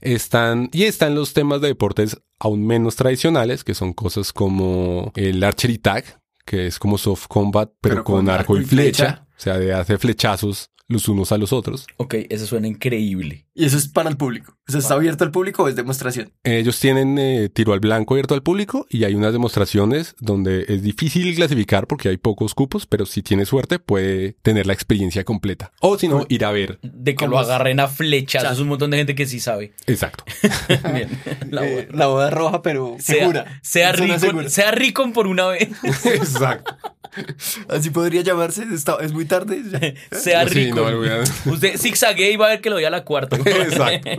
[0.00, 5.42] Están, y están los temas de deportes aún menos tradicionales, que son cosas como el
[5.42, 6.04] archery tag,
[6.44, 9.04] que es como soft combat, pero, Pero con, con arco, y flecha.
[9.06, 9.26] flecha.
[9.36, 11.86] O sea, de hacer flechazos los unos a los otros.
[11.98, 13.46] Ok, eso suena increíble.
[13.54, 14.54] Y eso es para el público.
[14.68, 16.32] O sea, ¿está abierto al público o es demostración?
[16.44, 20.82] Ellos tienen eh, tiro al blanco abierto al público y hay unas demostraciones donde es
[20.82, 25.72] difícil clasificar porque hay pocos cupos, pero si tiene suerte puede tener la experiencia completa.
[25.80, 26.78] O si no, ir a ver.
[26.82, 27.48] De que ¿Cómo lo es?
[27.48, 28.42] agarren a flechas.
[28.42, 28.52] Chas.
[28.54, 29.72] Es un montón de gente que sí sabe.
[29.86, 30.24] Exacto.
[30.94, 31.08] Bien.
[31.50, 31.96] La Eh, boda.
[31.98, 33.60] la boda roja, pero sea, segura.
[33.62, 34.48] Sea rico, segura.
[34.48, 35.68] sea rico por una vez.
[36.04, 36.74] Exacto.
[37.68, 38.64] Así podría llamarse.
[38.72, 39.62] está- es muy tarde.
[40.12, 40.76] Sea Sí, rico.
[40.90, 43.36] no, voy a- Usted zigzaguee y va a ver que lo doy a la cuarta.
[43.44, 44.10] Exacto.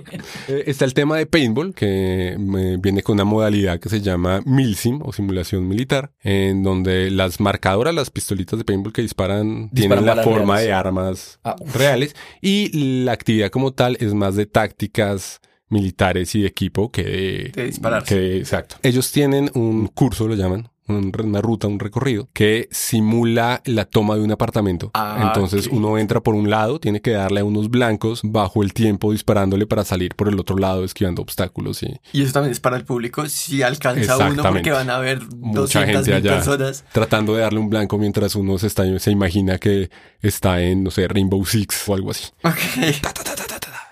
[0.48, 4.42] Eh, Está el tema de paintball, que eh, viene con una modalidad que se llama
[4.46, 10.04] milsim o simulación militar, en donde las marcadoras, las pistolitas de paintball que disparan, Disparan
[10.04, 10.68] tienen la forma reales.
[10.68, 11.56] de armas Ah.
[11.74, 15.40] reales y la actividad como tal es más de tácticas
[15.70, 18.04] militares y de equipo que de, De disparar.
[18.04, 18.76] que de- exacto.
[18.82, 24.22] Ellos tienen un curso, lo llaman, una ruta, un recorrido, que simula la toma de
[24.22, 24.92] un apartamento.
[24.94, 28.74] Ah, Entonces uno entra por un lado, tiene que darle a unos blancos bajo el
[28.74, 32.60] tiempo disparándole para salir por el otro lado esquivando obstáculos y Y eso también es
[32.60, 33.28] para el público.
[33.28, 36.84] Si alcanza uno, porque van a haber mucha 200 gente mil allá personas.
[36.92, 39.90] tratando de darle un blanco mientras uno se, está, se imagina que
[40.22, 42.28] está en, no sé, Rainbow Six o algo así.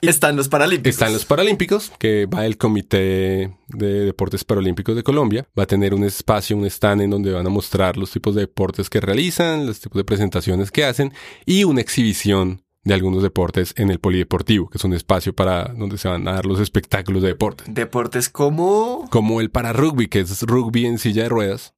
[0.02, 0.96] Están los Paralímpicos.
[0.96, 5.48] Están los Paralímpicos, que va el Comité de Deportes Paralímpicos de Colombia.
[5.58, 8.42] Va a tener un espacio, un stand en donde van a mostrar los tipos de
[8.42, 11.14] deportes que realizan, los tipos de presentaciones que hacen
[11.46, 15.98] y una exhibición de algunos deportes en el Polideportivo, que es un espacio para donde
[15.98, 17.66] se van a dar los espectáculos de deporte.
[17.68, 19.08] Deportes como...
[19.10, 21.74] Como el para rugby, que es rugby en silla de ruedas.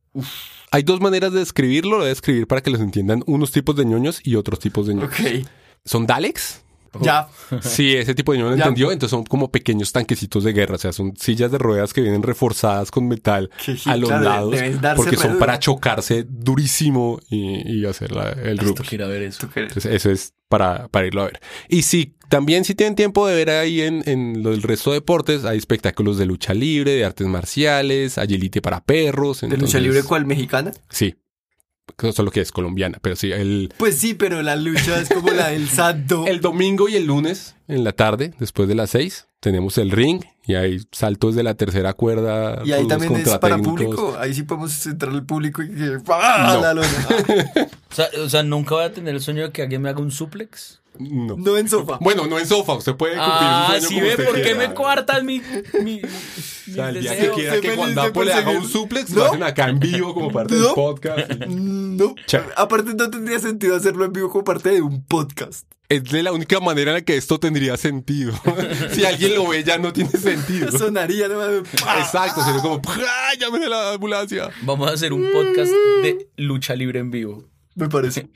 [0.71, 3.75] Hay dos maneras de describirlo, lo voy a describir para que los entiendan unos tipos
[3.75, 5.11] de ñoños y otros tipos de ñoños.
[5.83, 6.61] ¿Son Daleks?
[7.01, 7.27] Ya.
[7.61, 8.63] Sí, ese tipo de ñoño lo Ya.
[8.63, 8.91] entendió.
[8.91, 10.75] Entonces son como pequeños tanquecitos de guerra.
[10.75, 14.55] O sea, son sillas de ruedas que vienen reforzadas con metal sí, a los lados.
[14.95, 15.39] Porque son duro.
[15.39, 19.47] para chocarse durísimo y, y hacer la- el ver eso.
[19.55, 21.39] Entonces, eso es para, para irlo a ver.
[21.67, 24.97] Y si también si tienen tiempo de ver ahí en, en lo del resto de
[24.97, 29.41] deportes, hay espectáculos de lucha libre, de artes marciales, agility para perros.
[29.41, 30.25] ¿De lucha libre cuál?
[30.25, 30.71] ¿Mexicana?
[30.89, 31.15] Sí.
[32.13, 35.49] Solo que es colombiana, pero sí, el, Pues sí, pero la lucha es como la
[35.49, 36.25] del santo.
[36.27, 40.23] el domingo y el lunes en la tarde, después de las seis, tenemos el ring
[40.45, 42.61] y hay saltos de la tercera cuerda.
[42.65, 44.17] Y ahí también es para público.
[44.19, 45.97] Ahí sí podemos entrar al público y que...
[46.09, 46.61] ¡Ah, No.
[46.61, 46.87] la lona!
[47.91, 49.99] O sea, o sea, nunca voy a tener el sueño de que alguien me haga
[49.99, 50.79] un suplex.
[50.99, 51.37] No.
[51.37, 51.97] No en sofá.
[52.01, 54.35] Bueno, no en sofá, usted puede cumplir Ah, su sueño sí como ve, usted ¿por
[54.35, 54.67] qué quiera.
[54.67, 55.41] me coartan mi,
[55.83, 59.11] mi, O sea, el día que quiera que Juan de Dapo le haga un suplex,
[59.11, 59.21] ¿No?
[59.21, 60.75] lo hacen acá en vivo como parte del ¿No?
[60.75, 61.31] podcast.
[61.47, 62.15] No.
[62.57, 65.65] Aparte no tendría sentido hacerlo en vivo como parte de un podcast.
[65.87, 68.33] Es de la única manera en la que esto tendría sentido.
[68.91, 70.71] si alguien lo ve, ya no tiene sentido.
[70.77, 71.41] Sonaría ¿no?
[71.99, 74.49] Exacto, sería como, ¡ah, llamen a la ambulancia!
[74.63, 75.71] Vamos a hacer un podcast
[76.03, 77.48] de lucha libre en vivo.
[77.79, 78.29] Me parece.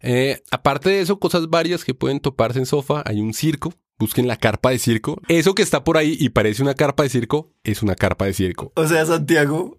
[0.00, 3.02] Eh, aparte de eso, cosas varias que pueden toparse en sofá.
[3.04, 3.74] Hay un circo.
[3.98, 5.20] Busquen la carpa de circo.
[5.26, 8.34] Eso que está por ahí y parece una carpa de circo, es una carpa de
[8.34, 8.72] circo.
[8.76, 9.78] O sea, Santiago,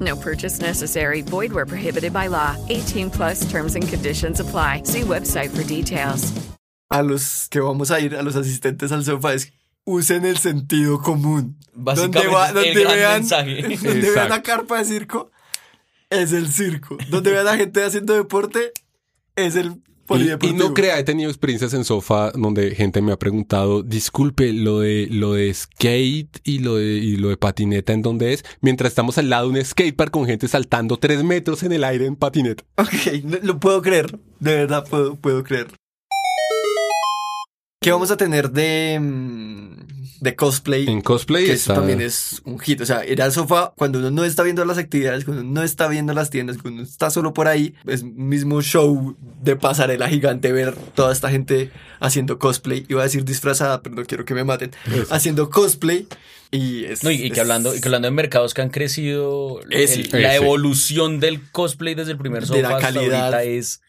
[0.00, 1.22] No purchase necessary.
[1.22, 2.56] Void where prohibited by law.
[2.68, 4.82] 18 plus terms and conditions apply.
[4.84, 6.32] See website for details.
[6.90, 9.52] a los que vamos a ir, a los asistentes al sofá, es
[9.84, 11.58] usen el sentido común.
[11.74, 13.62] Básicamente, donde va- el donde gran vean, mensaje.
[13.82, 15.30] donde vean la carpa de circo,
[16.08, 16.96] es el circo.
[17.10, 18.72] Donde vean a gente haciendo deporte,
[19.36, 23.82] es el Y, no crea, he tenido experiencias en sofá donde gente me ha preguntado,
[23.82, 28.32] disculpe, lo de, lo de skate y lo de, y lo de patineta, ¿en dónde
[28.32, 28.44] es?
[28.60, 32.06] Mientras estamos al lado de un skatepark con gente saltando tres metros en el aire
[32.06, 32.64] en patineta.
[32.76, 34.18] Ok, lo puedo creer.
[34.40, 35.68] De verdad puedo, puedo creer.
[37.80, 40.88] ¿Qué vamos a tener de, mm, de cosplay?
[40.88, 42.80] En cosplay que eso también es un hit.
[42.80, 45.62] O sea, ir al sofá cuando uno no está viendo las actividades, cuando uno no
[45.62, 49.54] está viendo las tiendas, cuando uno está solo por ahí, es un mismo show de
[49.54, 52.84] pasarela gigante ver toda esta gente haciendo cosplay.
[52.88, 54.72] Iba a decir disfrazada, pero no quiero que me maten.
[55.10, 56.08] Haciendo cosplay.
[56.50, 58.70] Y, es, No, y, y que es- hablando, y que hablando de mercados que han
[58.70, 60.02] crecido, Eh, el- sí.
[60.10, 60.44] la Eh, sí.
[60.44, 63.34] evolución del cosplay desde el primer De sofá la hasta calidad.
[63.34, 63.82] ahorita es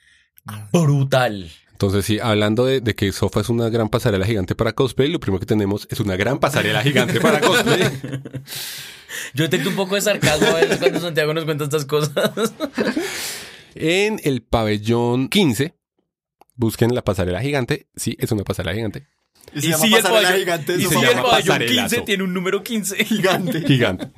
[0.72, 1.50] brutal.
[1.80, 5.22] Entonces, sí, hablando de, de que Sofa es una gran pasarela gigante para cosplay, lo
[5.22, 7.82] primero que tenemos es una gran pasarela gigante para cosplay.
[9.34, 12.32] Yo detecto un poco de sarcasmo a veces cuando Santiago nos cuenta estas cosas.
[13.76, 15.74] En el pabellón 15,
[16.56, 17.88] busquen la pasarela gigante.
[17.96, 19.08] Sí, es una pasarela gigante.
[19.56, 21.96] Y se Y llama si el pasarela pabellón, gigante y Se el llama pabellón pasarelazo.
[21.96, 23.06] 15 tiene un número 15.
[23.06, 23.62] Gigante.
[23.62, 24.12] Gigante.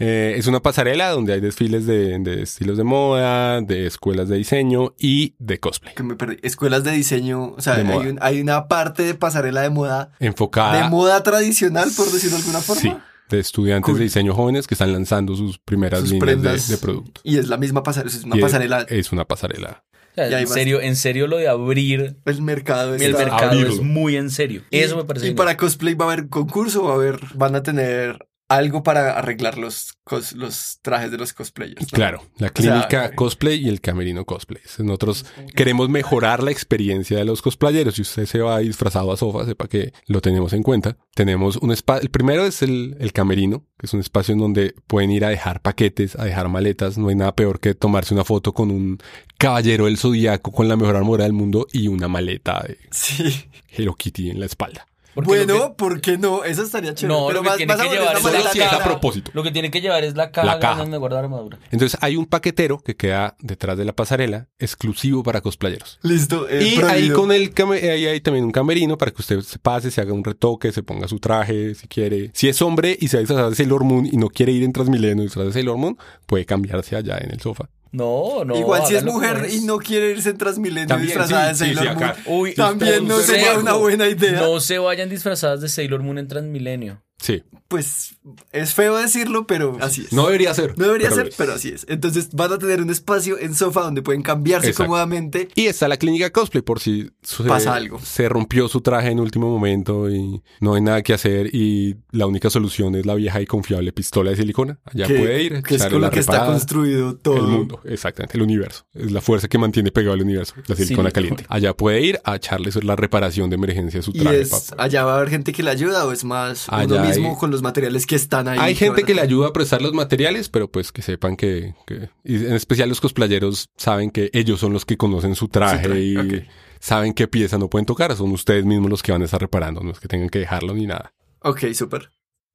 [0.00, 4.36] Eh, es una pasarela donde hay desfiles de, de estilos de moda, de escuelas de
[4.38, 5.94] diseño y de cosplay.
[5.94, 6.38] Que me perdí.
[6.42, 10.82] Escuelas de diseño, o sea, hay, un- hay una parte de pasarela de moda, Enfocada.
[10.82, 12.80] de moda tradicional, por decirlo de alguna forma.
[12.82, 12.92] Sí,
[13.28, 13.98] de estudiantes Cool.
[13.98, 16.68] de diseño jóvenes que están lanzando sus primeras Sus líneas prendas.
[16.68, 17.20] de, de producto.
[17.22, 18.86] Y es la misma pasarela, es una Y pasarela.
[18.88, 19.84] Es una pasarela.
[20.12, 23.72] O sea, en serio, en serio lo de abrir El mercado el mercado abrirlo.
[23.74, 24.62] es muy en serio.
[24.70, 25.26] Y- Eso me parece.
[25.26, 25.46] Y genial.
[25.46, 29.56] para cosplay va a haber concurso, va a haber, van a tener algo para arreglar
[29.56, 31.80] los, cos- los trajes de los cosplayers.
[31.82, 31.86] ¿no?
[31.96, 34.60] Claro, la clínica eh, cosplay y el camerino cosplay.
[34.80, 35.24] Nosotros
[35.54, 37.94] queremos mejorar la experiencia de los cosplayeros.
[37.94, 40.96] Si usted se va disfrazado a sofá, sepa que lo tenemos en cuenta.
[41.14, 44.74] Tenemos un espacio, el primero es el, el camerino, que es un espacio en donde
[44.86, 46.98] pueden ir a dejar paquetes, a dejar maletas.
[46.98, 48.98] No hay nada peor que tomarse una foto con un
[49.38, 53.46] caballero del zodiaco con la mejor armadura del mundo y una maleta de Sí.
[53.70, 54.86] Hello Kitty en la espalda.
[55.14, 56.44] Porque Bueno, que- ¿por qué no?
[56.44, 57.18] Eso estaría chévere.
[57.18, 59.30] No, pero lo que vas, tiene vas a que llevar es es a propósito.
[59.34, 60.82] Lo que tiene que llevar es la caja, La caja.
[60.82, 61.58] donde guardar armadura.
[61.70, 65.98] Entonces hay un paquetero que queda detrás de la pasarela exclusivo para cosplayeros.
[66.02, 66.48] Listo.
[66.48, 69.90] eh, Y ahí con el ahí hay también un camerino para que usted se pase,
[69.90, 72.30] se haga un retoque, se ponga su traje, si quiere.
[72.34, 74.62] Si es hombre y se va a disfrazar de Sailor Moon y no quiere ir
[74.62, 77.68] en Transmilenio y disfrazar de Sailor Moon, puede cambiarse allá en el sofá.
[77.92, 78.56] No, no.
[78.56, 79.54] Igual si es mujer es.
[79.56, 82.04] y no quiere irse en Transmilenio También, disfrazada sí, de Sailor sí.
[82.04, 84.40] Moon, Uy, también no sería una buena idea.
[84.40, 87.02] No se vayan disfrazadas de Sailor Moon en Transmilenio.
[87.20, 87.42] Sí.
[87.68, 88.16] Pues
[88.50, 90.12] es feo decirlo, pero así es.
[90.12, 90.76] No debería ser.
[90.76, 91.86] No debería pero ser, pero así es.
[91.88, 94.88] Entonces van a tener un espacio en sofá donde pueden cambiarse Exacto.
[94.88, 95.48] cómodamente.
[95.54, 98.00] Y está la clínica cosplay por si se, Pasa algo.
[98.02, 102.26] se rompió su traje en último momento y no hay nada que hacer y la
[102.26, 104.80] única solución es la vieja y confiable pistola de silicona.
[104.84, 105.62] Allá que, puede ir.
[105.62, 107.36] Que es con la lo que está construido todo.
[107.36, 108.84] El mundo, exactamente, el universo.
[108.94, 111.44] Es la fuerza que mantiene pegado el universo, la silicona caliente.
[111.48, 114.40] Allá puede ir a echarle la reparación de emergencia a su Y traje.
[114.40, 117.30] es, allá va a haber gente que le ayuda o es más Allá uno mismo
[117.34, 118.58] hay- con los materiales que están ahí.
[118.60, 122.10] Hay gente que le ayuda a prestar los materiales, pero pues que sepan que, que-
[122.24, 125.88] y en especial los cosplayeros saben que ellos son los que conocen su traje, Su
[125.90, 126.34] traje, y ok.
[126.80, 129.82] saben qué pieza no pueden tocar, son ustedes mismos los que van a estar reparando,
[129.82, 131.12] no es que tengan que dejarlo ni nada.
[131.42, 132.10] Ok, súper.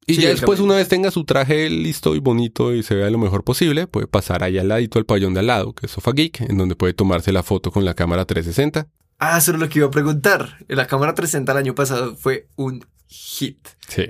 [0.08, 3.10] Y Sí, ya después, una vez tenga su traje listo y bonito y se vea
[3.10, 5.92] lo mejor posible, puede pasar ahí al ladito al pabellón de al lado, que es
[5.92, 8.86] Sofa Geek, en donde puede tomarse la foto con la cámara 360.
[9.18, 10.58] Ah, eso es lo que iba a preguntar.
[10.68, 13.66] La cámara 360 el año pasado fue un hit.
[13.88, 14.04] Sí.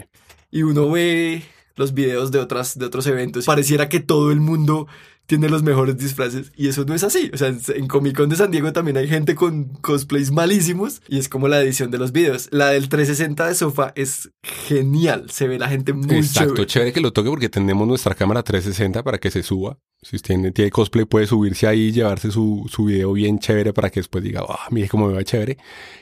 [0.56, 1.42] Y uno ve
[1.74, 3.44] los videos de, otras, de otros eventos.
[3.44, 4.86] Pareciera que todo el mundo
[5.26, 6.52] tiene los mejores disfraces.
[6.56, 7.30] Y eso no es así.
[7.34, 11.02] O sea, en, Comic Con de San Diego también hay gente con cosplays malísimos.
[11.08, 12.48] Y es como la edición de los videos.
[12.52, 15.30] La del 360 de sofá es genial.
[15.30, 16.66] Se ve la gente muy Exacto, chévere.
[16.66, 19.78] chévere que lo toque porque tenemos nuestra cámara 360 para que se suba.
[20.02, 23.72] Si usted tiene, tiene cosplay, puede subirse ahí y llevarse su, su video bien chévere
[23.72, 25.58] para que después diga, ah, mire cómo me va chévere.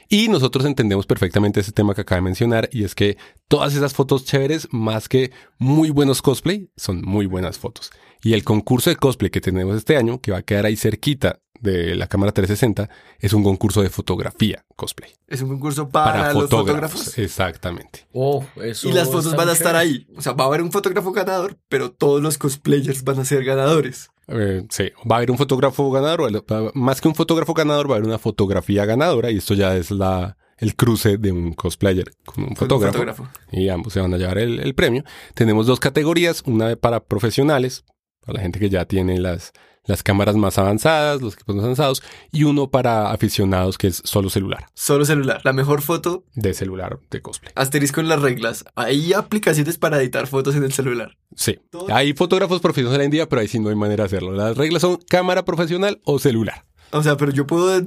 [0.09, 3.17] Y nosotros entendemos perfectamente ese tema que acaba de mencionar y es que
[3.49, 7.91] todas esas fotos chéveres, más que muy buenos cosplay, son muy buenas fotos.
[8.25, 11.41] Y el concurso de cosplay que tenemos este año, que va a quedar ahí cerquita
[11.61, 12.89] de la cámara 360,
[13.21, 15.13] es un concurso de fotografía cosplay.
[15.29, 17.01] Es un concurso para, Para, los fotógrafos.
[17.01, 17.19] fotógrafos.
[17.19, 18.07] Exactamente.
[18.13, 20.07] Oh, eso Y las fotos van a estar ahí.
[20.17, 23.45] O sea, va a haber un fotógrafo ganador, pero todos los cosplayers van a ser
[23.45, 24.09] ganadores.
[24.29, 26.31] Eh, sí, va a haber un fotógrafo ganador,
[26.75, 29.91] más que un fotógrafo ganador, va a haber una fotografía ganadora y esto ya es
[29.91, 32.93] la, el cruce de un cosplayer con un fotógrafo.
[32.95, 33.29] fotógrafo.
[33.53, 35.05] Y ambos se van a llevar el, el premio.
[35.35, 37.85] Tenemos dos categorías, una para profesionales,
[38.25, 39.53] para la gente que ya tiene las,
[39.85, 42.03] las cámaras más avanzadas, los equipos más avanzados,
[42.33, 45.41] y uno para aficionados que es solo celular, Solo celular.
[45.45, 47.53] La mejor foto, de celular de cosplay.
[47.55, 48.65] asterisco en las reglas.
[48.75, 51.17] Hay aplicaciones para editar fotos en el celular.
[51.37, 51.59] Sí,
[51.91, 54.33] hay fotógrafos profesionales hoy en día, pero ahí sí no hay manera de hacerlo.
[54.33, 56.65] Las reglas son cámara profesional o celular.
[56.97, 57.83] O sea, pero yo puedo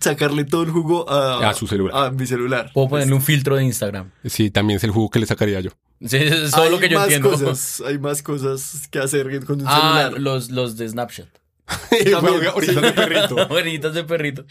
[0.00, 1.96] sacarle todo el jugo a, A su celular.
[1.96, 2.70] A mi celular.
[2.74, 4.10] Puedo ponerle un filtro de Instagram.
[4.24, 5.70] Sí, también es el jugo que le sacaría yo.
[6.04, 7.30] Sí, eso es todo hay lo que yo más entiendo.
[7.30, 10.20] Cosas, hay más cosas que hacer con un Ah, celular.
[10.20, 11.28] los, los de Snapchat.
[12.10, 13.36] También, Ahorita de perrito.
[13.50, 14.44] Orinitas de perrito.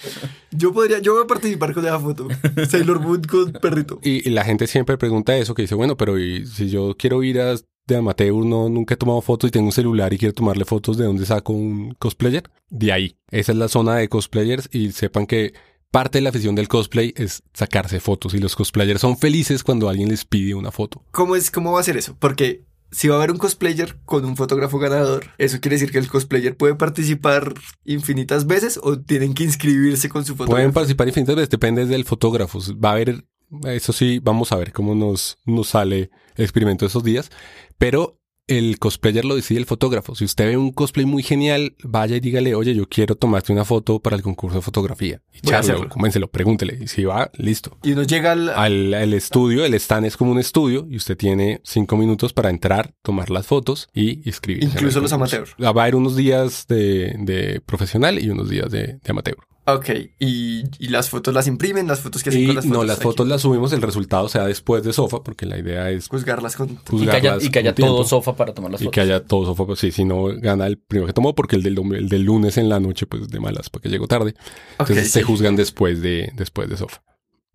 [0.51, 2.27] Yo podría, yo voy a participar con esa foto.
[2.69, 3.99] Sailor Moon con perrito.
[4.03, 7.21] Y, y la gente siempre pregunta eso, que dice, bueno, pero ¿y si yo quiero
[7.23, 7.55] ir a,
[7.93, 10.97] de amateur, no, nunca he tomado fotos y tengo un celular y quiero tomarle fotos,
[10.97, 12.43] ¿de dónde saco un cosplayer?
[12.69, 13.15] De ahí.
[13.31, 15.53] Esa es la zona de cosplayers y sepan que
[15.91, 19.89] parte de la afición del cosplay es sacarse fotos y los cosplayers son felices cuando
[19.89, 21.03] alguien les pide una foto.
[21.11, 22.15] ¿Cómo es, cómo va a ser eso?
[22.19, 25.99] Porque si va a haber un cosplayer con un fotógrafo ganador, ¿eso quiere decir que
[25.99, 27.53] el cosplayer puede participar
[27.85, 30.73] infinitas veces o tienen que inscribirse con su Pueden fotógrafo?
[30.73, 32.59] participar infinitas veces, depende del fotógrafo.
[32.83, 33.25] Va a haber,
[33.65, 37.29] eso sí, vamos a ver cómo nos, nos sale el experimento de esos días,
[37.77, 38.19] pero
[38.49, 40.15] el cosplayer lo decide el fotógrafo.
[40.15, 43.63] Si usted ve un cosplay muy genial, vaya y dígale, oye, yo quiero tomarte una
[43.63, 45.21] foto para el concurso de fotografía.
[45.43, 45.87] Y hacerlo.
[45.87, 46.79] convéncelo, pregúntele.
[46.81, 47.77] Y si va, listo.
[47.83, 48.49] Y uno llega al...
[48.49, 52.49] Al, al estudio, el stand es como un estudio y usted tiene cinco minutos para
[52.49, 54.63] entrar, tomar las fotos y escribir.
[54.63, 55.53] Incluso los amateurs.
[55.63, 59.37] Va a haber unos días de, de profesional y unos días de, de amateur.
[59.75, 59.89] Ok,
[60.19, 62.77] y, y las fotos las imprimen, las fotos que hacen Y con las fotos.
[62.77, 63.03] no, las aquí.
[63.03, 66.69] fotos las subimos, el resultado sea después de sofa, porque la idea es Juzgarlas con...
[66.69, 66.75] Y
[67.05, 68.93] que haya, juzgarlas y que haya todo sofa para tomar las Y fotos.
[68.95, 71.63] que haya todo sofa, pues sí, si no gana el primero que tomó, porque el
[71.63, 74.33] del, dom- el del lunes en la noche, pues de malas, porque llegó tarde.
[74.79, 75.25] Entonces se sí.
[75.25, 77.01] juzgan después de, después de sofa.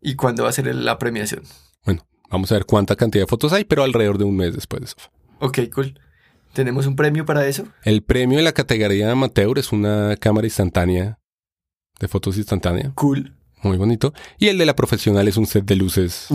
[0.01, 1.43] ¿Y cuándo va a ser la premiación?
[1.85, 4.81] Bueno, vamos a ver cuánta cantidad de fotos hay, pero alrededor de un mes después
[4.83, 5.11] de sofa.
[5.41, 5.99] Ok, cool.
[6.53, 7.67] ¿Tenemos un premio para eso?
[7.83, 11.19] El premio en la categoría de amateur es una cámara instantánea
[12.01, 12.93] de fotos instantánea.
[12.95, 13.35] Cool.
[13.63, 14.13] Muy bonito.
[14.39, 16.27] Y el de la profesional es un set de luces.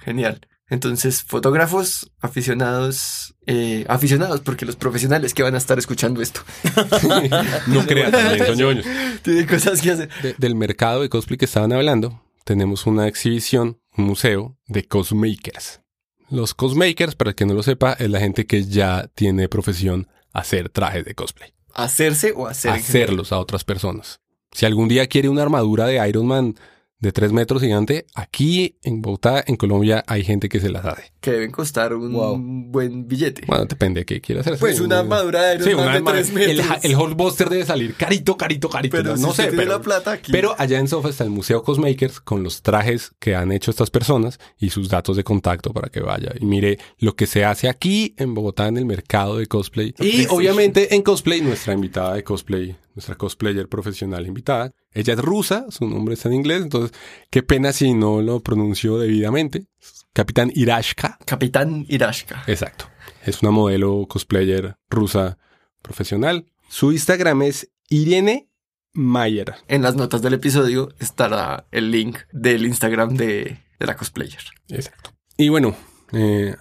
[0.00, 0.40] Genial.
[0.68, 6.40] Entonces, fotógrafos, aficionados, eh, aficionados, porque los profesionales que van a estar escuchando esto.
[7.68, 8.84] No crean, también son ñoños.
[9.22, 10.08] Tienen cosas que hacer.
[10.22, 15.82] De- del mercado de cosplay que estaban hablando, tenemos una exhibición, un museo de cosmakers.
[16.30, 20.08] Los cosmakers, para el que no lo sepa, es la gente que ya tiene profesión
[20.32, 21.52] hacer trajes de cosplay.
[21.76, 22.72] ¿Hacerse o hacer?
[22.72, 24.20] hacerlos a otras personas.
[24.50, 26.54] Si algún día quiere una armadura de Iron Man
[26.98, 31.12] de 3 metros gigante, aquí en Bogotá, en Colombia, hay gente que se las hace.
[31.20, 32.38] Que deben costar un Wow.
[32.38, 33.42] buen billete.
[33.46, 34.56] Bueno, depende de qué quiera hacer.
[34.58, 36.66] Pues Sí, una armadura de Sí, una de arma- tres El, metros.
[36.84, 38.96] el Hulkbuster debe salir carito, carito, carito.
[38.96, 40.32] Pero no si sé, usted tiene pero, la plata aquí.
[40.32, 43.90] pero allá en Sofa está el Museo Cosmakers con los trajes que han hecho estas
[43.90, 47.68] personas y sus datos de contacto para que vaya y mire lo que se hace
[47.68, 49.94] aquí en Bogotá en el mercado de cosplay.
[50.00, 55.66] Y obviamente en cosplay, nuestra invitada de cosplay, nuestra cosplayer profesional invitada, ella es rusa,
[55.68, 56.98] su nombre está en inglés, entonces
[57.30, 59.66] qué pena si no lo pronuncio debidamente.
[60.12, 61.18] Capitán Irashka.
[61.26, 62.42] Capitán Irashka.
[62.46, 62.86] Exacto.
[63.24, 65.36] Es una modelo cosplayer rusa
[65.82, 66.46] profesional.
[66.68, 68.48] Su Instagram es Irene
[68.94, 69.56] Mayer.
[69.68, 74.42] En las notas del episodio estará el link del Instagram de, de la cosplayer.
[74.68, 75.10] Exacto.
[75.36, 75.76] Y bueno,
[76.12, 76.56] eh,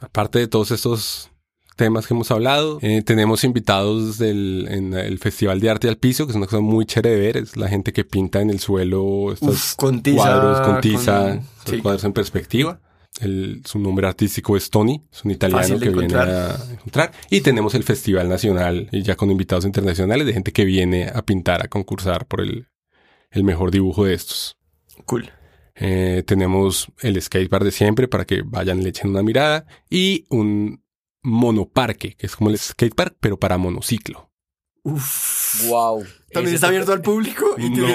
[0.00, 1.30] aparte de todos estos
[1.78, 6.26] temas que hemos hablado, eh, tenemos invitados del en el Festival de Arte al Piso,
[6.26, 7.36] que es una cosa muy chévere de ver.
[7.38, 11.20] Es la gente que pinta en el suelo estos Uf, con tiza, cuadros con tiza,
[11.22, 11.78] con- estos sí.
[11.80, 12.80] cuadros en perspectiva.
[13.20, 17.12] El- su nombre artístico es Tony, es un italiano que viene a encontrar.
[17.30, 21.22] Y tenemos el Festival Nacional, y ya con invitados internacionales, de gente que viene a
[21.22, 22.66] pintar, a concursar por el,
[23.30, 24.56] el mejor dibujo de estos.
[25.06, 25.30] Cool.
[25.80, 29.64] Eh, tenemos el skatepark de siempre para que vayan, le echen una mirada.
[29.88, 30.82] Y un
[31.22, 34.30] monoparque, que es como el skatepark, pero para monociclo.
[34.82, 35.66] Uf.
[35.68, 36.04] Wow.
[36.32, 37.86] También está abierto al público y No.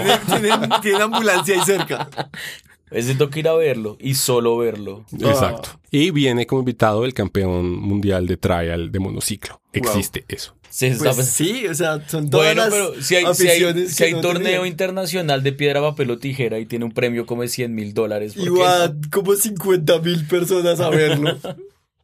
[0.82, 2.10] tienen ambulancia ahí cerca.
[2.92, 5.04] Ese toca ir a verlo y solo verlo.
[5.20, 5.80] Exacto.
[5.90, 9.60] Y viene como invitado el campeón mundial de trial de monociclo.
[9.72, 10.56] Existe eso.
[10.70, 13.88] Sí, está Pues sí, o sea, son todas Bueno, las pero si hay, si hay,
[13.88, 17.42] si hay no torneo internacional de piedra, papel o tijera y tiene un premio como
[17.42, 18.36] de 100 mil dólares.
[18.36, 21.38] van como 50 mil personas a verlo.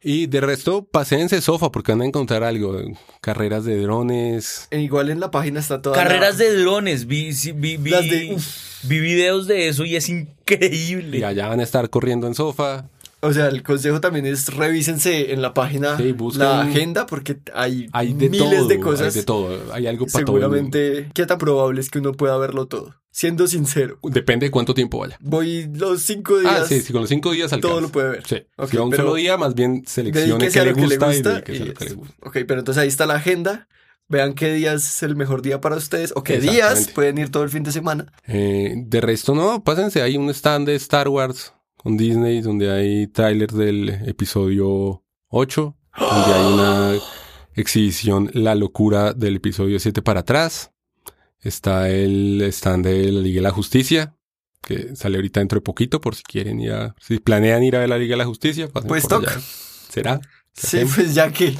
[0.02, 2.78] Y de resto, paséense sofa porque van a encontrar algo.
[3.22, 4.68] Carreras de drones.
[4.72, 8.04] E igual en la página está toda Carreras la- de drones, vi, vi, vi, Las
[8.10, 8.38] de-
[8.84, 11.18] vi videos de eso y es increíble.
[11.20, 12.86] Y allá van a estar corriendo en sofa.
[13.22, 17.38] O sea, el consejo también es revísense en la página Sí, busquen- la agenda porque
[17.54, 18.68] hay, Hay de miles todo.
[18.70, 19.08] de cosas.
[19.14, 19.74] Hay de todo.
[19.74, 20.38] Hay algo para todo.
[20.38, 20.58] el mundo.
[20.72, 22.96] Seguramente, ¿qué tan probable es que uno pueda verlo todo?
[23.12, 25.18] Siendo sincero, Depende de cuánto tiempo vaya.
[25.20, 26.62] voy los cinco días.
[26.62, 27.68] Ah, sí, sí, con los cinco días alcanza.
[27.70, 28.28] todo lo puede ver.
[28.28, 28.38] Sí.
[28.56, 31.54] Ok, si va un solo día, más bien seleccione qué le gusta, y lo que
[31.54, 32.16] le gusta.
[32.22, 33.68] Ok, pero entonces ahí está la agenda.
[34.08, 37.44] Vean qué días es el mejor día para ustedes o qué días pueden ir todo
[37.44, 38.12] el fin de semana.
[38.28, 40.02] Eh, de resto, no, pásense.
[40.02, 46.34] Hay un stand de Star Wars con Disney donde hay trailers del episodio 8, donde
[46.34, 46.94] hay una
[47.54, 50.72] exhibición La locura del episodio 7 para atrás.
[51.42, 54.16] Está el stand de la Liga de la Justicia,
[54.62, 57.80] que sale ahorita dentro de poquito, por si quieren ir a, si planean ir a
[57.80, 59.32] ver la Liga de la Justicia, pasen Pues por toca.
[59.32, 59.42] allá.
[59.90, 60.20] ¿Será?
[60.20, 60.96] ¿Qué Sí, hacemos?
[60.96, 61.56] pues ya que.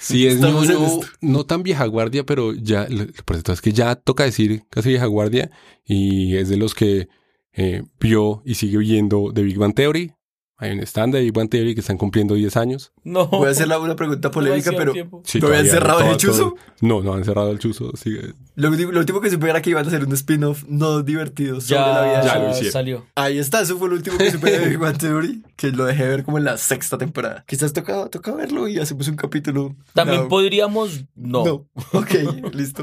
[0.00, 1.00] Sí, es esto.
[1.20, 4.90] no tan vieja guardia, pero ya, lo- por cierto, es que ya toca decir casi
[4.90, 5.50] vieja guardia
[5.84, 7.08] y es de los que
[7.52, 10.12] eh, vio y sigue viendo de Big Bang Theory.
[10.60, 12.90] Hay un stand de Big Bang Theory que están cumpliendo 10 años.
[13.04, 13.28] No.
[13.28, 14.92] Voy a hacer una pregunta polémica, pero.
[15.22, 16.38] Sí, ¿no habían todavía, cerrado todo- el chuzo?
[16.38, 17.92] todo- No, no han cerrado el chuzo.
[17.96, 18.34] sigue.
[18.56, 21.60] Lo, último- lo último que supe era que iban a hacer un spin-off no divertido
[21.60, 22.12] sobre la vida.
[22.12, 22.72] Ya, de Ya lo hicieron.
[22.72, 23.06] salió.
[23.14, 26.38] Ahí está, eso fue lo último que supe de Theory, que lo dejé ver como
[26.38, 27.44] en la sexta temporada.
[27.46, 29.76] Quizás toca, toca verlo y hacemos un capítulo.
[29.94, 30.28] También No.
[30.28, 31.04] podríamos.
[31.14, 31.44] No.
[31.44, 31.52] No.
[31.92, 32.10] Ok,
[32.52, 32.82] listo.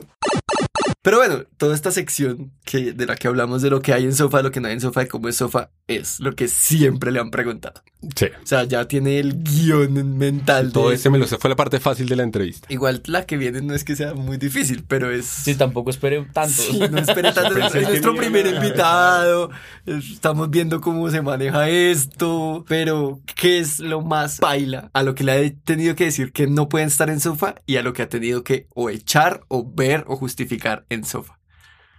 [1.05, 4.15] Pero bueno, toda esta sección que, de la que hablamos de lo que hay en
[4.15, 7.11] sofá, lo que no hay en sofá y cómo es sofá, es lo que siempre
[7.11, 7.83] le han preguntado.
[8.15, 8.25] Sí.
[8.25, 10.71] O sea, ya tiene el guion mental.
[10.71, 11.37] Todo de ese me lo sé.
[11.37, 12.67] Fue la parte fácil de la entrevista.
[12.71, 15.25] Igual la que viene no es que sea muy difícil, pero es...
[15.25, 16.49] Sí, tampoco espere tanto.
[16.53, 17.55] Sí, no espere tanto.
[17.75, 19.51] Es nuestro me primer invitado.
[19.85, 22.65] Estamos viendo cómo se maneja esto.
[22.67, 24.89] Pero, ¿qué es lo más baila?
[24.93, 27.77] A lo que le ha tenido que decir que no pueden estar en sofá y
[27.77, 31.39] a lo que ha tenido que o echar o ver o justificar en sofá.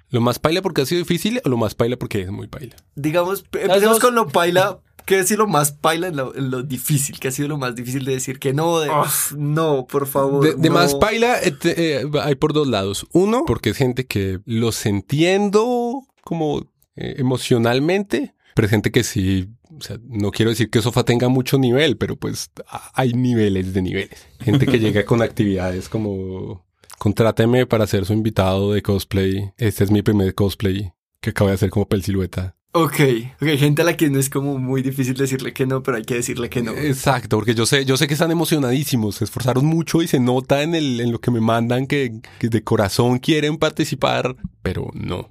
[0.08, 2.76] ¿Lo más paila porque ha sido difícil o lo más paila porque es muy paila?
[2.94, 4.80] Digamos, empecemos con lo paila.
[5.04, 7.20] ¿Qué es lo más paila en lo, en lo difícil?
[7.20, 8.80] ¿Qué ha sido lo más difícil de decir que no?
[8.80, 8.90] De,
[9.36, 10.42] no, por favor.
[10.44, 10.74] De, de no.
[10.74, 13.06] más paila eh, eh, hay por dos lados.
[13.12, 19.48] Uno, porque es gente que los entiendo como eh, emocionalmente, pero es gente que sí,
[19.78, 22.50] o sea, no quiero decir que Sofa tenga mucho nivel, pero pues
[22.94, 24.26] hay niveles de niveles.
[24.40, 26.65] Gente que llega con actividades como
[26.98, 29.52] contráteme para ser su invitado de cosplay.
[29.56, 32.56] Este es mi primer cosplay que acabo de hacer como pel silueta.
[32.78, 33.00] Ok,
[33.40, 36.04] ok, gente a la que no es como muy difícil decirle que no, pero hay
[36.04, 36.72] que decirle que no.
[36.72, 40.62] Exacto, porque yo sé, yo sé que están emocionadísimos, se esforzaron mucho y se nota
[40.62, 45.30] en el, en lo que me mandan que, que de corazón quieren participar, pero no.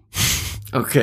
[0.74, 0.96] Ok,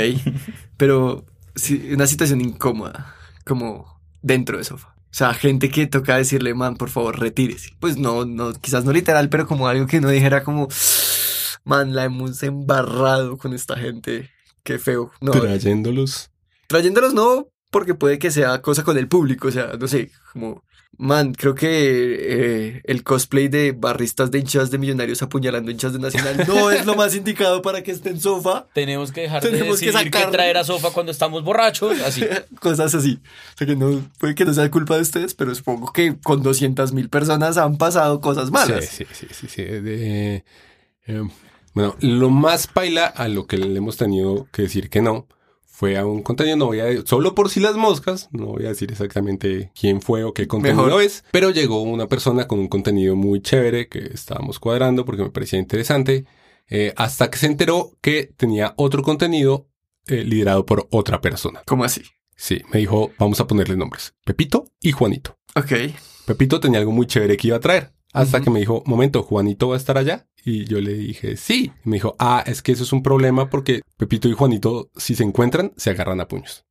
[0.77, 1.25] pero
[1.55, 3.15] sí, una situación incómoda,
[3.45, 4.92] como dentro de sofá.
[5.13, 7.71] O sea, gente que toca decirle, man, por favor, retírese.
[7.81, 10.69] Pues no, no, quizás no literal, pero como algo que no dijera como,
[11.65, 14.31] man, la hemos embarrado con esta gente.
[14.63, 15.11] Qué feo.
[15.21, 16.31] No, Trayéndolos.
[16.67, 19.49] trayéndolos no, porque puede que sea cosa con el público.
[19.49, 20.65] O sea, no sé, como,
[20.99, 21.67] man, creo que
[22.77, 26.87] eh, el cosplay de barristas de hinchas de millonarios apuñalando hinchas de Nacional no es
[26.87, 28.67] lo más indicado para que esté en sofá.
[28.75, 32.01] Tenemos que dejar Tenemos de que decidir que, sacar- traer a Sofa cuando estamos borrachos,
[32.03, 32.23] así.
[32.61, 33.19] cosas así.
[33.55, 36.43] O sea que no, puede que no sea culpa de ustedes, pero supongo que con
[36.43, 38.85] 200 mil personas han pasado cosas malas.
[38.85, 39.47] Sí, sí, sí, sí.
[39.49, 40.45] sí, de-
[41.07, 41.23] eh,
[41.75, 45.27] bueno, lo más paila a lo que le hemos tenido que decir que no
[45.73, 48.69] fue a un contenido, no voy a, solo por si las moscas, no voy a
[48.69, 51.03] decir exactamente quién fue o qué contenido Mejor.
[51.03, 55.31] es, pero llegó una persona con un contenido muy chévere que estábamos cuadrando porque me
[55.31, 56.27] parecía interesante,
[56.69, 59.67] eh, hasta que se enteró que tenía otro contenido
[60.07, 61.63] eh, liderado por otra persona.
[61.67, 62.03] ¿Cómo así?
[62.37, 65.39] Sí, me dijo, vamos a ponerle nombres, Pepito y Juanito.
[65.55, 65.73] Ok.
[66.27, 67.93] Pepito tenía algo muy chévere que iba a traer.
[68.13, 70.27] Hasta que me dijo, momento, Juanito va a estar allá.
[70.45, 71.73] Y yo le dije, sí.
[71.85, 75.15] Y me dijo, ah, es que eso es un problema porque Pepito y Juanito, si
[75.15, 76.65] se encuentran, se agarran a puños.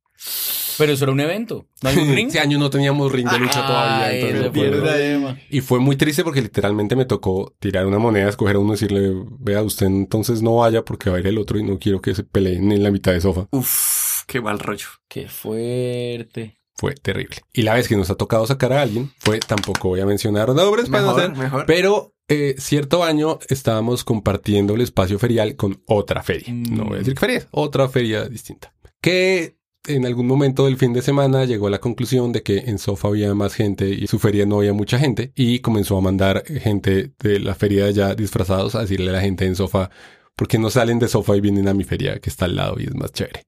[0.78, 1.66] Pero eso era un evento.
[1.82, 2.28] ¿No hay un ring?
[2.28, 4.12] Ese año no teníamos ring de lucha todavía.
[4.12, 4.82] Entonces no fue puedo.
[4.82, 5.38] problema.
[5.50, 8.72] Y fue muy triste porque literalmente me tocó tirar una moneda, escoger a uno y
[8.72, 12.00] decirle, vea, usted entonces no vaya porque va a ir el otro y no quiero
[12.00, 13.48] que se peleen en la mitad de sofá.
[13.50, 14.86] Uf, qué mal rollo.
[15.08, 16.56] Qué fuerte.
[16.74, 17.36] Fue terrible.
[17.52, 20.48] Y la vez que nos ha tocado sacar a alguien fue, tampoco voy a mencionar
[20.54, 21.66] nombres para no Mejor, hacer, mejor.
[21.66, 26.52] pero eh, cierto año estábamos compartiendo el espacio ferial con otra feria.
[26.52, 26.76] Mm.
[26.76, 28.72] No voy a decir qué feria, es, otra feria distinta.
[29.00, 32.78] Que en algún momento del fin de semana llegó a la conclusión de que en
[32.78, 36.00] Sofa había más gente y en su feria no había mucha gente y comenzó a
[36.00, 39.90] mandar gente de la feria de allá disfrazados a decirle a la gente en Sofa,
[40.36, 42.76] ¿por qué no salen de Sofa y vienen a mi feria que está al lado
[42.78, 43.42] y es más chévere?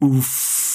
[0.00, 0.71] Uf,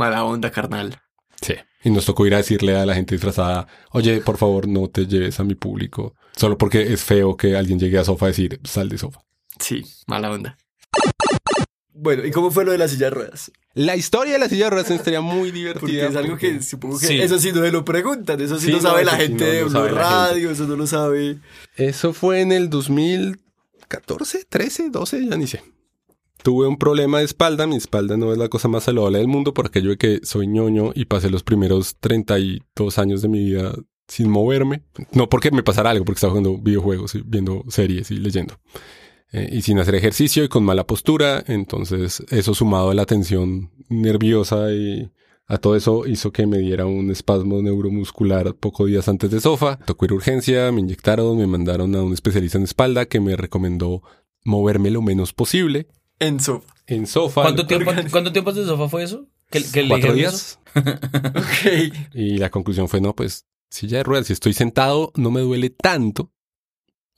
[0.00, 0.98] mala onda, carnal.
[1.42, 1.54] Sí.
[1.84, 5.06] Y nos tocó ir a decirle a la gente disfrazada, oye, por favor, no te
[5.06, 6.14] lleves a mi público.
[6.36, 9.20] Solo porque es feo que alguien llegue a Sofa a decir, sal de Sofa.
[9.58, 10.56] Sí, mala onda.
[11.92, 13.52] Bueno, ¿y cómo fue lo de la silla de ruedas?
[13.74, 16.08] La historia de la silla de ruedas estaría muy Porque divertida.
[16.08, 17.20] es algo porque- que supongo que Sí.
[17.20, 19.44] eso sí no se lo preguntan, eso sí, Sí, no sabe no, la sí gente
[19.44, 19.88] no de Blue la
[20.28, 21.38] Radio, eso no lo sabe.
[21.76, 25.62] Eso fue en el 2014, 13, 12, ya ni sé.
[26.42, 27.66] Tuve un problema de espalda.
[27.66, 30.46] Mi espalda no es la cosa más saludable del mundo por aquello de que soy
[30.46, 33.74] ñoño y pasé los primeros 32 años de mi vida
[34.08, 34.82] sin moverme.
[35.12, 38.58] No porque me pasara algo, porque estaba jugando videojuegos y viendo series y leyendo.
[39.32, 41.44] Eh, y sin hacer ejercicio y con mala postura.
[41.46, 45.10] Entonces, eso sumado a la tensión nerviosa y
[45.46, 49.78] a todo eso hizo que me diera un espasmo neuromuscular pocos días antes de sofá.
[49.84, 53.36] Tocó ir a urgencia, me inyectaron, me mandaron a un especialista en espalda que me
[53.36, 54.02] recomendó
[54.44, 55.88] moverme lo menos posible.
[56.20, 56.66] En sofá.
[56.86, 57.42] En sofá.
[57.42, 59.26] ¿Cuánto tiempo, ¿Cuánto tiempo de sofá fue eso?
[59.50, 60.58] ¿Que, que Cuatro días.
[60.74, 61.92] Ok.
[62.14, 65.70] Y la conclusión fue, no, pues silla de ruedas, si estoy sentado no me duele
[65.70, 66.30] tanto.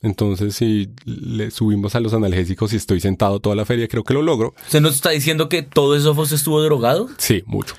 [0.01, 4.13] Entonces, si le subimos a los analgésicos y estoy sentado toda la feria, creo que
[4.13, 4.53] lo logro.
[4.65, 7.07] ¿Usted nos está diciendo que todo eso fue- estuvo drogado?
[7.17, 7.75] Sí, mucho.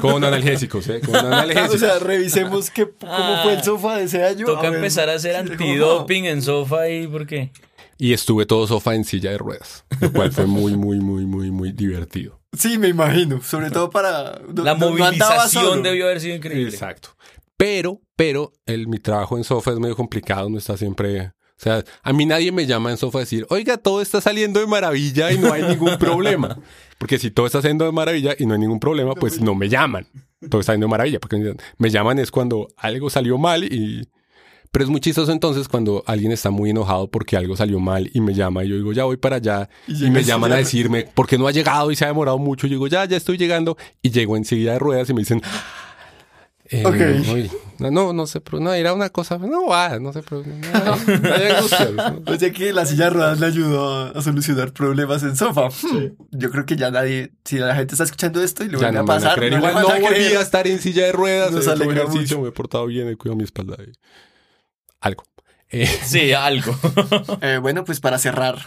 [0.00, 1.00] Con analgésicos, ¿eh?
[1.04, 1.74] Con analgésicos.
[1.76, 4.44] O sea, revisemos qué, cómo fue el sofá de ese año.
[4.44, 7.52] Toca empezar a hacer antidoping en sofá y ¿por qué?
[7.98, 11.50] Y estuve todo sofá en silla de ruedas, lo cual fue muy, muy, muy, muy,
[11.50, 12.40] muy divertido.
[12.56, 13.42] Sí, me imagino.
[13.42, 14.40] Sobre todo para.
[14.54, 15.82] no- La no- no movilización solo.
[15.82, 16.70] debió haber sido increíble.
[16.70, 17.10] Exacto.
[17.56, 21.32] Pero, pero, el, mi trabajo en sofá es medio complicado, no está siempre...
[21.60, 24.60] O sea, a mí nadie me llama en sofá a decir, oiga, todo está saliendo
[24.60, 26.56] de maravilla y no hay ningún problema.
[26.98, 29.68] Porque si todo está saliendo de maravilla y no hay ningún problema, pues no me
[29.68, 30.06] llaman.
[30.48, 34.08] todo está yendo de maravilla, porque me llaman es cuando algo salió mal y...
[34.70, 38.20] Pero es muy chistoso entonces cuando alguien está muy enojado porque algo salió mal y
[38.20, 39.68] me llama y yo digo, ya voy para allá.
[39.86, 42.38] Y Y, me llaman a decirme, ¿por qué no ha llegado y se ha demorado
[42.38, 42.66] mucho?
[42.66, 43.76] Yo digo, ya, ya estoy llegando.
[44.02, 45.40] Y llego enseguida de ruedas y me dicen,
[46.70, 50.42] eh, no, no, no sé, pero no, era una cosa, no, va, no sé, pero
[50.44, 50.94] no.
[52.26, 55.68] O sea que la silla de ruedas le ayudó a, solucionar problemas en sofá.
[56.30, 59.00] Yo creo que ya nadie, si la gente está escuchando esto y le vuelve no
[59.00, 61.70] a pasar, no, Igual no a volví a estar en silla de ruedas, Nos he
[61.70, 62.40] hecho alegra ejercicio, mucho.
[62.42, 63.76] me he portado bien, he cuidado mi espalda.
[63.82, 63.92] y-
[65.00, 65.24] Algo.
[65.70, 66.74] Eh, Sí, algo.
[67.42, 68.58] Eh, bueno, pues para cerrar,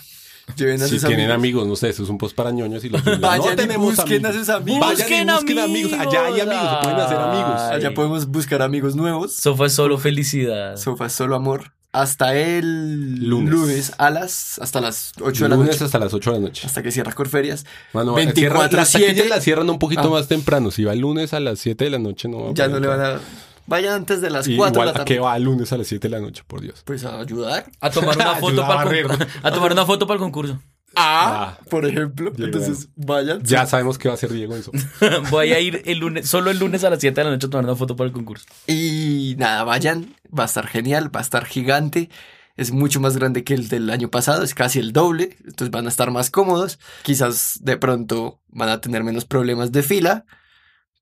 [0.55, 1.63] lleven a si sus tienen amigos.
[1.63, 4.25] amigos, no sé, eso es un post para ñoños y los Vayan no tenemos busquen
[4.25, 4.35] amigos.
[4.35, 4.79] a sus amigos.
[4.81, 5.93] Vayan y busquen amigos.
[5.93, 7.61] Allá hay amigos, se pueden hacer amigos.
[7.61, 7.75] Ay.
[7.77, 9.33] Allá podemos buscar amigos nuevos.
[9.35, 10.77] Sofá es solo felicidad.
[10.77, 11.73] Sofá es solo amor.
[11.93, 13.51] Hasta el Lunes.
[13.53, 15.83] lunes, a las, hasta las 8 de la Lunes noche.
[15.83, 16.65] hasta las 8 de la noche.
[16.65, 17.65] Hasta que cierra Corferias.
[17.91, 19.29] Bueno, 24 cierran- las taquillas 7.
[19.29, 20.09] las cierran un poquito Ah.
[20.09, 20.71] más temprano.
[20.71, 22.71] Si va el lunes a las 7 de la noche, no va a Ya poder
[22.71, 23.19] no le van a...
[23.67, 25.05] Vayan antes de las Y 4 de igual, la ¿a tarde.
[25.05, 26.43] qué va el lunes a las 7 de la noche?
[26.45, 26.81] Por Dios.
[26.85, 27.69] Pues a ayudar.
[27.79, 29.07] A tomar una foto Ayuda a para el
[29.43, 30.59] a tomar una foto para el concurso.
[30.95, 32.33] Ah, por ejemplo.
[32.37, 33.41] Entonces, vayan.
[33.43, 34.71] Ya sabemos que va a ser Diego eso.
[35.29, 37.49] Voy a ir el lunes, solo el lunes a las 7 de la noche a
[37.49, 38.45] tomar una foto para el concurso.
[38.67, 40.15] Y nada, vayan.
[40.37, 42.09] Va a estar genial, va a estar gigante.
[42.57, 45.37] Es mucho más grande que el del año pasado, es casi el doble.
[45.45, 46.77] Entonces van a estar más cómodos.
[47.03, 50.25] Quizás de pronto van a tener menos problemas de fila.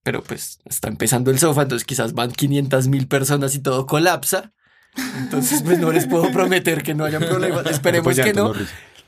[0.03, 4.53] Pero pues está empezando el sofá, entonces quizás van 500 mil personas y todo colapsa.
[5.17, 7.65] Entonces pues no les puedo prometer que no hayan problemas.
[7.65, 8.53] Esperemos que no.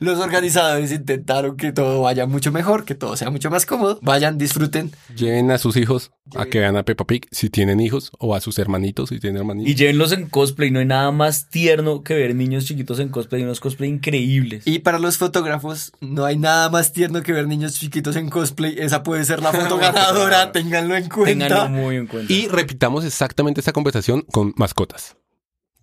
[0.02, 4.00] Los organizadores intentaron que todo vaya mucho mejor, que todo sea mucho más cómodo.
[4.02, 4.90] Vayan, disfruten.
[5.14, 8.40] Lleven a sus hijos a que vean a Peppa Pig si tienen hijos o a
[8.40, 9.70] sus hermanitos si tienen hermanitos.
[9.70, 10.72] Y llévenlos en cosplay.
[10.72, 13.44] No hay nada más tierno que ver niños chiquitos en cosplay.
[13.44, 14.66] Unos cosplay increíbles.
[14.66, 18.74] Y para los fotógrafos, no hay nada más tierno que ver niños chiquitos en cosplay.
[18.78, 21.46] Esa puede ser la foto ganadora, ténganlo en cuenta.
[21.46, 22.32] Ténganlo muy en cuenta.
[22.32, 25.14] Y repitamos exactamente esta conversación con mascotas.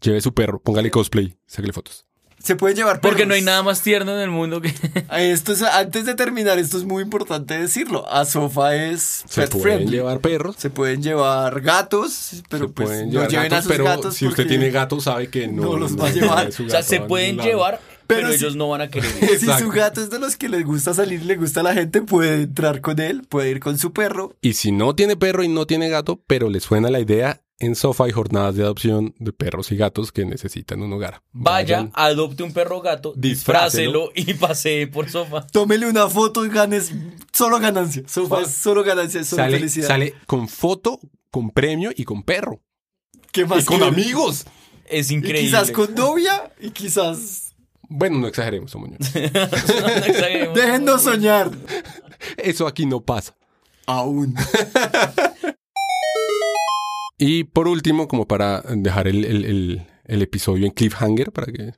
[0.02, 2.09] Lleve su perro, póngale cosplay, sáquele fotos.
[2.42, 3.28] Se pueden llevar Porque perros.
[3.28, 4.74] no hay nada más tierno en el mundo que...
[5.18, 8.10] Esto es, antes de terminar, esto es muy importante decirlo.
[8.12, 9.98] A Sofa es Se pet pueden friendly.
[9.98, 13.62] llevar perros, Se pueden llevar gatos, pero se pues pueden no llevar lleven gatos, a
[13.64, 14.16] sus pero gatos.
[14.16, 16.48] si usted porque- tiene gatos sabe que no, no los va a llevar.
[16.48, 19.30] O sea, se pueden llevar, pero, Pero si- ellos no van a querer ir.
[19.40, 22.02] Si su gato es de los que les gusta salir, le gusta a la gente,
[22.02, 24.34] puede entrar con él, puede ir con su perro.
[24.42, 27.76] Y si no tiene perro y no tiene gato, pero le suena la idea, en
[27.76, 31.22] Sofa hay jornadas de adopción de perros y gatos que necesitan un hogar.
[31.34, 31.92] Vaya, Vayan.
[31.94, 34.10] adopte un perro gato, Disfrácelo.
[34.14, 35.46] disfrácelo y pasee por sofá.
[35.48, 36.92] Tómele una foto y ganes
[37.34, 38.04] solo ganancia.
[38.08, 39.88] Sofa es solo ganancia, es solo Sale, felicidad.
[39.88, 41.00] sale con foto,
[41.32, 42.62] con premio y con perro.
[43.32, 44.46] ¿Qué más Y con amigos.
[44.86, 45.42] Es Y increíble.
[45.42, 47.54] quizás con novia y quizás...
[47.92, 49.12] Bueno, no exageremos, somos ñoños.
[49.14, 50.56] No exageremos.
[50.56, 51.52] Déjennos soñar.
[52.38, 53.36] Eso aquí no pasa.
[53.86, 54.34] Aún.
[57.20, 61.74] Y por último, como para dejar el, el- el- el episodio en cliffhanger, para que...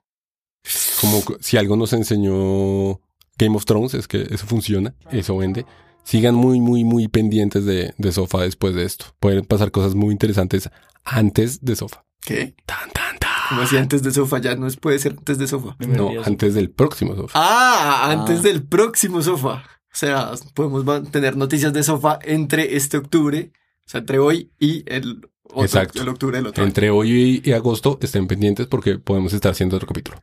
[1.01, 3.01] Como si algo nos enseñó
[3.37, 5.65] Game of Thrones, es que eso funciona, eso vende.
[6.03, 9.05] Sigan muy, muy, muy pendientes de, de Sofa después de esto.
[9.19, 10.69] Pueden pasar cosas muy interesantes
[11.03, 12.05] antes de Sofa.
[12.23, 12.55] ¿Qué?
[12.67, 13.29] Tan, tan, tan.
[13.49, 15.75] Como si antes de sofá ya no es- puede ser antes de sofá.
[15.79, 17.33] No, antes del próximo Sofa.
[17.35, 18.43] Ah, antes Ah.
[18.43, 19.63] del próximo sofá.
[19.91, 23.51] O sea, podemos tener noticias de sofá entre este octubre,
[23.85, 26.01] o sea, entre hoy y el, otro, Exacto.
[26.01, 26.61] el octubre del otro.
[26.63, 26.67] año.
[26.67, 30.21] Entre hoy y, agosto estén pendientes porque podemos estar haciendo otro capítulo.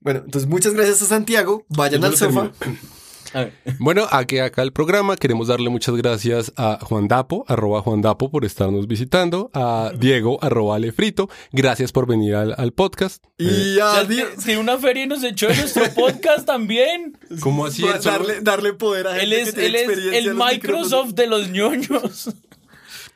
[0.00, 1.64] Bueno, entonces muchas gracias a Santiago.
[1.68, 2.50] Vayan al sofá.
[3.78, 5.16] Bueno, aquí acá el programa.
[5.16, 9.50] Queremos darle muchas gracias a Juan Dapo, arroba Juan Dapo, por estarnos visitando.
[9.54, 11.28] A Diego, arroba Alefrito.
[11.52, 13.24] Gracias por venir al, al podcast.
[13.38, 17.18] Y O sea, Tiene una feria y nos echó en nuestro podcast también.
[17.40, 17.82] ¿Cómo así?
[17.82, 21.26] Para darle, darle poder a Él gente es, que tiene él es el Microsoft de
[21.26, 22.30] los ñoños.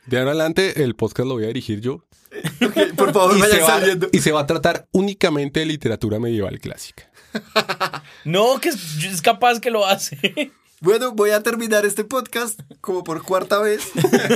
[0.06, 2.04] De ahora en adelante, el podcast lo voy a dirigir yo.
[2.60, 2.92] micrófonos.
[2.94, 4.08] Por favor, y, vayan se va, saliendo.
[4.12, 7.05] y se va a tratar únicamente de literatura medieval clásica.
[8.24, 10.52] No, que es, es capaz que lo hace.
[10.80, 13.88] Bueno, voy a terminar este podcast como por cuarta vez.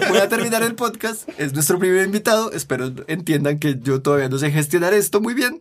[0.09, 1.28] Voy a terminar el podcast.
[1.39, 2.51] Es nuestro primer invitado.
[2.52, 5.60] Espero entiendan que yo todavía no sé gestionar esto muy bien.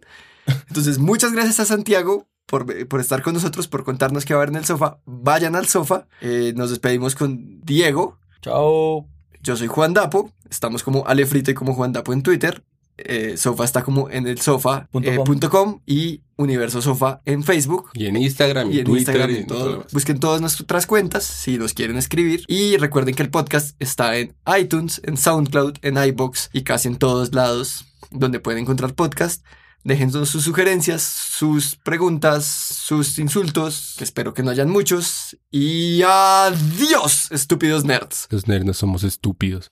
[0.69, 4.43] Entonces, muchas gracias a Santiago por, por estar con nosotros, por contarnos qué va a
[4.43, 4.99] haber en el sofá.
[5.05, 6.07] Vayan al sofá.
[6.21, 8.17] Eh, nos despedimos con Diego.
[8.41, 9.05] Chao.
[9.41, 10.31] Yo soy Juan Dapo.
[10.49, 12.63] Estamos como Alefrite como Juan Dapo en Twitter.
[13.05, 17.89] Eh, Sofa está como en el sofa Punto eh, y Universo Sofa en Facebook.
[17.93, 19.57] Y en Instagram, y, Y en Twitter, Instagram y en todo.
[19.57, 19.93] todo lo demás.
[19.93, 22.43] Busquen todas nuestras cuentas si nos quieren escribir.
[22.47, 26.97] Y recuerden que el podcast está en iTunes, en SoundCloud, en iBox y casi en
[26.97, 29.43] todos lados donde pueden encontrar podcast.
[29.83, 35.37] Déjenos sus sugerencias, sus preguntas, sus insultos, que espero que no hayan muchos.
[35.51, 38.27] Y adiós, estúpidos nerds.
[38.29, 39.71] Los nerds no somos estúpidos.